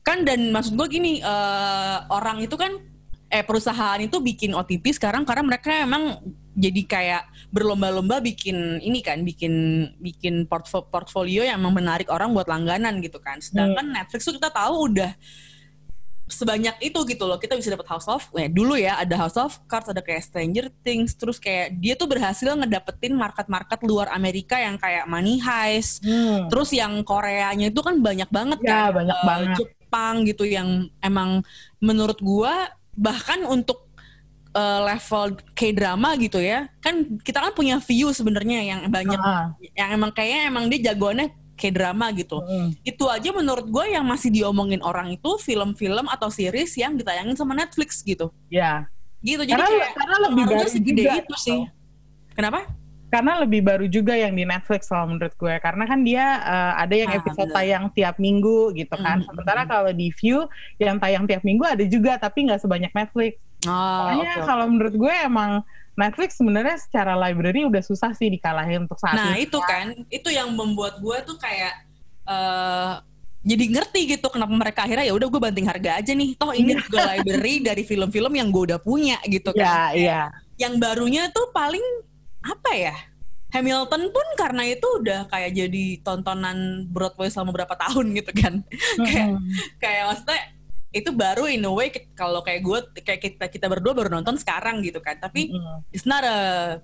kan 0.00 0.22
dan 0.22 0.54
maksud 0.54 0.74
gue 0.74 0.86
gini 0.88 1.18
eh, 1.18 1.96
orang 2.08 2.38
itu 2.38 2.54
kan 2.54 2.70
eh 3.32 3.40
perusahaan 3.40 3.96
itu 3.96 4.20
bikin 4.20 4.52
OTT 4.52 4.92
sekarang 4.92 5.24
karena 5.24 5.40
mereka 5.42 5.72
emang 5.72 6.20
jadi 6.52 6.82
kayak 6.84 7.22
berlomba-lomba 7.48 8.20
bikin 8.20 8.76
ini 8.78 9.00
kan 9.00 9.24
bikin 9.24 9.52
bikin 9.96 10.44
portfo- 10.44 10.84
portfolio 10.84 11.40
yang 11.40 11.56
emang 11.56 11.72
menarik 11.74 12.06
orang 12.06 12.28
buat 12.30 12.44
langganan 12.44 13.00
gitu 13.00 13.16
kan 13.18 13.40
sedangkan 13.40 13.88
Netflix 13.88 14.20
tuh 14.22 14.36
kita 14.36 14.52
tahu 14.52 14.92
udah 14.92 15.16
sebanyak 16.24 16.76
itu 16.82 16.96
gitu 17.04 17.24
loh 17.24 17.36
kita 17.36 17.56
bisa 17.56 17.68
dapat 17.68 17.84
House 17.86 18.04
of 18.06 18.24
eh, 18.34 18.48
dulu 18.48 18.72
ya 18.72 18.96
ada 18.96 19.16
House 19.18 19.36
of 19.36 19.60
Cards 19.66 19.84
ada 19.86 20.00
kayak 20.00 20.22
Stranger 20.22 20.72
Things 20.80 21.12
terus 21.12 21.36
kayak 21.36 21.76
dia 21.76 21.92
tuh 21.92 22.04
berhasil 22.06 22.48
ngedapetin 22.48 23.12
market-market 23.12 23.80
luar 23.82 24.08
Amerika 24.10 24.56
yang 24.56 24.76
kayak 24.76 25.04
Money 25.04 25.36
Heist 25.38 26.00
Hmm. 26.02 26.48
Terus 26.48 26.72
yang 26.72 27.00
Koreanya 27.02 27.68
itu 27.68 27.80
kan 27.80 27.96
banyak 27.96 28.28
banget 28.28 28.58
Ya, 28.60 28.88
kan. 28.88 28.90
banyak 28.94 29.12
Eh, 29.14 29.24
banget. 29.24 29.56
Jepang 29.56 30.14
gitu 30.24 30.44
yang 30.44 30.68
emang 30.98 31.44
menurut 31.78 32.16
gua 32.18 32.68
bahkan 32.94 33.44
untuk 33.44 33.88
eh, 34.52 34.80
level 34.84 35.40
K-drama 35.56 36.12
gitu 36.20 36.36
ya. 36.36 36.68
Kan 36.78 37.16
kita 37.20 37.40
kan 37.40 37.56
punya 37.56 37.80
view 37.80 38.12
sebenarnya 38.12 38.60
yang 38.60 38.80
banyak 38.86 39.16
Ah. 39.16 39.56
yang 39.72 39.96
emang 39.96 40.12
kayaknya 40.12 40.40
emang 40.46 40.68
dia 40.68 40.92
jagoannya 40.92 41.32
K-drama 41.56 42.12
gitu. 42.12 42.36
Hmm. 42.36 42.68
Itu 42.84 43.08
aja 43.08 43.32
menurut 43.32 43.64
gua 43.68 43.88
yang 43.88 44.04
masih 44.04 44.28
diomongin 44.28 44.84
orang 44.84 45.08
itu 45.08 45.30
film-film 45.40 46.04
atau 46.04 46.28
series 46.28 46.76
yang 46.76 46.96
ditayangin 46.96 47.32
sama 47.32 47.56
Netflix 47.56 48.04
gitu. 48.04 48.28
ya 48.52 48.84
Gitu. 49.22 49.40
Jadi 49.40 49.54
Karena- 49.56 49.70
kayak 49.70 49.90
karena 49.94 50.16
lebih 50.28 50.44
baru 50.44 50.66
segede 50.68 51.00
juga 51.00 51.14
itu 51.14 51.22
gitu. 51.22 51.34
sih. 51.38 51.60
Kenapa? 52.34 52.58
Karena 53.12 53.44
lebih 53.44 53.60
baru 53.60 53.84
juga 53.86 54.16
yang 54.16 54.32
di 54.32 54.42
Netflix 54.42 54.88
kalau 54.88 55.04
menurut 55.06 55.36
gue 55.36 55.54
karena 55.60 55.84
kan 55.84 56.00
dia 56.00 56.24
eh, 56.40 56.72
ada 56.80 56.94
yang 56.96 57.10
Ah, 57.12 57.18
episode 57.20 57.44
bener. 57.46 57.56
tayang 57.60 57.84
tiap 57.92 58.16
minggu 58.16 58.72
gitu 58.72 58.96
kan 58.96 59.20
Mm, 59.20 59.26
sementara 59.28 59.62
kalau 59.62 59.92
di 59.92 60.08
View 60.16 60.48
yang 60.78 60.96
tayang 60.96 61.28
tiap 61.28 61.44
minggu 61.44 61.60
ada 61.62 61.84
juga 61.84 62.16
tapi 62.16 62.48
nggak 62.48 62.58
sebanyak 62.58 62.90
Netflix 62.90 63.36
Oh, 63.62 63.70
Makanya 63.70 64.32
oke, 64.34 64.42
kalau 64.42 64.66
menurut 64.66 64.94
gue 64.96 65.14
emang 65.22 65.62
Netflix 65.92 66.34
sebenarnya 66.34 66.80
secara 66.80 67.14
library 67.14 67.62
udah 67.62 67.78
susah 67.78 68.10
sih 68.10 68.26
dikalahin 68.26 68.88
untuk 68.88 68.98
saat 68.98 69.14
Nah 69.14 69.36
ini. 69.36 69.46
itu 69.46 69.60
kan, 69.62 69.92
itu 70.08 70.28
yang 70.32 70.50
membuat 70.50 70.98
gue 70.98 71.16
tuh 71.22 71.36
kayak 71.36 71.84
eh 72.24 72.92
jadi 73.42 73.64
ngerti 73.68 74.00
gitu 74.08 74.30
kenapa 74.30 74.50
mereka 74.50 74.80
akhirnya 74.82 75.02
ya 75.02 75.14
udah 75.14 75.26
gue 75.26 75.40
banting 75.40 75.66
harga 75.66 75.98
aja 75.98 76.10
nih. 76.10 76.34
Toh 76.34 76.50
ini 76.50 76.74
juga 76.74 77.06
library 77.14 77.58
dari 77.58 77.82
film-film 77.82 78.32
yang 78.32 78.48
gue 78.48 78.62
udah 78.70 78.78
punya 78.78 79.18
gitu 79.26 79.50
Iya, 79.52 79.62
kan. 79.62 79.90
iya. 79.94 80.20
Yang 80.56 80.74
barunya 80.78 81.22
tuh 81.30 81.50
paling 81.50 81.82
apa 82.42 82.70
ya? 82.74 82.96
Hamilton 83.52 84.08
pun 84.08 84.26
karena 84.40 84.64
itu 84.64 84.86
udah 85.00 85.28
kayak 85.28 85.52
jadi 85.52 86.00
tontonan 86.00 86.88
Broadway 86.88 87.28
selama 87.28 87.52
berapa 87.52 87.76
tahun 87.76 88.16
gitu 88.16 88.32
kan. 88.32 88.54
kayak 89.08 89.28
kayak 89.76 90.02
maksudnya 90.08 90.40
itu 90.92 91.08
baru 91.12 91.48
in 91.48 91.64
a 91.64 91.72
way 91.72 91.88
kalau 92.12 92.40
kayak 92.40 92.64
gue 92.64 92.78
kayak 93.04 93.20
kita 93.20 93.44
kita 93.48 93.66
berdua 93.68 93.92
baru 93.92 94.08
nonton 94.08 94.40
sekarang 94.40 94.80
gitu 94.80 95.04
kan. 95.04 95.20
Tapi 95.20 95.52
it's 95.92 96.08
not 96.08 96.24
a 96.24 96.38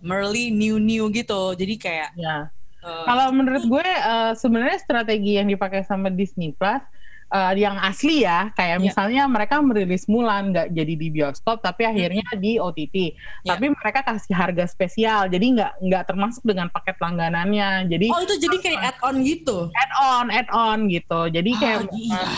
merely 0.05 0.53
new 0.53 0.77
new 0.77 1.09
gitu. 1.09 1.57
Jadi 1.57 1.75
kayak 1.81 2.13
Ya. 2.21 2.53
eh, 2.85 3.05
Kalau 3.09 3.33
menurut 3.33 3.65
gue 3.65 3.85
eh, 3.89 4.33
sebenarnya 4.37 4.77
strategi 4.77 5.41
yang 5.41 5.49
dipakai 5.49 5.89
sama 5.89 6.13
Disney 6.13 6.53
Plus 6.53 6.85
eh, 7.29 7.53
yang 7.57 7.77
asli 7.79 8.23
ya, 8.23 8.49
kayak 8.53 8.77
Iya. 8.77 8.83
misalnya 8.83 9.23
mereka 9.25 9.59
merilis 9.59 10.05
Mulan 10.07 10.49
nggak 10.49 10.69
jadi 10.71 10.95
di 10.95 11.09
bioskop, 11.09 11.61
tapi 11.61 11.85
akhirnya 11.85 12.25
di 12.35 12.57
OTT. 12.57 12.97
Iya. 12.97 13.15
Tapi 13.47 13.69
mereka 13.71 14.01
kasih 14.03 14.33
harga 14.33 14.65
spesial, 14.65 15.27
jadi 15.27 15.45
nggak 15.51 15.73
nggak 15.83 16.05
termasuk 16.05 16.43
dengan 16.43 16.69
paket 16.69 16.97
langganannya. 16.97 17.85
Jadi 17.87 18.07
Oh 18.09 18.21
itu 18.21 18.35
jadi 18.39 18.57
kayak 18.59 18.81
add-on 18.91 19.17
gitu. 19.23 19.69
add-on, 19.71 20.27
add-on 20.29 20.79
gitu. 20.87 21.21
Jadi 21.29 21.51
Ah, 21.51 21.59
kayak 21.59 21.81
gila. 21.87 22.31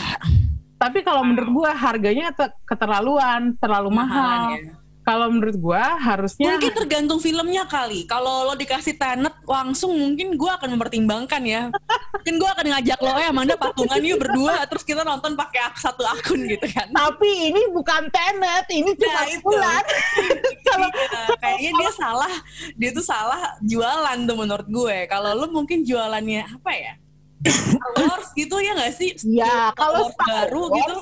tapi 0.76 0.98
kalau 1.00 1.22
menurut 1.22 1.50
gue 1.52 1.70
harganya 1.70 2.26
te- 2.32 2.56
keterlaluan, 2.64 3.52
terlalu 3.56 3.88
Mahalan 3.90 4.08
mahal. 4.08 4.42
ya. 4.56 4.74
Kalau 5.00 5.26
menurut 5.26 5.56
gue 5.56 5.82
harusnya 5.98 6.54
Mungkin 6.54 6.72
tergantung 6.76 7.18
filmnya 7.18 7.64
kali. 7.64 8.04
Kalau 8.04 8.44
lo 8.44 8.54
dikasih 8.54 8.94
Tenet 8.94 9.32
langsung 9.42 9.90
mungkin 9.92 10.34
gue 10.34 10.50
akan 10.50 10.76
mempertimbangkan 10.76 11.42
ya. 11.42 11.62
Mungkin 12.14 12.34
gue 12.36 12.48
akan 12.48 12.66
ngajak 12.68 12.98
lo 12.98 13.10
ya 13.12 13.28
Amanda 13.28 13.56
patungan 13.56 13.98
yuk 13.98 14.20
berdua 14.20 14.62
terus 14.66 14.82
kita 14.82 15.00
nonton 15.00 15.34
pakai 15.34 15.60
ak- 15.64 15.80
satu 15.80 16.04
akun 16.04 16.44
gitu 16.44 16.68
kan. 16.68 16.86
tapi 16.90 17.26
ini 17.48 17.70
bukan 17.70 18.06
Tenet, 18.08 18.68
ini 18.68 18.92
cuma 18.92 19.10
Nah, 19.10 19.26
itu. 19.26 19.40
bulan. 19.42 19.84
Kalau 20.68 20.88
Iya, 20.90 21.22
kayaknya 21.38 21.70
dia 21.74 21.90
salah, 21.92 22.32
dia 22.76 22.90
tuh 22.90 23.02
salah 23.02 23.40
jualan 23.60 24.18
tuh 24.20 24.36
menurut 24.36 24.68
gue. 24.68 24.96
Kalau 25.06 25.32
lo 25.34 25.46
mungkin 25.48 25.80
jualannya 25.80 26.44
apa 26.46 26.70
ya? 26.70 26.92
Star 27.72 27.92
Wars 27.96 28.28
gitu 28.32 28.60
ya 28.60 28.76
nggak 28.76 28.92
sih? 28.92 29.16
ya 29.26 29.72
Star 29.72 29.72
kalau 29.72 30.04
Wars 30.04 30.12
Star 30.12 30.28
baru 30.44 30.62
Wars, 30.62 30.76
gitu. 30.76 30.94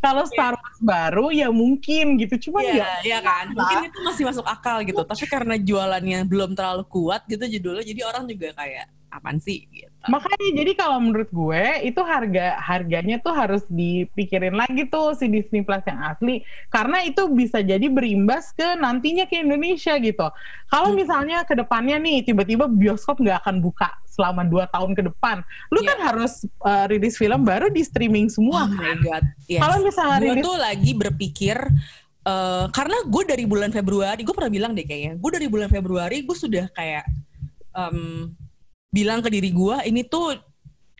Kalau 0.00 0.24
Star 0.24 0.56
Wars 0.56 0.80
baru 0.80 1.28
ya 1.28 1.52
mungkin 1.52 2.16
gitu, 2.16 2.48
cuman 2.48 2.64
Iya, 2.64 2.74
ya 2.80 2.88
iya 3.04 3.18
kan. 3.20 3.52
Mungkin 3.52 3.92
itu 3.92 3.98
masih 4.00 4.24
masuk 4.24 4.46
akal 4.48 4.80
gitu. 4.82 5.04
Tapi 5.04 5.24
karena 5.28 5.60
jualannya 5.60 6.24
belum 6.24 6.56
terlalu 6.56 6.88
kuat 6.88 7.28
gitu 7.28 7.44
judulnya, 7.44 7.84
jadi 7.84 8.00
orang 8.08 8.24
juga 8.24 8.56
kayak 8.56 8.88
apaan 9.12 9.36
sih 9.38 9.68
gitu. 9.68 9.89
Makanya 10.08 10.48
jadi 10.56 10.72
kalau 10.80 10.96
menurut 10.96 11.28
gue 11.28 11.64
itu 11.84 12.00
harga 12.00 12.56
harganya 12.56 13.20
tuh 13.20 13.36
harus 13.36 13.60
dipikirin 13.68 14.56
lagi 14.56 14.88
tuh 14.88 15.12
si 15.12 15.28
Disney 15.28 15.60
Plus 15.60 15.84
yang 15.84 16.00
asli 16.00 16.40
karena 16.72 17.04
itu 17.04 17.28
bisa 17.28 17.60
jadi 17.60 17.84
berimbas 17.92 18.56
ke 18.56 18.80
nantinya 18.80 19.28
ke 19.28 19.44
Indonesia 19.44 19.92
gitu. 20.00 20.24
Kalau 20.72 20.96
misalnya 20.96 21.44
ke 21.44 21.52
depannya 21.52 22.00
nih 22.00 22.24
tiba-tiba 22.24 22.64
bioskop 22.64 23.20
nggak 23.20 23.44
akan 23.44 23.60
buka 23.60 23.92
selama 24.08 24.40
dua 24.48 24.64
tahun 24.72 24.96
ke 24.96 25.02
depan, 25.12 25.44
lu 25.68 25.84
Iya. 25.84 25.88
kan 25.92 25.98
harus 26.12 26.48
uh, 26.64 26.88
rilis 26.88 27.20
film 27.20 27.44
baru 27.44 27.68
di 27.68 27.84
streaming 27.84 28.32
semua. 28.32 28.64
Oh 28.64 28.72
my 28.72 28.80
kan? 28.80 28.98
god. 29.04 29.24
Yes. 29.52 29.60
Kalau 29.60 29.76
misalnya 29.84 30.16
gue 30.16 30.32
rilis 30.32 30.44
tuh 30.48 30.56
lagi 30.56 30.92
berpikir 30.96 31.56
eh, 32.20 32.66
karena 32.72 32.96
gue 33.04 33.22
dari 33.28 33.44
bulan 33.44 33.68
Februari, 33.72 34.20
gue 34.24 34.32
pernah 34.32 34.52
bilang 34.52 34.72
deh 34.72 34.84
kayaknya, 34.84 35.16
gue 35.20 35.30
dari 35.32 35.48
bulan 35.48 35.68
Februari 35.68 36.24
gue 36.24 36.36
sudah 36.36 36.68
kayak 36.72 37.04
em, 37.76 38.32
bilang 38.90 39.22
ke 39.22 39.30
diri 39.30 39.54
gue 39.54 39.76
ini 39.86 40.02
tuh 40.02 40.34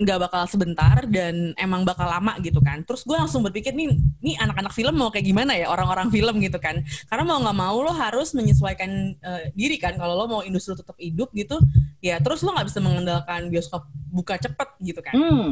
nggak 0.01 0.17
bakal 0.17 0.43
sebentar 0.49 1.05
dan 1.13 1.53
emang 1.61 1.85
bakal 1.85 2.09
lama 2.09 2.33
gitu 2.41 2.57
kan. 2.65 2.81
Terus 2.89 3.05
gue 3.05 3.13
langsung 3.13 3.45
berpikir 3.45 3.77
nih, 3.77 3.93
nih 4.25 4.41
anak-anak 4.41 4.73
film 4.73 4.97
mau 4.97 5.13
kayak 5.13 5.29
gimana 5.29 5.53
ya 5.53 5.69
orang-orang 5.69 6.09
film 6.09 6.41
gitu 6.41 6.57
kan. 6.57 6.81
Karena 7.05 7.25
mau 7.29 7.37
nggak 7.45 7.59
mau 7.61 7.77
lo 7.85 7.93
harus 7.93 8.33
menyesuaikan 8.33 8.91
eh, 9.21 9.53
diri 9.53 9.77
kan. 9.77 10.01
Kalau 10.01 10.17
lo 10.17 10.25
mau 10.25 10.41
industri 10.41 10.73
tetap 10.73 10.97
hidup 10.97 11.29
gitu, 11.37 11.61
ya 12.01 12.17
terus 12.17 12.41
lo 12.41 12.57
nggak 12.57 12.73
bisa 12.73 12.81
mengandalkan 12.81 13.53
bioskop 13.53 13.85
buka 14.09 14.41
cepet 14.41 14.69
gitu 14.81 15.05
kan. 15.05 15.13
Hmm. 15.13 15.49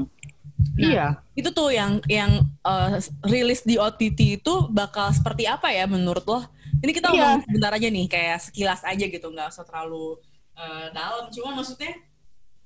Nah, 0.81 0.81
iya. 0.81 1.07
Itu 1.37 1.53
tuh 1.53 1.69
yang 1.69 2.01
yang 2.09 2.49
eh, 2.65 3.05
rilis 3.29 3.69
di 3.69 3.77
OTT 3.77 4.41
itu 4.41 4.55
bakal 4.73 5.13
seperti 5.13 5.45
apa 5.45 5.69
ya 5.77 5.85
menurut 5.85 6.25
lo? 6.25 6.41
Ini 6.81 6.97
kita 6.97 7.13
Iya. 7.13 7.21
ngomong 7.21 7.41
sebentar 7.45 7.73
aja 7.77 7.89
nih, 7.93 8.07
kayak 8.09 8.39
sekilas 8.49 8.81
aja 8.81 9.05
gitu, 9.05 9.29
nggak 9.29 9.53
usah 9.53 9.69
terlalu 9.69 10.17
eh, 10.57 10.89
dalam. 10.97 11.29
Cuma 11.29 11.53
maksudnya 11.53 11.93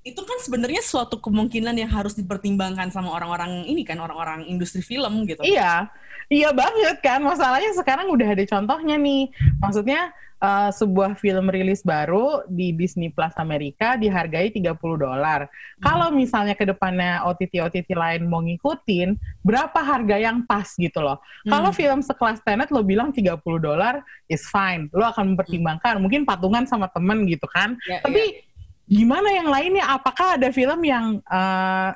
itu 0.03 0.19
kan 0.19 0.39
sebenarnya 0.43 0.83
suatu 0.83 1.23
kemungkinan 1.23 1.79
yang 1.79 1.91
harus 1.91 2.19
dipertimbangkan 2.19 2.91
sama 2.91 3.15
orang-orang 3.15 3.63
ini 3.71 3.87
kan, 3.87 4.03
orang-orang 4.03 4.43
industri 4.51 4.83
film 4.83 5.23
gitu. 5.31 5.47
Iya, 5.47 5.87
iya 6.27 6.51
banget 6.51 6.99
kan. 6.99 7.23
Masalahnya 7.23 7.71
sekarang 7.79 8.11
udah 8.11 8.35
ada 8.35 8.43
contohnya 8.43 8.99
nih. 8.99 9.31
Maksudnya 9.63 10.11
eh, 10.43 10.71
sebuah 10.75 11.15
film 11.23 11.47
rilis 11.55 11.87
baru 11.87 12.43
di 12.51 12.75
Disney 12.75 13.15
Plus 13.15 13.31
Amerika 13.39 13.95
dihargai 13.95 14.51
30 14.51 14.75
dolar. 14.75 15.47
Kalau 15.79 16.11
misalnya 16.11 16.59
ke 16.59 16.67
depannya 16.67 17.23
OTT-OTT 17.23 17.95
lain 17.95 18.27
mau 18.27 18.43
ngikutin, 18.43 19.15
berapa 19.47 19.79
harga 19.79 20.19
yang 20.19 20.43
pas 20.51 20.67
gitu 20.67 20.99
loh. 20.99 21.23
Kalau 21.47 21.71
film 21.71 22.03
sekelas 22.03 22.43
Tenet 22.43 22.75
lo 22.75 22.83
bilang 22.83 23.15
30 23.15 23.39
dolar 23.39 24.03
is 24.27 24.43
fine. 24.51 24.91
Lo 24.91 25.07
akan 25.07 25.39
mempertimbangkan, 25.39 26.03
mungkin 26.03 26.27
patungan 26.27 26.67
sama 26.67 26.91
temen 26.91 27.23
gitu 27.31 27.47
kan. 27.47 27.79
Ya, 27.87 28.03
Tapi 28.03 28.51
gimana 28.93 29.29
yang 29.33 29.49
lainnya? 29.49 29.89
Apakah 29.89 30.37
ada 30.37 30.53
film 30.53 30.81
yang 30.85 31.25
eh, 31.25 31.91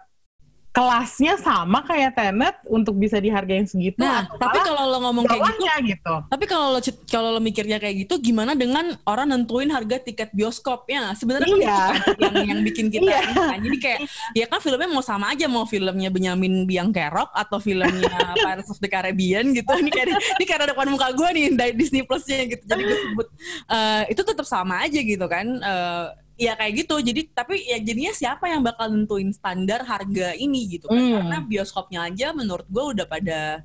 kelasnya 0.76 1.40
sama 1.40 1.80
kayak 1.88 2.20
Tenet 2.20 2.56
untuk 2.68 3.00
bisa 3.00 3.16
dihargain 3.16 3.64
segitu? 3.64 3.96
Nah, 3.96 4.28
atau 4.28 4.36
tapi 4.36 4.60
kalau 4.60 4.92
lo 4.92 4.98
ngomong 5.08 5.24
kayak 5.24 5.56
gitu, 5.56 5.72
gitu. 5.88 6.14
Tapi 6.28 6.44
kalau 6.44 6.76
lo 6.76 6.80
kalau 7.08 7.32
lo 7.32 7.40
mikirnya 7.40 7.80
kayak 7.80 8.04
gitu, 8.04 8.20
gimana 8.20 8.52
dengan 8.52 8.92
orang 9.08 9.32
nentuin 9.32 9.72
harga 9.72 9.96
tiket 10.04 10.36
bioskopnya? 10.36 11.16
Sebenarnya 11.16 11.48
Iya. 11.56 11.80
kan 11.96 11.96
yang 12.20 12.34
yang 12.44 12.60
bikin 12.60 12.92
kita 12.92 13.08
Iya. 13.08 13.20
ini 13.24 13.32
kan. 13.32 13.58
Jadi 13.64 13.76
kayak 13.80 14.00
ya 14.36 14.44
kan 14.52 14.60
filmnya 14.60 14.88
mau 14.92 15.00
sama 15.00 15.32
aja 15.32 15.48
mau 15.48 15.64
filmnya 15.64 16.12
Benyamin 16.12 16.68
Biang 16.68 16.92
Kerok 16.92 17.32
atau 17.32 17.56
filmnya 17.56 18.12
Pirates 18.44 18.68
of 18.68 18.76
the 18.76 18.88
Caribbean 18.92 19.56
gitu. 19.56 19.72
Ini 19.72 19.88
kayak 19.88 20.12
ini 20.12 20.44
karena 20.44 20.76
depan 20.76 20.92
muka 20.92 21.08
gue 21.16 21.28
nih 21.40 21.72
Disney 21.72 22.04
Plus-nya 22.04 22.52
gitu. 22.52 22.68
Jadi 22.68 22.82
gue 22.84 22.98
sebut 23.00 23.26
eh, 23.72 24.12
itu 24.12 24.20
tetap 24.20 24.44
sama 24.44 24.84
aja 24.84 25.00
gitu 25.00 25.24
kan. 25.24 25.48
Eh, 25.56 26.25
ya 26.36 26.52
kayak 26.54 26.86
gitu. 26.86 26.96
Jadi 27.00 27.20
tapi 27.32 27.64
ya 27.64 27.80
jadinya 27.80 28.12
siapa 28.12 28.46
yang 28.48 28.60
bakal 28.62 28.92
nentuin 28.92 29.32
standar 29.32 29.82
harga 29.82 30.36
ini 30.36 30.78
gitu 30.78 30.86
kan? 30.88 31.00
Hmm. 31.00 31.12
Karena 31.20 31.38
bioskopnya 31.42 32.00
aja 32.06 32.36
menurut 32.36 32.68
gue 32.68 32.84
udah 32.96 33.06
pada 33.08 33.64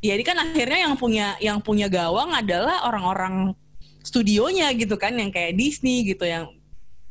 ya 0.00 0.12
ini 0.14 0.24
kan 0.24 0.38
akhirnya 0.40 0.88
yang 0.88 0.94
punya 0.96 1.26
yang 1.38 1.58
punya 1.60 1.86
gawang 1.86 2.30
adalah 2.32 2.86
orang-orang 2.86 3.52
studionya 4.02 4.72
gitu 4.74 4.96
kan 4.96 5.12
yang 5.14 5.28
kayak 5.28 5.58
Disney 5.58 6.06
gitu 6.06 6.24
yang 6.24 6.48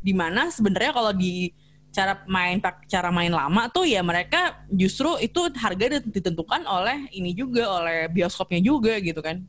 di 0.01 0.13
mana 0.15 0.47
sebenarnya 0.49 0.95
kalau 0.95 1.11
di 1.11 1.51
cara 1.91 2.21
main 2.29 2.61
cara 2.85 3.09
main 3.09 3.33
lama 3.33 3.67
tuh 3.73 3.87
ya 3.89 4.05
mereka 4.05 4.61
justru 4.69 5.17
itu 5.17 5.49
harga 5.57 5.99
ditentukan 6.05 6.63
oleh 6.69 7.09
ini 7.11 7.33
juga 7.33 7.65
oleh 7.81 8.05
bioskopnya 8.11 8.61
juga 8.61 9.01
gitu 9.01 9.19
kan 9.19 9.43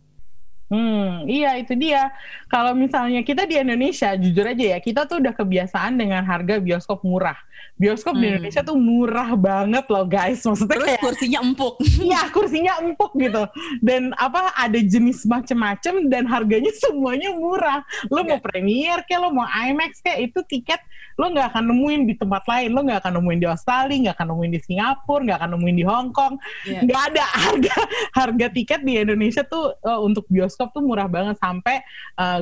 Hmm, 0.69 1.25
iya 1.25 1.57
itu 1.57 1.73
dia. 1.73 2.13
Kalau 2.45 2.77
misalnya 2.77 3.25
kita 3.25 3.49
di 3.49 3.57
Indonesia, 3.57 4.13
jujur 4.15 4.45
aja 4.45 4.77
ya, 4.77 4.79
kita 4.79 5.09
tuh 5.09 5.17
udah 5.17 5.33
kebiasaan 5.33 5.97
dengan 5.97 6.21
harga 6.23 6.61
bioskop 6.61 7.01
murah. 7.01 7.41
Bioskop 7.75 8.15
di 8.15 8.27
Hmm. 8.27 8.37
Indonesia 8.37 8.61
tuh 8.61 8.77
murah 8.77 9.33
banget 9.33 9.87
loh 9.87 10.05
guys. 10.05 10.45
Maksudnya 10.45 10.77
terus 10.77 10.89
kayak 10.93 11.03
kursinya 11.03 11.39
empuk 11.41 11.75
Iya 11.81 12.21
kursinya 12.31 12.73
empuk 12.83 13.13
gitu 13.17 13.43
dan 13.81 14.11
apa 14.15 14.51
ada 14.55 14.79
jenis 14.79 15.23
macem-macem 15.25 16.07
dan 16.07 16.27
harganya 16.27 16.71
semuanya 16.83 17.31
murah. 17.33 17.81
Lo 18.11 18.21
Iya. 18.21 18.29
mau 18.29 18.39
premier 18.39 18.99
kayak 19.07 19.21
lo 19.23 19.31
mau 19.31 19.47
IMAX 19.47 20.03
kayak 20.03 20.31
itu 20.31 20.39
tiket 20.45 20.83
lo 21.19 21.27
nggak 21.35 21.51
akan 21.51 21.65
nemuin 21.75 22.01
di 22.07 22.15
tempat 22.15 22.47
lain. 22.47 22.71
Lo 22.71 22.87
nggak 22.87 23.03
akan 23.03 23.13
nemuin 23.19 23.39
di 23.43 23.49
Australia, 23.51 23.97
nggak 24.07 24.15
akan 24.23 24.29
nemuin 24.31 24.53
di 24.55 24.61
Singapura, 24.63 25.21
nggak 25.27 25.39
akan 25.43 25.51
nemuin 25.59 25.77
di 25.77 25.85
Hong 25.85 26.09
Kong. 26.15 26.35
Iya. 26.63 26.81
Nggak 26.87 27.03
ada 27.11 27.25
harga 27.45 27.77
harga 28.15 28.47
tiket 28.55 28.81
di 28.87 28.93
Indonesia 28.97 29.43
tuh 29.43 29.75
eh, 29.75 30.01
untuk 30.01 30.31
bioskop 30.31 30.71
tuh 30.71 30.81
murah 30.81 31.11
banget 31.11 31.35
sampai 31.37 31.83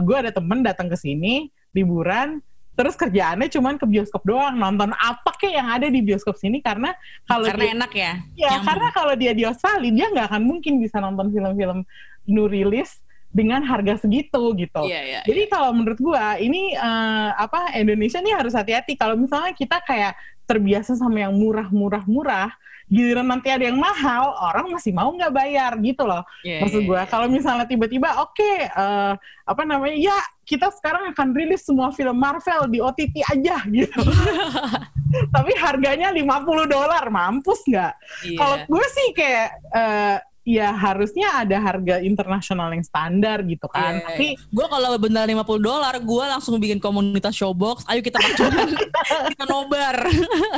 gue 0.05 0.17
ada 0.17 0.29
temen 0.29 0.61
datang 0.61 0.93
ke 0.93 0.97
sini 0.97 1.49
liburan 1.73 2.41
terus 2.77 2.93
kerjaannya 2.93 3.49
cuman 3.49 3.81
ke 3.81 3.89
bioskop 3.89 4.21
doang 4.25 4.53
nonton 4.53 4.93
apa 4.93 5.33
kayak 5.41 5.55
yang 5.57 5.69
ada 5.73 5.89
di 5.89 6.05
bioskop 6.05 6.37
sini 6.37 6.61
karena 6.61 6.93
kalau 7.25 7.49
karena 7.49 7.65
dia- 7.65 7.73
enak 7.73 7.93
ya 7.93 8.13
Ya, 8.37 8.49
Nyambung. 8.53 8.65
karena 8.69 8.89
kalau 8.93 9.15
dia 9.17 9.33
di 9.33 9.43
Australia, 9.49 9.89
dia 9.89 10.07
nggak 10.13 10.27
akan 10.29 10.43
mungkin 10.45 10.77
bisa 10.77 11.01
nonton 11.01 11.33
film-film 11.33 11.89
new 12.29 12.45
release 12.45 13.01
dengan 13.37 13.61
harga 13.69 14.01
segitu 14.01 14.57
gitu. 14.57 14.83
Iya, 14.89 15.01
iya, 15.05 15.21
Jadi 15.29 15.53
kalau 15.53 15.77
menurut 15.77 16.01
gua 16.01 16.41
ini 16.41 16.73
eh, 16.73 17.31
apa 17.37 17.77
Indonesia 17.77 18.25
nih 18.25 18.33
harus 18.33 18.57
hati-hati 18.57 18.97
kalau 18.97 19.13
misalnya 19.13 19.53
kita 19.53 19.77
kayak 19.85 20.17
terbiasa 20.49 20.97
sama 20.97 21.21
yang 21.21 21.37
murah-murah-murah, 21.37 22.55
giliran 22.89 23.27
nanti 23.29 23.51
ada 23.51 23.67
yang 23.67 23.77
mahal, 23.77 24.33
orang 24.41 24.71
masih 24.73 24.95
mau 24.97 25.13
nggak 25.13 25.35
bayar 25.37 25.77
gitu 25.85 26.09
loh. 26.09 26.25
Iya, 26.41 26.65
Maksud 26.65 26.81
iya, 26.81 26.89
gua 26.89 27.01
iya. 27.05 27.11
kalau 27.13 27.27
misalnya 27.29 27.67
tiba-tiba 27.69 28.09
oke 28.25 28.53
eh, 28.65 29.15
apa 29.45 29.63
namanya? 29.69 29.99
Ya, 30.01 30.17
kita 30.49 30.73
sekarang 30.73 31.13
akan 31.13 31.29
rilis 31.37 31.61
semua 31.69 31.93
film 31.93 32.17
Marvel 32.17 32.73
di 32.73 32.81
OTT 32.81 33.21
aja 33.21 33.61
gitu. 33.77 34.01
Tapi 35.35 35.53
harganya 35.61 36.09
50 36.09 36.25
dolar, 36.73 37.05
mampus 37.13 37.61
nggak? 37.69 37.93
Iya. 38.33 38.39
Kalau 38.41 38.57
gue 38.65 38.87
sih 38.97 39.09
kayak 39.13 39.49
eh, 39.77 40.17
ya 40.47 40.71
harusnya 40.71 41.43
ada 41.43 41.59
harga 41.59 41.99
internasional 41.99 42.71
yang 42.71 42.87
standar 42.87 43.43
gitu 43.43 43.67
kan. 43.67 43.99
Iya, 43.99 44.07
Tapi 44.07 44.29
gue 44.39 44.67
kalau 44.71 44.95
benar 44.95 45.27
50 45.27 45.43
dolar, 45.59 45.95
gue 45.99 46.25
langsung 46.31 46.55
bikin 46.63 46.79
komunitas 46.79 47.35
showbox. 47.35 47.83
Ayo 47.91 47.99
kita 47.99 48.23
patungan, 48.23 48.71
kita 49.35 49.45
nobar, 49.51 50.07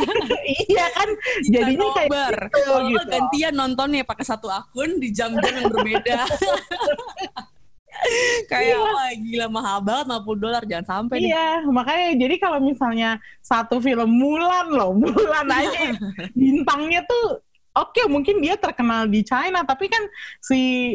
iya 0.68 0.86
kan 0.92 1.08
kita 1.40 1.64
jadinya 1.64 1.88
kayak 1.96 2.08
nobar. 2.12 2.36
gitu, 2.36 2.58
Kalau 2.60 2.78
nggak 2.84 3.06
gitu. 3.08 3.14
gantian 3.16 3.54
nontonnya 3.56 4.04
pakai 4.04 4.24
satu 4.28 4.52
akun 4.52 5.00
di 5.00 5.08
jam-jam 5.08 5.56
yang 5.56 5.72
berbeda. 5.72 6.20
Kayak 8.46 8.78
wah 8.78 9.10
gila 9.10 9.46
mahal 9.50 9.82
banget 9.82 10.06
50 10.22 10.38
dolar 10.38 10.62
jangan 10.70 10.86
sampai 10.86 11.18
nih. 11.18 11.34
Iya, 11.34 11.66
makanya 11.66 12.08
jadi 12.14 12.34
kalau 12.38 12.62
misalnya 12.62 13.18
satu 13.42 13.82
film 13.82 14.06
Mulan 14.06 14.70
loh, 14.70 14.94
Mulan 14.94 15.50
aja 15.50 15.98
bintangnya 16.30 17.02
tuh 17.10 17.42
oke 17.78 18.02
mungkin 18.10 18.42
dia 18.42 18.58
terkenal 18.58 19.06
di 19.06 19.22
China, 19.22 19.62
tapi 19.62 19.86
kan 19.86 20.02
si 20.42 20.92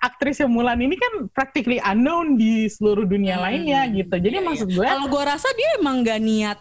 aktris 0.00 0.44
yang 0.44 0.52
Mulan 0.52 0.76
ini 0.76 0.92
kan 0.96 1.24
practically 1.32 1.80
unknown 1.80 2.36
di 2.36 2.68
seluruh 2.68 3.08
dunia 3.08 3.40
Hmm, 3.40 3.44
lainnya 3.48 3.80
gitu. 3.88 4.14
Jadi 4.20 4.36
iya, 4.36 4.44
maksud 4.44 4.68
gue 4.68 4.84
Kalau 4.84 5.06
gue 5.08 5.22
rasa 5.24 5.48
dia 5.56 5.80
emang 5.80 6.04
gak 6.04 6.20
niat 6.20 6.58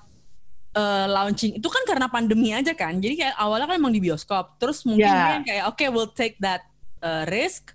eh, 0.73 1.07
launching 1.11 1.59
itu 1.59 1.67
kan 1.67 1.83
karena 1.83 2.07
pandemi 2.07 2.55
aja 2.55 2.71
kan. 2.71 2.95
Jadi 3.03 3.19
kayak 3.19 3.35
awalnya 3.35 3.67
kan 3.67 3.75
emang 3.75 3.91
di 3.91 3.99
bioskop. 3.99 4.55
Terus 4.55 4.87
mungkin 4.87 5.03
dia 5.03 5.35
yang 5.35 5.45
kayak 5.45 5.63
oke 5.67 5.83
we'll 5.91 6.15
take 6.15 6.39
that 6.39 6.63
eh, 7.03 7.27
risk. 7.27 7.72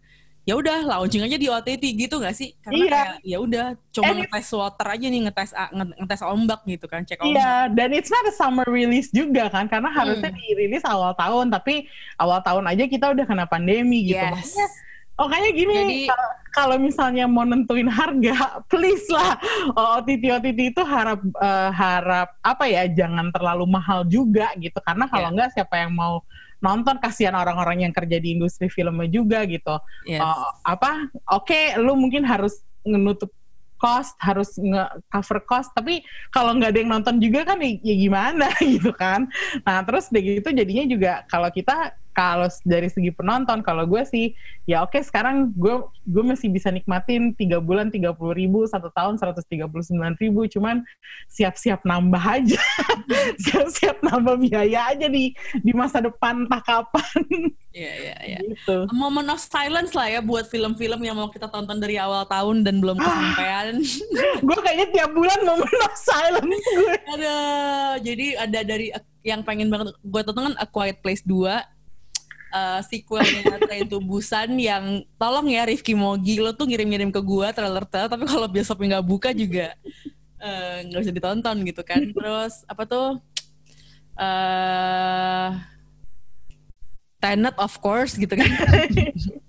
Ya 0.49 0.57
udah 0.57 0.81
launching 0.81 1.21
aja 1.21 1.37
di 1.37 1.45
OTT 1.45 1.85
gitu 1.93 2.17
gak 2.17 2.33
sih? 2.33 2.57
Karena 2.65 2.81
Iya. 2.81 2.89
kayak 2.89 3.13
ya 3.21 3.39
udah 3.39 3.67
cuma 3.93 4.09
And 4.09 4.19
ngetes 4.25 4.49
water 4.49 4.87
aja 4.89 5.07
nih, 5.07 5.21
ngetes 5.29 5.51
ngetes 6.01 6.21
ombak 6.25 6.61
gitu 6.65 6.87
kan, 6.89 7.05
cek 7.05 7.21
ombak. 7.21 7.37
Iya, 7.37 7.53
dan 7.69 7.89
it's 7.93 8.09
not 8.09 8.25
a 8.25 8.33
summer 8.33 8.65
release 8.65 9.13
juga 9.13 9.53
kan, 9.53 9.69
karena 9.69 9.93
harusnya 9.93 10.33
Hmm. 10.33 10.41
dirilis 10.41 10.81
awal 10.89 11.13
tahun, 11.13 11.53
tapi 11.53 11.85
awal 12.17 12.41
tahun 12.41 12.65
aja 12.65 12.89
kita 12.89 13.13
udah 13.13 13.29
kena 13.29 13.45
pandemi 13.45 14.09
gitu. 14.09 14.25
Yes. 14.25 14.57
Makanya, 14.57 14.67
oh 15.15 15.27
kayaknya 15.29 15.53
gini, 15.53 15.75
Jadi- 15.77 16.09
kalau- 16.49 16.81
misalnya 16.81 17.29
mau 17.29 17.45
nentuin 17.45 17.87
harga, 17.87 18.35
please 18.73 19.05
lah, 19.13 19.37
OTT 20.01 20.33
OTT 20.33 20.73
itu 20.73 20.81
harap 20.81 21.21
eh, 21.21 21.71
harap 21.71 22.35
apa 22.41 22.65
ya, 22.65 22.89
jangan 22.89 23.29
terlalu 23.29 23.69
mahal 23.69 24.03
juga 24.03 24.49
gitu, 24.57 24.81
karena 24.81 25.05
kalau 25.07 25.29
Iya. 25.29 25.33
enggak 25.37 25.51
siapa 25.53 25.77
yang 25.77 25.93
mau 25.93 26.25
nonton 26.59 26.99
kasihan 26.99 27.35
orang-orang 27.39 27.87
yang 27.87 27.93
kerja 27.95 28.19
di 28.19 28.35
industri 28.35 28.67
filmnya 28.67 29.09
juga 29.11 29.47
gitu. 29.47 29.79
Yes. 30.07 30.23
Uh, 30.23 30.51
apa 30.67 31.11
oke 31.31 31.79
lu 31.79 31.95
mungkin 31.95 32.27
harus 32.27 32.63
menutup 32.83 33.31
cost 33.79 34.19
harus 34.19 34.59
nge 34.59 34.85
cover 35.07 35.39
cost 35.47 35.71
tapi 35.71 36.03
kalau 36.35 36.53
nggak 36.59 36.75
ada 36.75 36.79
yang 36.83 36.91
nonton 36.91 37.23
juga 37.23 37.47
kan 37.47 37.63
ya, 37.63 37.79
ya 37.81 37.95
gimana 37.95 38.51
gitu 38.75 38.91
kan 38.91 39.31
nah 39.63 39.81
terus 39.87 40.11
udah 40.11 40.23
gitu 40.23 40.51
jadinya 40.51 40.85
juga 40.85 41.13
kalau 41.31 41.47
kita 41.49 41.95
kalau 42.19 42.51
dari 42.67 42.91
segi 42.91 43.15
penonton 43.15 43.63
kalau 43.63 43.87
gue 43.87 44.03
sih 44.03 44.35
ya 44.67 44.83
oke 44.83 44.99
sekarang 45.07 45.55
gue 45.55 45.87
gue 46.03 46.25
masih 46.27 46.51
bisa 46.51 46.67
nikmatin 46.75 47.31
tiga 47.39 47.63
bulan 47.63 47.95
tiga 47.95 48.11
puluh 48.11 48.35
ribu 48.35 48.67
satu 48.67 48.91
tahun 48.91 49.23
seratus 49.23 49.47
tiga 49.47 49.71
puluh 49.71 49.87
sembilan 49.87 50.19
ribu 50.19 50.43
cuman 50.51 50.83
siap-siap 51.31 51.87
nambah 51.87 52.19
aja. 52.19 52.59
Siap-siap 53.47 54.03
nambah 54.03 54.41
biaya 54.43 54.91
aja 54.97 55.07
di 55.07 55.31
di 55.63 55.73
masa 55.77 56.03
depan 56.03 56.49
entah 56.49 56.63
kapan. 56.65 57.23
Iya, 57.71 57.93
iya, 57.95 58.17
iya. 58.25 58.39
gitu. 58.43 58.91
Moment 58.91 59.29
of 59.31 59.39
silence 59.39 59.95
lah 59.95 60.09
ya 60.09 60.19
buat 60.25 60.51
film-film 60.51 60.99
yang 61.05 61.15
mau 61.15 61.31
kita 61.31 61.47
tonton 61.47 61.79
dari 61.79 62.01
awal 62.01 62.27
tahun 62.27 62.67
dan 62.67 62.83
belum 62.83 62.99
kesampaian. 62.99 63.79
gue 64.49 64.59
kayaknya 64.65 64.89
tiap 64.91 65.11
bulan 65.15 65.39
mau 65.47 65.55
menang 65.61 65.97
silence 66.01 66.67
gue. 66.75 66.95
Ada 67.15 67.35
jadi 68.03 68.27
ada 68.43 68.61
dari 68.65 68.87
yang 69.23 69.45
pengen 69.45 69.69
banget 69.69 69.95
gue 70.01 70.23
tonton 70.25 70.51
kan 70.51 70.57
A 70.59 70.67
Quiet 70.67 70.99
Place 71.05 71.23
2 71.23 71.78
uh, 72.53 72.81
sequelnya 72.85 73.59
Train 73.65 73.87
to 73.89 73.99
Busan 74.01 74.57
yang 74.61 75.05
tolong 75.17 75.49
ya 75.49 75.65
Rifki 75.69 75.93
Mogi 75.97 76.41
lo 76.41 76.53
tuh 76.53 76.69
ngirim-ngirim 76.69 77.11
ke 77.13 77.21
gue 77.21 77.47
trailer 77.53 77.85
trailer 77.89 78.11
tapi 78.11 78.25
kalau 78.29 78.49
besoknya 78.49 78.99
nggak 78.99 79.07
buka 79.09 79.31
juga 79.33 79.75
eh, 80.39 80.77
nggak 80.87 81.01
bisa 81.03 81.15
ditonton 81.15 81.57
gitu 81.67 81.83
kan. 81.83 82.01
Terus 82.15 82.63
apa 82.69 82.83
tuh? 82.87 83.09
Eh 84.19 85.51
Tenet 87.19 87.57
of 87.59 87.75
course 87.83 88.15
gitu 88.15 88.39
kan 88.39 88.47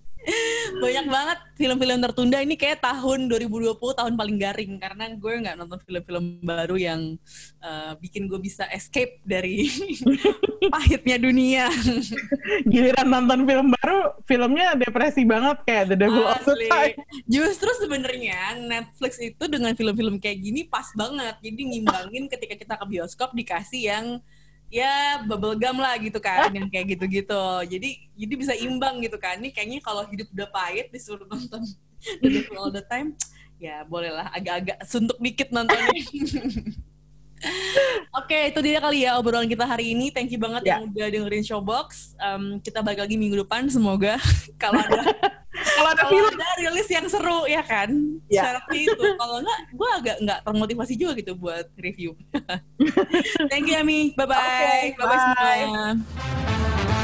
banyak 0.84 1.06
banget 1.10 1.40
film-film 1.56 2.00
tertunda 2.04 2.38
ini 2.44 2.56
kayak 2.60 2.84
tahun 2.84 3.32
2020 3.32 3.76
tahun 3.80 4.14
paling 4.14 4.38
garing 4.38 4.74
karena 4.78 5.06
gue 5.16 5.34
nggak 5.44 5.56
nonton 5.58 5.80
film-film 5.84 6.44
baru 6.44 6.76
yang 6.78 7.02
uh, 7.64 7.96
bikin 7.98 8.30
gue 8.30 8.40
bisa 8.40 8.68
escape 8.70 9.20
dari 9.26 9.72
pahitnya 10.74 11.18
dunia 11.18 11.72
giliran 12.68 13.08
nonton 13.08 13.48
film 13.48 13.68
baru 13.80 14.00
filmnya 14.28 14.78
depresi 14.78 15.24
banget 15.26 15.58
kayak 15.66 15.86
The 15.92 15.98
Devil 15.98 16.26
All 16.28 16.44
the. 16.44 16.56
Time 16.70 17.00
Justru 17.26 17.70
sebenarnya 17.78 18.58
Netflix 18.58 19.22
itu 19.22 19.44
dengan 19.46 19.74
film-film 19.74 20.18
kayak 20.18 20.40
gini 20.42 20.62
pas 20.66 20.88
banget. 20.98 21.38
Jadi 21.42 21.62
ngimbangin 21.62 22.26
ketika 22.30 22.56
kita 22.58 22.74
ke 22.78 22.86
bioskop 22.90 23.34
dikasih 23.38 23.82
yang 23.90 24.06
ya 24.70 25.26
bubble 25.26 25.58
gum 25.58 25.78
lah 25.82 25.98
gitu 25.98 26.22
kan, 26.22 26.50
yang 26.54 26.70
kayak 26.70 26.96
gitu-gitu. 26.98 27.44
Jadi 27.66 27.90
jadi 28.14 28.34
bisa 28.38 28.54
imbang 28.54 29.02
gitu 29.02 29.18
kan. 29.18 29.42
Ini 29.42 29.50
kayaknya 29.50 29.82
kalau 29.82 30.06
hidup 30.08 30.30
udah 30.34 30.50
pahit 30.50 30.94
disuruh 30.94 31.26
nonton 31.26 31.66
The 32.22 32.28
Devil 32.30 32.58
All 32.58 32.72
the 32.72 32.86
Time, 32.86 33.18
ya 33.60 33.84
bolehlah 33.84 34.30
agak-agak 34.32 34.86
suntuk 34.88 35.18
dikit 35.20 35.52
nontonnya. 35.52 35.92
Oke, 38.12 38.52
itu 38.52 38.60
dia 38.60 38.80
kali 38.80 39.06
ya 39.06 39.16
obrolan 39.16 39.46
kita 39.46 39.64
hari 39.64 39.92
ini. 39.92 40.10
Thank 40.10 40.34
you 40.34 40.40
banget 40.40 40.66
Ya. 40.66 40.78
yang 40.78 40.90
udah 40.90 41.08
dengerin 41.08 41.44
Showbox. 41.44 42.14
Em, 42.16 42.58
kita 42.60 42.82
balik 42.82 43.00
lagi 43.00 43.16
minggu 43.16 43.40
depan. 43.40 43.68
Semoga 43.68 44.18
kalau 44.62 44.80
ada 44.80 45.02
kalau 45.50 45.90
ada 45.92 46.04
film 46.08 46.30
ada 46.30 46.48
rilis 46.58 46.88
yang 46.88 47.06
seru 47.06 47.44
ya 47.44 47.60
kan 47.62 47.90
Ya. 48.30 48.46
syaratnya 48.46 48.80
itu 48.86 49.04
kalau 49.18 49.42
enggak 49.42 49.60
gue 49.70 49.90
agak 49.92 50.16
nggak 50.22 50.40
termotivasi 50.46 50.94
juga 50.96 51.12
gitu 51.18 51.34
buat 51.36 51.66
review 51.76 52.14
thank 53.52 53.66
you 53.66 53.76
Ami 53.76 54.14
bye 54.14 54.24
bye 54.24 54.38
Oke, 54.38 54.96
bye 54.96 55.08
bye 55.10 55.10
bye. 55.10 55.60
semua 55.66 56.99